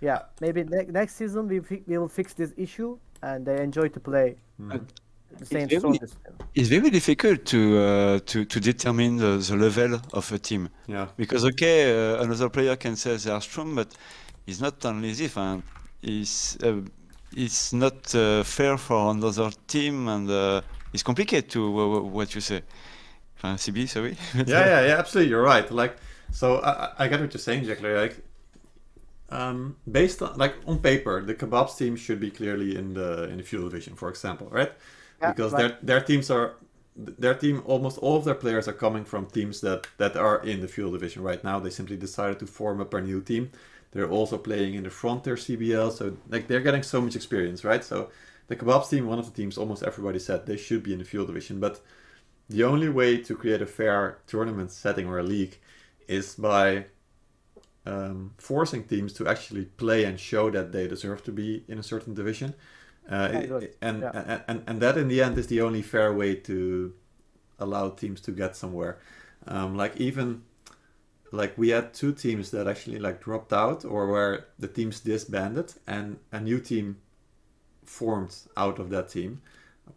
Yeah, 0.00 0.08
yeah. 0.08 0.18
yeah 0.18 0.20
maybe 0.44 0.60
ne- 0.64 0.90
next 1.00 1.14
season 1.20 1.48
we 1.48 1.60
fi- 1.60 1.84
we 1.86 1.96
will 1.98 2.12
fix 2.20 2.34
this 2.34 2.52
issue 2.56 2.98
and 3.22 3.46
they 3.46 3.56
enjoy 3.68 3.88
to 3.88 4.00
play. 4.00 4.28
Mm-hmm. 4.60 4.84
The 5.38 5.46
same 5.46 5.68
it's, 5.70 5.82
very, 5.82 5.98
it's 6.54 6.68
very 6.68 6.90
difficult 6.90 7.44
to 7.52 7.60
uh, 7.78 8.18
to 8.30 8.44
to 8.44 8.60
determine 8.60 9.16
the, 9.16 9.32
the 9.48 9.56
level 9.66 10.00
of 10.12 10.24
a 10.32 10.38
team. 10.38 10.68
Yeah. 10.86 11.06
Because 11.16 11.42
okay, 11.52 11.78
uh, 11.90 12.22
another 12.24 12.48
player 12.48 12.76
can 12.76 12.96
say 12.96 13.16
they 13.16 13.30
are 13.30 13.44
strong, 13.50 13.74
but 13.74 13.88
it's 14.46 14.60
not 14.60 14.84
only 14.84 15.12
this. 15.12 15.36
Uh, 15.36 15.60
it's 16.02 16.56
uh, 16.62 16.80
it's 17.36 17.72
not 17.72 18.14
uh, 18.14 18.42
fair 18.42 18.78
for 18.78 19.10
another 19.10 19.50
team, 19.68 20.08
and 20.08 20.28
uh, 20.30 20.62
it's 20.92 21.02
complicated 21.02 21.50
to 21.50 21.80
uh, 21.80 22.00
what 22.00 22.34
you 22.34 22.40
say. 22.40 22.62
Uh, 23.44 23.54
CB, 23.54 23.88
sorry. 23.88 24.16
yeah, 24.34 24.44
yeah, 24.46 24.86
yeah. 24.86 24.98
Absolutely, 24.98 25.30
you're 25.30 25.42
right. 25.42 25.70
Like, 25.70 25.96
so 26.32 26.60
I, 26.62 26.92
I 26.98 27.08
get 27.08 27.20
what 27.20 27.32
you're 27.32 27.38
saying, 27.38 27.64
Jack. 27.64 27.82
Like, 27.82 28.16
um, 29.28 29.76
based 29.90 30.22
on 30.22 30.38
like 30.38 30.54
on 30.66 30.78
paper, 30.78 31.22
the 31.22 31.34
kebabs 31.34 31.76
team 31.76 31.94
should 31.96 32.20
be 32.20 32.30
clearly 32.30 32.76
in 32.76 32.94
the 32.94 33.24
in 33.24 33.36
the 33.36 33.42
Feudal 33.42 33.68
division, 33.68 33.94
for 33.94 34.08
example, 34.08 34.48
right? 34.50 34.72
Yeah, 35.20 35.32
because 35.32 35.52
right. 35.52 35.60
their 35.60 35.78
their 35.82 36.00
teams 36.00 36.30
are 36.30 36.54
their 36.96 37.34
team 37.34 37.62
almost 37.66 37.98
all 37.98 38.16
of 38.16 38.24
their 38.24 38.34
players 38.34 38.66
are 38.66 38.72
coming 38.72 39.04
from 39.04 39.26
teams 39.26 39.60
that 39.60 39.86
that 39.98 40.16
are 40.16 40.42
in 40.42 40.60
the 40.62 40.68
Feudal 40.68 40.92
division 40.92 41.22
right 41.22 41.44
now. 41.44 41.60
They 41.60 41.70
simply 41.70 41.98
decided 41.98 42.38
to 42.38 42.46
form 42.46 42.80
up 42.80 42.94
a 42.94 43.00
new 43.02 43.20
team 43.20 43.50
they're 43.92 44.10
also 44.10 44.38
playing 44.38 44.74
in 44.74 44.84
the 44.84 44.90
Frontier 44.90 45.36
CBL, 45.36 45.92
so 45.92 46.16
like 46.28 46.48
they're 46.48 46.60
getting 46.60 46.82
so 46.82 47.00
much 47.00 47.16
experience, 47.16 47.64
right? 47.64 47.82
So 47.82 48.10
the 48.48 48.56
Kebabs 48.56 48.90
team, 48.90 49.06
one 49.06 49.18
of 49.18 49.26
the 49.26 49.32
teams, 49.32 49.58
almost 49.58 49.82
everybody 49.82 50.18
said 50.18 50.46
they 50.46 50.56
should 50.56 50.82
be 50.82 50.92
in 50.92 50.98
the 50.98 51.04
Feudal 51.04 51.26
Division, 51.26 51.60
but 51.60 51.80
the 52.48 52.64
only 52.64 52.88
way 52.88 53.16
to 53.18 53.34
create 53.34 53.62
a 53.62 53.66
fair 53.66 54.18
tournament 54.26 54.70
setting 54.70 55.08
or 55.08 55.18
a 55.18 55.22
league 55.22 55.58
is 56.06 56.36
by 56.36 56.86
um, 57.84 58.32
forcing 58.38 58.84
teams 58.84 59.12
to 59.14 59.26
actually 59.26 59.64
play 59.64 60.04
and 60.04 60.18
show 60.18 60.50
that 60.50 60.72
they 60.72 60.86
deserve 60.86 61.24
to 61.24 61.32
be 61.32 61.64
in 61.68 61.78
a 61.78 61.82
certain 61.82 62.14
division. 62.14 62.54
Uh, 63.10 63.46
and, 63.80 64.02
yeah. 64.02 64.10
and, 64.26 64.42
and 64.48 64.62
and 64.66 64.80
that 64.82 64.98
in 64.98 65.06
the 65.06 65.22
end 65.22 65.38
is 65.38 65.46
the 65.46 65.60
only 65.60 65.80
fair 65.80 66.12
way 66.12 66.34
to 66.34 66.92
allow 67.60 67.88
teams 67.90 68.20
to 68.22 68.32
get 68.32 68.56
somewhere. 68.56 68.98
Um, 69.46 69.76
like 69.76 69.96
even 69.96 70.42
like 71.32 71.56
we 71.58 71.70
had 71.70 71.92
two 71.92 72.12
teams 72.12 72.50
that 72.50 72.68
actually 72.68 72.98
like 72.98 73.22
dropped 73.22 73.52
out 73.52 73.84
or 73.84 74.10
where 74.10 74.46
the 74.58 74.68
teams 74.68 75.00
disbanded 75.00 75.74
and 75.86 76.18
a 76.32 76.40
new 76.40 76.60
team 76.60 76.96
formed 77.84 78.34
out 78.56 78.78
of 78.78 78.90
that 78.90 79.08
team. 79.08 79.42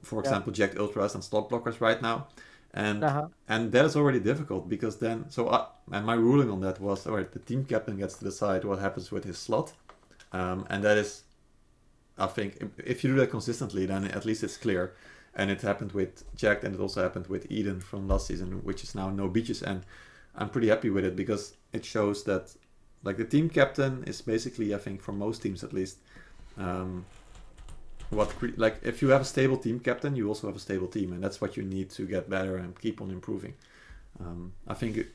For 0.04 0.20
example 0.20 0.54
yeah. 0.54 0.68
jacked 0.68 0.78
ultras 0.78 1.16
and 1.16 1.24
slot 1.24 1.50
blockers 1.50 1.82
right 1.82 2.02
now. 2.02 2.28
And 2.74 3.04
uh-huh. 3.04 3.28
and 3.48 3.72
that 3.72 3.86
is 3.86 3.96
already 3.96 4.20
difficult 4.20 4.70
because 4.70 4.98
then 4.98 5.30
so 5.30 5.50
I, 5.50 5.66
and 5.92 6.06
my 6.06 6.14
ruling 6.14 6.52
on 6.52 6.62
that 6.62 6.80
was 6.80 7.08
all 7.08 7.16
right 7.16 7.32
the 7.32 7.40
team 7.40 7.66
captain 7.66 7.98
gets 7.98 8.16
to 8.18 8.26
decide 8.26 8.64
what 8.64 8.80
happens 8.80 9.12
with 9.12 9.24
his 9.24 9.38
slot. 9.38 9.74
Um, 10.32 10.66
and 10.70 10.84
that 10.84 10.98
is 10.98 11.24
i 12.20 12.28
think 12.28 12.62
if 12.86 13.04
you 13.04 13.12
do 13.12 13.16
that 13.20 13.32
consistently 13.32 13.86
then 13.86 14.06
at 14.06 14.26
least 14.26 14.44
it's 14.44 14.58
clear. 14.58 14.94
And 15.36 15.50
it 15.52 15.62
happened 15.62 15.94
with 15.94 16.24
jack 16.36 16.64
and 16.64 16.76
it 16.76 16.82
also 16.82 17.02
happened 17.02 17.28
with 17.28 17.52
eden 17.52 17.80
from 17.80 18.08
last 18.08 18.28
season 18.28 18.64
which 18.64 18.84
is 18.84 18.94
now 18.94 19.10
no 19.10 19.28
beaches. 19.28 19.64
And 19.64 19.84
I'm 20.40 20.50
pretty 20.50 20.70
happy 20.70 20.90
with 20.90 21.06
it 21.06 21.16
because 21.16 21.54
it 21.74 21.86
shows 21.86 22.24
that 22.24 22.56
like 23.04 23.18
the 23.18 23.26
team 23.26 23.50
captain 23.50 24.04
is 24.06 24.22
basically 24.22 24.74
I 24.74 24.78
think 24.78 25.02
for 25.02 25.12
most 25.12 25.42
teams 25.44 25.64
at 25.64 25.74
least 25.74 25.98
um, 26.58 27.06
what 28.10 28.34
like 28.58 28.78
if 28.82 29.02
you 29.02 29.10
have 29.10 29.22
a 29.22 29.26
stable 29.26 29.58
team 29.58 29.80
captain 29.80 30.16
you 30.16 30.28
also 30.28 30.48
have 30.48 30.56
a 30.56 30.60
stable 30.60 30.88
team 30.88 31.14
and 31.14 31.22
that's 31.24 31.42
what 31.42 31.58
you 31.58 31.64
need 31.64 31.90
to 31.92 32.06
get 32.06 32.30
better 32.30 32.58
and 32.58 32.80
keep 32.80 33.02
on 33.02 33.12
improving. 33.12 33.54
Um, 34.20 34.54
I 34.68 34.74
think 34.74 34.98
it, 34.98 35.08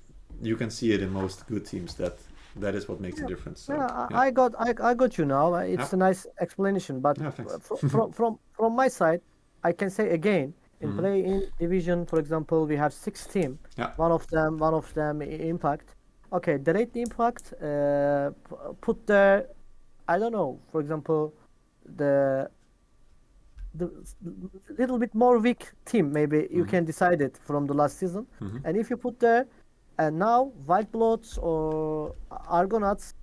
you 0.43 0.57
can 0.57 0.71
see 0.71 0.93
it 0.93 1.03
in 1.03 1.11
most 1.13 1.47
good 1.47 1.65
teams 1.67 1.95
that 1.95 2.19
that 2.57 2.75
is 2.75 2.89
what 2.89 3.01
makes 3.01 3.19
yeah. 3.19 3.25
a 3.25 3.29
difference. 3.29 3.63
So, 3.63 3.75
yeah, 3.75 4.07
yeah, 4.11 4.19
I 4.19 4.31
got 4.31 4.55
I, 4.59 4.75
I 4.91 4.95
got 4.95 5.19
you 5.19 5.25
now. 5.25 5.55
It's 5.55 5.93
a 5.93 5.97
nice 5.97 6.27
explanation, 6.41 7.01
but 7.01 7.17
from 7.89 8.13
from 8.13 8.39
from 8.53 8.77
my 8.77 8.89
side, 8.89 9.23
I 9.65 9.73
can 9.73 9.89
say 9.91 10.11
again 10.11 10.55
in 10.85 10.91
mm-hmm. 10.91 11.01
play 11.01 11.17
in 11.31 11.37
division, 11.59 11.99
for 12.07 12.19
example, 12.25 12.67
we 12.73 12.77
have 12.77 12.93
six 12.93 13.27
team. 13.35 13.59
Yeah. 13.77 13.91
One 13.97 14.13
of 14.19 14.27
them, 14.35 14.51
one 14.59 14.75
of 14.75 14.87
them 14.99 15.23
impact. 15.23 15.89
Okay, 16.33 16.57
delete 16.69 16.93
the 16.93 17.03
impact. 17.09 17.45
Uh, 17.55 18.31
put 18.87 18.97
the, 19.07 19.25
I 20.13 20.19
don't 20.21 20.33
know. 20.33 20.51
For 20.71 20.81
example, 20.85 21.23
the 22.01 22.51
the 23.81 23.91
little 24.79 24.99
bit 24.99 25.13
more 25.15 25.37
weak 25.39 25.63
team. 25.85 26.13
Maybe 26.13 26.39
mm-hmm. 26.39 26.57
you 26.59 26.65
can 26.65 26.85
decide 26.85 27.21
it 27.21 27.35
from 27.49 27.67
the 27.67 27.75
last 27.75 27.99
season. 27.99 28.27
Mm-hmm. 28.41 28.67
And 28.67 28.77
if 28.77 28.91
you 28.91 28.97
put 28.97 29.19
there, 29.19 29.47
and 29.99 30.19
now 30.19 30.39
White 30.71 30.91
Bloods 30.93 31.39
or 31.39 32.15
Argonauts 32.61 33.15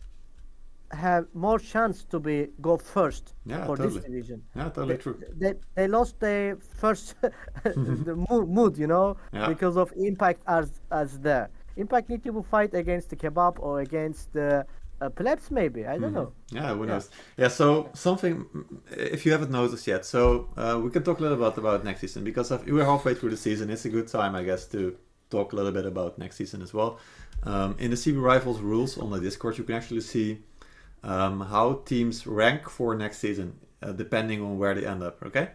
have 0.92 1.26
more 1.34 1.60
chance 1.60 2.04
to 2.06 2.20
be 2.20 2.48
go 2.62 2.78
first 2.78 3.34
yeah, 3.46 3.66
for 3.66 3.78
totally. 3.78 3.96
this 3.96 4.06
division. 4.06 4.44
Yeah, 4.56 4.64
totally 4.66 4.96
they, 4.96 5.02
true. 5.02 5.24
They, 5.38 5.54
they 5.76 5.88
lost 5.88 6.20
their 6.20 6.58
first 6.58 7.16
the 7.64 8.26
mood, 8.30 8.50
mood, 8.50 8.78
you 8.78 8.88
know, 8.88 9.18
yeah. 9.34 9.48
because 9.48 9.78
of 9.78 9.94
impact 9.96 10.42
as 10.48 10.82
as 10.92 11.20
there. 11.20 11.50
Impact 11.78 12.10
need 12.10 12.24
to 12.24 12.44
fight 12.44 12.74
against 12.74 13.10
the 13.10 13.16
kebab 13.16 13.58
or 13.60 13.80
against 13.80 14.34
the 14.34 14.66
uh, 15.02 15.10
plebs 15.10 15.50
maybe 15.50 15.86
i 15.86 15.98
don't 15.98 16.14
mm-hmm. 16.14 16.16
know 16.16 16.34
yeah 16.52 16.74
who 16.76 16.86
knows 16.86 17.10
yeah. 17.36 17.46
yeah 17.46 17.48
so 17.48 17.90
something 17.94 18.46
if 18.92 19.26
you 19.26 19.32
haven't 19.32 19.52
noticed 19.52 19.88
yet 19.88 20.06
so 20.06 20.48
uh, 20.58 20.80
we 20.82 20.90
can 20.92 21.04
talk 21.04 21.20
a 21.20 21.24
little 21.24 21.38
bit 21.38 21.58
about 21.58 21.84
next 21.84 22.02
season 22.02 22.24
because 22.24 22.52
we're 22.68 22.86
halfway 22.86 23.14
through 23.16 23.32
the 23.32 23.38
season 23.38 23.70
it's 23.70 23.86
a 23.86 23.90
good 23.90 24.08
time 24.08 24.36
i 24.36 24.44
guess 24.44 24.68
to 24.68 24.96
talk 25.32 25.54
a 25.54 25.56
little 25.56 25.72
bit 25.72 25.86
about 25.86 26.20
next 26.20 26.36
season 26.36 26.62
as 26.62 26.74
well 26.74 27.00
um, 27.44 27.76
in 27.80 27.90
the 27.90 27.98
cb 27.98 28.22
rivals 28.22 28.60
rules 28.60 28.98
on 28.98 29.10
the 29.10 29.20
discord 29.20 29.58
you 29.58 29.64
can 29.64 29.76
actually 29.76 30.02
see 30.02 30.40
um, 31.04 31.42
how 31.42 31.82
teams 31.86 32.28
rank 32.28 32.70
for 32.70 32.96
next 32.96 33.20
season, 33.20 33.60
uh, 33.82 33.92
depending 33.92 34.42
on 34.42 34.58
where 34.58 34.74
they 34.76 34.86
end 34.86 35.04
up. 35.04 35.22
Okay. 35.24 35.50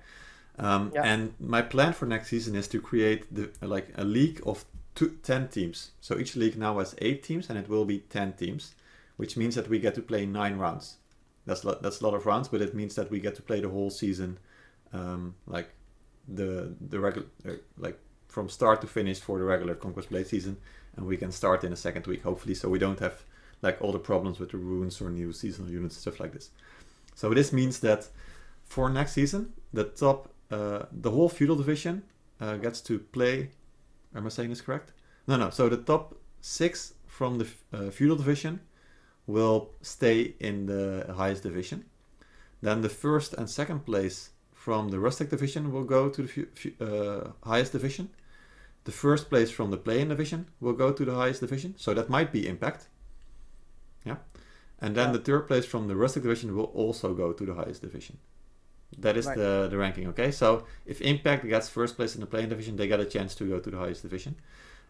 Um, 0.59 0.91
yeah. 0.95 1.03
And 1.05 1.35
my 1.39 1.63
plan 1.63 1.93
for 1.93 2.07
next 2.07 2.29
season 2.29 2.57
is 2.57 2.67
to 2.69 2.81
create 2.81 3.33
the 3.35 3.51
like 3.67 3.89
a 3.97 4.05
league 4.05 4.41
of 4.47 4.65
two, 4.95 5.19
10 5.23 5.49
teams. 5.49 5.93
So 6.01 6.19
each 6.19 6.35
league 6.35 6.57
now 6.57 6.79
has 6.79 6.95
eight 6.99 7.23
teams, 7.23 7.49
and 7.49 7.59
it 7.59 7.69
will 7.69 7.85
be 7.85 7.99
10 7.99 8.33
teams, 8.33 8.75
which 9.17 9.37
means 9.37 9.55
that 9.55 9.69
we 9.69 9.79
get 9.79 9.95
to 9.95 10.03
play 10.03 10.27
nine 10.27 10.57
rounds. 10.57 10.97
That's 11.45 11.65
lo- 11.65 11.79
that's 11.81 12.01
a 12.01 12.05
lot 12.05 12.15
of 12.15 12.27
rounds, 12.27 12.49
but 12.49 12.61
it 12.61 12.75
means 12.75 12.97
that 12.97 13.11
we 13.11 13.21
get 13.21 13.37
to 13.37 13.43
play 13.43 13.61
the 13.61 13.69
whole 13.69 13.91
season, 13.91 14.39
um, 14.93 15.37
like 15.47 15.71
the 16.27 16.75
the 16.81 16.99
regular 16.99 17.29
uh, 17.49 17.53
like 17.79 17.99
from 18.27 18.49
start 18.49 18.81
to 18.81 18.89
finish 18.89 19.21
for 19.21 19.39
the 19.39 19.45
regular 19.45 19.77
Conqueror's 19.77 20.07
Blade 20.07 20.27
season, 20.27 20.57
and 20.97 21.07
we 21.07 21.17
can 21.17 21.31
start 21.31 21.63
in 21.63 21.73
a 21.73 21.77
second 21.77 22.07
week 22.09 22.25
hopefully, 22.25 22.55
so 22.55 22.69
we 22.69 22.81
don't 22.81 22.99
have 22.99 23.23
like 23.63 23.81
all 23.81 23.93
the 23.93 23.99
problems 23.99 24.39
with 24.39 24.51
the 24.51 24.59
runes 24.59 25.01
or 25.01 25.11
new 25.11 25.33
seasonal 25.33 25.71
units, 25.71 25.97
stuff 25.97 26.21
like 26.21 26.33
this. 26.33 26.51
So 27.15 27.33
this 27.33 27.53
means 27.53 27.81
that 27.81 28.09
for 28.65 28.89
next 28.91 29.13
season, 29.13 29.53
the 29.73 29.85
top, 29.85 30.29
uh, 30.51 30.85
the 30.93 31.11
whole 31.11 31.29
feudal 31.29 31.57
division 31.57 32.03
uh, 32.41 32.57
gets 32.57 32.81
to 32.83 32.99
play. 32.99 33.51
Am 34.15 34.27
I 34.27 34.29
saying 34.29 34.51
this 34.51 34.61
correct? 34.61 34.93
No, 35.27 35.37
no. 35.37 35.51
So 35.51 35.69
the 35.69 35.79
top 35.79 36.15
six 36.41 36.95
from 37.07 37.39
the 37.39 37.47
uh, 37.73 37.91
feudal 37.91 38.17
division 38.17 38.61
will 39.27 39.71
stay 39.83 40.35
in 40.41 40.67
the 40.67 41.13
highest 41.17 41.43
division. 41.43 41.85
Then 42.63 42.83
the 42.83 42.89
first 42.89 43.35
and 43.35 43.49
second 43.49 43.85
place 43.85 44.31
from 44.53 44.89
the 44.89 44.99
rustic 44.99 45.31
division 45.31 45.73
will 45.73 45.85
go 45.85 46.09
to 46.09 46.23
the 46.23 46.73
uh, 46.81 47.31
highest 47.49 47.73
division. 47.73 48.11
The 48.85 48.93
first 48.93 49.29
place 49.29 49.51
from 49.51 49.71
the 49.71 49.77
play-in 49.77 50.09
division 50.09 50.47
will 50.61 50.73
go 50.73 50.93
to 50.93 51.05
the 51.05 51.15
highest 51.15 51.41
division. 51.41 51.75
So 51.77 51.95
that 51.95 52.09
might 52.09 52.33
be 52.33 52.47
impact. 52.47 52.89
Yeah. 54.07 54.17
And 54.81 54.95
then 54.95 55.09
yeah. 55.09 55.13
the 55.13 55.19
third 55.19 55.47
place 55.47 55.65
from 55.65 55.89
the 55.89 55.97
rustic 55.97 56.23
division 56.23 56.55
will 56.55 56.71
also 56.75 57.15
go 57.15 57.33
to 57.33 57.47
the 57.47 57.55
highest 57.55 57.83
division. 57.83 58.19
That 58.99 59.17
is 59.17 59.27
right. 59.27 59.37
the, 59.37 59.69
the 59.71 59.77
ranking, 59.77 60.07
okay? 60.09 60.31
So 60.31 60.65
if 60.87 61.01
Impact 61.01 61.47
gets 61.47 61.69
first 61.69 61.97
place 61.97 62.15
in 62.15 62.21
the 62.21 62.27
play-in 62.27 62.49
division, 62.49 62.77
they 62.77 62.87
get 62.87 63.01
a 63.01 63.05
chance 63.05 63.35
to 63.37 63.49
go 63.49 63.59
to 63.59 63.71
the 63.71 63.79
highest 63.79 64.03
division. 64.03 64.37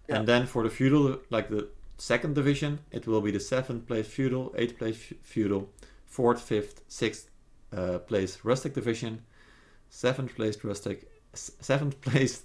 Yeah. 0.09 0.17
And 0.17 0.29
then 0.29 0.47
for 0.47 0.63
the 0.63 0.71
feudal, 0.71 1.19
like 1.31 1.49
the 1.49 1.69
second 1.99 2.35
division, 2.35 2.81
it 2.91 3.07
will 3.07 3.21
be 3.21 3.31
the 3.31 3.41
seventh 3.41 3.87
place 3.87 4.07
feudal, 4.07 4.55
eighth 4.57 4.79
place 4.79 5.13
feudal, 5.23 5.71
fourth, 6.05 6.41
fifth, 6.41 6.83
sixth 6.89 7.31
uh, 7.75 7.99
place 7.99 8.39
rustic 8.45 8.75
division, 8.75 9.23
seventh 9.91 10.35
place 10.35 10.63
rustic, 10.63 11.09
seventh 11.35 12.01
place 12.01 12.43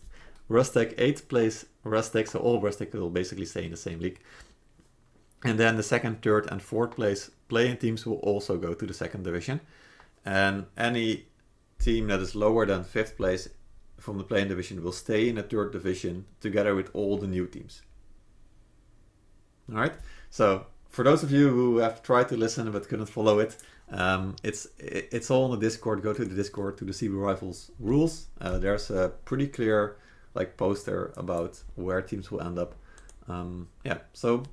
rustic, 0.48 0.96
eighth 0.98 1.28
place 1.28 1.66
rustic. 1.84 2.28
So 2.28 2.40
all 2.40 2.62
rustic 2.62 2.94
will 2.94 3.10
basically 3.10 3.46
stay 3.46 3.66
in 3.66 3.72
the 3.72 3.78
same 3.78 4.00
league. 4.00 4.20
And 5.44 5.60
then 5.60 5.76
the 5.76 5.84
second, 5.84 6.22
third, 6.22 6.48
and 6.52 6.62
fourth 6.62 6.96
place 6.96 7.32
play-in 7.48 7.78
teams 7.78 8.06
will 8.06 8.20
also 8.20 8.58
go 8.58 8.74
to 8.74 8.86
the 8.86 8.94
second 8.94 9.24
division. 9.24 9.60
And 10.24 10.66
any 10.78 11.26
team 11.80 12.08
that 12.08 12.20
is 12.20 12.36
lower 12.36 12.66
than 12.66 12.84
fifth 12.84 13.18
place 13.18 13.50
from 13.98 14.18
the 14.18 14.24
play-in 14.24 14.48
division 14.48 14.84
will 14.84 14.92
stay 14.92 15.30
in 15.30 15.36
the 15.36 15.44
third 15.44 15.72
division 15.72 16.26
together 16.40 16.76
with 16.76 16.90
all 16.94 17.18
the 17.18 17.28
new 17.28 17.48
teams. 17.48 17.82
All 19.72 19.80
right. 19.80 19.94
So 20.30 20.68
for 20.90 21.04
those 21.04 21.24
of 21.24 21.32
you 21.32 21.50
who 21.50 21.78
have 21.78 22.04
tried 22.04 22.30
to 22.30 22.38
listen 22.38 22.70
but 22.72 22.88
couldn't 22.88 23.08
follow 23.08 23.40
it, 23.40 23.58
um, 23.90 24.36
it's 24.44 24.68
it's 24.80 25.30
all 25.30 25.46
on 25.46 25.52
the 25.52 25.58
Discord. 25.58 26.02
Go 26.02 26.14
to 26.14 26.24
the 26.26 26.36
Discord 26.36 26.78
to 26.78 26.86
the 26.86 26.92
CB 26.92 27.20
Rivals 27.22 27.72
rules. 27.80 28.28
Uh, 28.40 28.58
there's 28.58 28.90
a 28.90 29.12
pretty 29.26 29.48
clear 29.48 29.98
like 30.34 30.56
poster 30.56 31.14
about 31.18 31.62
where 31.76 32.02
teams 32.02 32.32
will 32.32 32.42
end 32.42 32.58
up. 32.58 32.76
Um, 33.28 33.68
yeah. 33.84 34.00
So 34.14 34.44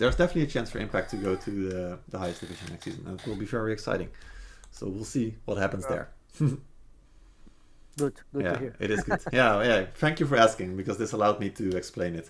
there's 0.00 0.16
definitely 0.16 0.42
a 0.42 0.46
chance 0.46 0.70
for 0.70 0.78
Impact 0.78 1.10
to 1.10 1.16
go 1.16 1.36
to 1.36 1.50
the, 1.50 1.98
the 2.08 2.18
highest 2.18 2.40
division 2.40 2.68
next 2.70 2.84
season. 2.84 3.06
It 3.06 3.26
will 3.26 3.36
be 3.36 3.44
very 3.46 3.72
exciting. 3.72 4.08
So 4.70 4.88
we'll 4.88 5.04
see 5.04 5.36
what 5.44 5.58
happens 5.58 5.84
yeah. 5.88 5.96
there. 5.96 6.08
good, 7.98 8.14
good 8.32 8.44
yeah, 8.44 8.52
to 8.52 8.58
hear. 8.58 8.76
it 8.80 8.90
is 8.90 9.02
good. 9.02 9.20
yeah, 9.32 9.62
yeah. 9.62 9.86
Thank 9.94 10.20
you 10.20 10.26
for 10.26 10.36
asking 10.36 10.76
because 10.76 10.98
this 10.98 11.12
allowed 11.12 11.38
me 11.40 11.50
to 11.50 11.76
explain 11.76 12.14
it. 12.14 12.28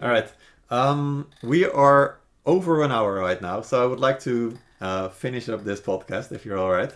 All 0.00 0.08
right. 0.08 0.30
Um, 0.70 1.28
we 1.42 1.64
are 1.64 2.20
over 2.44 2.82
an 2.82 2.92
hour 2.92 3.14
right 3.14 3.40
now, 3.40 3.62
so 3.62 3.82
I 3.82 3.86
would 3.86 4.00
like 4.00 4.20
to 4.20 4.58
uh, 4.80 5.08
finish 5.08 5.48
up 5.48 5.64
this 5.64 5.80
podcast 5.80 6.32
if 6.32 6.44
you're 6.44 6.58
all 6.58 6.70
right. 6.70 6.94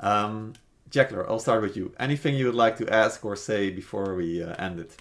Um, 0.00 0.54
Jeclor, 0.90 1.26
I'll 1.28 1.38
start 1.38 1.62
with 1.62 1.76
you. 1.76 1.94
Anything 1.98 2.36
you 2.36 2.46
would 2.46 2.54
like 2.54 2.76
to 2.78 2.88
ask 2.92 3.24
or 3.24 3.36
say 3.36 3.70
before 3.70 4.14
we 4.14 4.42
uh, 4.42 4.54
end 4.58 4.80
it? 4.80 4.96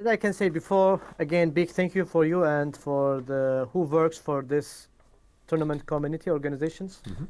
As 0.00 0.08
I 0.08 0.16
can 0.16 0.32
say 0.32 0.48
before, 0.48 1.00
again, 1.20 1.50
big 1.50 1.70
thank 1.70 1.94
you 1.94 2.04
for 2.04 2.24
you 2.24 2.42
and 2.42 2.76
for 2.76 3.20
the 3.20 3.68
who 3.72 3.82
works 3.82 4.18
for 4.18 4.42
this 4.42 4.88
tournament 5.46 5.86
community 5.86 6.30
organizations, 6.30 7.00
mm-hmm. 7.06 7.24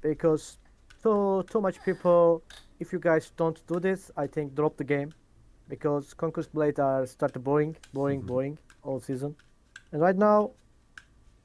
because 0.00 0.58
too 1.00 1.44
too 1.48 1.60
much 1.60 1.80
people. 1.84 2.42
If 2.80 2.92
you 2.92 2.98
guys 2.98 3.30
don't 3.36 3.64
do 3.68 3.78
this, 3.78 4.10
I 4.16 4.26
think 4.26 4.56
drop 4.56 4.76
the 4.76 4.84
game, 4.84 5.14
because 5.68 6.12
Conqueror's 6.12 6.48
Blade 6.48 6.80
are 6.80 7.06
started 7.06 7.44
boring, 7.44 7.76
boring, 7.92 8.18
mm-hmm. 8.18 8.28
boring 8.28 8.58
all 8.82 8.98
season, 8.98 9.36
and 9.92 10.00
right 10.02 10.16
now, 10.16 10.50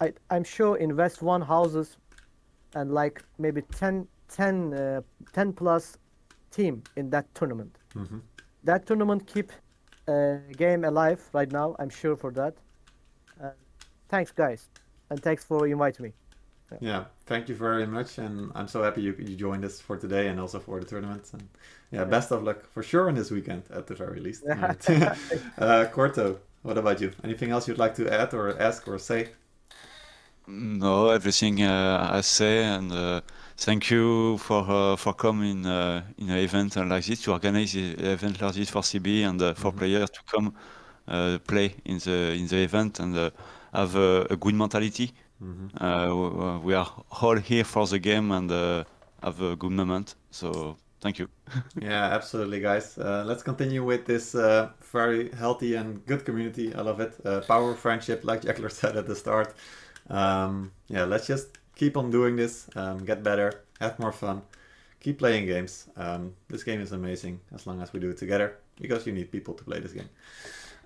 I 0.01 0.13
I'm 0.31 0.43
sure 0.43 0.77
invest 0.77 1.21
one 1.21 1.41
houses, 1.41 1.97
and 2.73 2.91
like 2.91 3.23
maybe 3.37 3.61
10, 3.61 4.07
10, 4.27 4.73
uh, 4.73 5.01
10 5.33 5.53
plus 5.53 5.99
team 6.49 6.81
in 6.95 7.11
that 7.11 7.33
tournament. 7.35 7.77
Mm-hmm. 7.95 8.19
That 8.63 8.87
tournament 8.87 9.27
keep 9.27 9.51
uh, 10.07 10.37
game 10.57 10.83
alive 10.83 11.21
right 11.33 11.51
now. 11.51 11.75
I'm 11.79 11.89
sure 11.89 12.15
for 12.15 12.31
that. 12.31 12.55
Uh, 13.41 13.49
thanks, 14.09 14.31
guys, 14.31 14.69
and 15.09 15.21
thanks 15.21 15.43
for 15.43 15.67
inviting 15.67 16.05
me. 16.05 16.13
Yeah. 16.71 16.77
yeah. 16.81 17.03
thank 17.25 17.49
you 17.49 17.55
very 17.55 17.85
much, 17.85 18.17
and 18.17 18.51
I'm 18.55 18.67
so 18.67 18.83
happy 18.83 19.01
you 19.01 19.15
you 19.19 19.35
joined 19.35 19.63
us 19.65 19.79
for 19.79 19.97
today 19.97 20.27
and 20.27 20.39
also 20.39 20.59
for 20.59 20.79
the 20.79 20.85
tournament. 20.85 21.29
And 21.33 21.43
yeah, 21.91 21.99
yeah. 21.99 22.05
best 22.05 22.31
of 22.31 22.43
luck 22.43 22.65
for 22.73 22.83
sure 22.83 23.09
in 23.09 23.15
this 23.15 23.31
weekend 23.31 23.63
at 23.71 23.87
the 23.87 23.95
very 23.95 24.19
least. 24.19 24.43
uh, 24.49 24.57
Corto, 25.93 26.37
what 26.63 26.77
about 26.77 27.01
you? 27.01 27.11
Anything 27.23 27.51
else 27.51 27.67
you'd 27.67 27.77
like 27.77 27.95
to 27.95 28.11
add 28.11 28.33
or 28.33 28.59
ask 28.59 28.87
or 28.87 28.97
say? 28.97 29.29
No, 30.47 31.09
everything 31.09 31.63
uh, 31.63 32.09
I 32.11 32.21
say 32.21 32.63
and 32.65 32.91
uh, 32.91 33.21
thank 33.57 33.89
you 33.89 34.37
for 34.39 34.65
uh, 34.69 34.95
for 34.95 35.13
coming 35.13 35.65
uh, 35.65 36.03
in 36.17 36.29
an 36.29 36.37
event 36.37 36.75
like 36.75 37.05
this 37.05 37.21
to 37.23 37.31
organize 37.31 37.75
an 37.75 38.05
event 38.05 38.41
like 38.41 38.53
this 38.53 38.69
for 38.69 38.81
CB 38.81 39.23
and 39.29 39.41
uh, 39.41 39.53
for 39.53 39.69
mm-hmm. 39.69 39.79
players 39.79 40.09
to 40.09 40.19
come 40.31 40.53
uh, 41.07 41.37
play 41.47 41.75
in 41.85 41.97
the 41.99 42.33
in 42.33 42.47
the 42.47 42.57
event 42.57 42.99
and 42.99 43.17
uh, 43.17 43.29
have 43.73 43.95
a, 43.95 44.27
a, 44.29 44.35
good 44.35 44.55
mentality. 44.55 45.11
Mm-hmm. 45.41 45.83
Uh, 45.83 46.59
we 46.59 46.73
are 46.73 46.91
all 47.21 47.37
here 47.37 47.63
for 47.63 47.85
the 47.87 47.99
game 47.99 48.31
and 48.31 48.49
have 49.21 49.41
a 49.41 49.55
good 49.55 49.71
moment. 49.71 50.15
So 50.31 50.77
thank 51.01 51.19
you. 51.19 51.27
yeah, 51.81 52.05
absolutely, 52.05 52.59
guys. 52.59 52.97
let's 52.97 53.43
continue 53.43 53.83
with 53.83 54.05
this 54.05 54.33
very 54.91 55.31
healthy 55.31 55.75
and 55.75 56.05
good 56.05 56.25
community. 56.25 56.73
I 56.73 56.81
love 56.81 56.99
it. 56.99 57.47
power 57.47 57.75
friendship, 57.75 58.23
like 58.23 58.41
Jeclor 58.41 58.71
said 58.81 58.97
at 58.97 59.07
the 59.07 59.15
start. 59.15 59.55
Um, 60.09 60.71
yeah, 60.87 61.05
let's 61.05 61.27
just 61.27 61.57
keep 61.75 61.97
on 61.97 62.11
doing 62.11 62.35
this, 62.35 62.67
um, 62.75 63.03
get 63.05 63.23
better, 63.23 63.63
have 63.79 63.99
more 63.99 64.11
fun, 64.11 64.41
keep 64.99 65.19
playing 65.19 65.45
games. 65.45 65.87
Um, 65.95 66.33
this 66.49 66.63
game 66.63 66.81
is 66.81 66.91
amazing 66.91 67.39
as 67.53 67.65
long 67.67 67.81
as 67.81 67.93
we 67.93 67.99
do 67.99 68.09
it 68.09 68.17
together 68.17 68.57
because 68.79 69.05
you 69.05 69.13
need 69.13 69.31
people 69.31 69.53
to 69.53 69.63
play 69.63 69.79
this 69.79 69.93
game. 69.93 70.09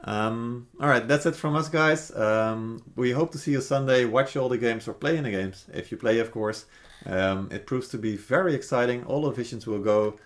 Um, 0.03 0.68
all 0.80 0.88
right, 0.88 1.07
that's 1.07 1.26
it 1.26 1.36
from 1.36 1.55
us, 1.55 1.70
guys. 1.70 2.15
Um, 2.15 2.84
we 2.95 3.11
hope 3.11 3.32
to 3.32 3.38
see 3.38 3.51
you 3.51 3.61
Sunday. 3.61 4.05
Watch 4.05 4.38
all 4.38 4.49
the 4.49 4.57
games 4.57 4.88
or 4.88 4.93
play 4.93 5.18
in 5.18 5.24
the 5.24 5.32
games 5.32 5.65
if 5.74 5.91
you 5.91 5.97
play, 5.97 6.20
of 6.20 6.32
course. 6.32 6.65
Um, 7.05 7.49
it 7.51 7.65
proves 7.65 7.88
to 7.89 7.97
be 7.97 8.15
very 8.15 8.53
exciting. 8.53 9.03
All 9.05 9.24
the 9.24 9.32
visions 9.32 9.65
will 9.65 9.80
go 9.80 10.20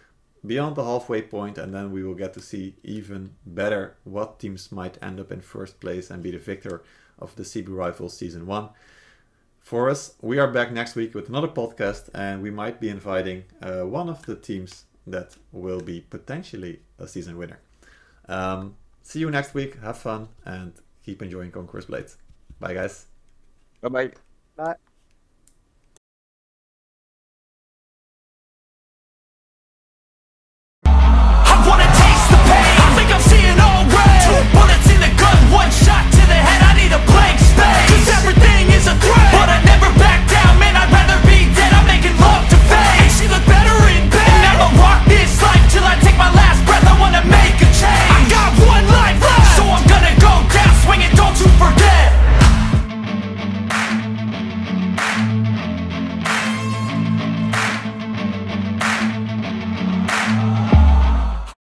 beyond 0.46 0.76
the 0.76 0.84
halfway 0.84 1.22
point, 1.22 1.58
and 1.58 1.74
then 1.74 1.92
we 1.92 2.04
will 2.04 2.16
get 2.16 2.34
to 2.34 2.42
see 2.42 2.76
even 2.84 3.36
better 3.46 3.96
what 4.04 4.40
teams 4.40 4.72
might 4.72 5.02
end 5.02 5.20
up 5.20 5.32
in 5.32 5.42
first 5.42 5.80
place 5.80 6.10
and 6.10 6.22
be 6.24 6.32
the 6.32 6.38
victor 6.38 6.84
of 7.22 7.36
the 7.36 7.44
CB 7.44 7.70
Rivals 7.70 8.18
Season 8.18 8.46
1. 8.46 8.70
For 9.60 9.90
us, 9.90 10.16
we 10.22 10.40
are 10.40 10.52
back 10.52 10.72
next 10.72 10.96
week 10.96 11.14
with 11.14 11.30
another 11.30 11.48
podcast, 11.48 12.10
and 12.14 12.42
we 12.42 12.50
might 12.50 12.82
be 12.82 12.90
inviting 12.90 13.44
uh, 13.62 13.82
one 13.82 14.10
of 14.10 14.26
the 14.26 14.36
teams 14.36 14.86
that 15.08 15.38
will 15.52 15.82
be 15.82 16.02
potentially 16.02 16.80
a 17.00 17.08
season 17.08 17.38
winner. 17.38 17.60
Um, 18.28 18.76
see 19.04 19.20
you 19.20 19.30
next 19.30 19.54
week. 19.54 19.80
Have 19.82 19.98
fun 19.98 20.30
and 20.46 20.74
keep 21.06 21.22
enjoying 21.22 21.52
Conqueror's 21.52 21.86
Blades. 21.86 22.18
Bye, 22.60 22.74
guys. 22.74 23.06
Bye 23.82 23.90
bye. 23.90 24.12
Bye. 24.56 24.91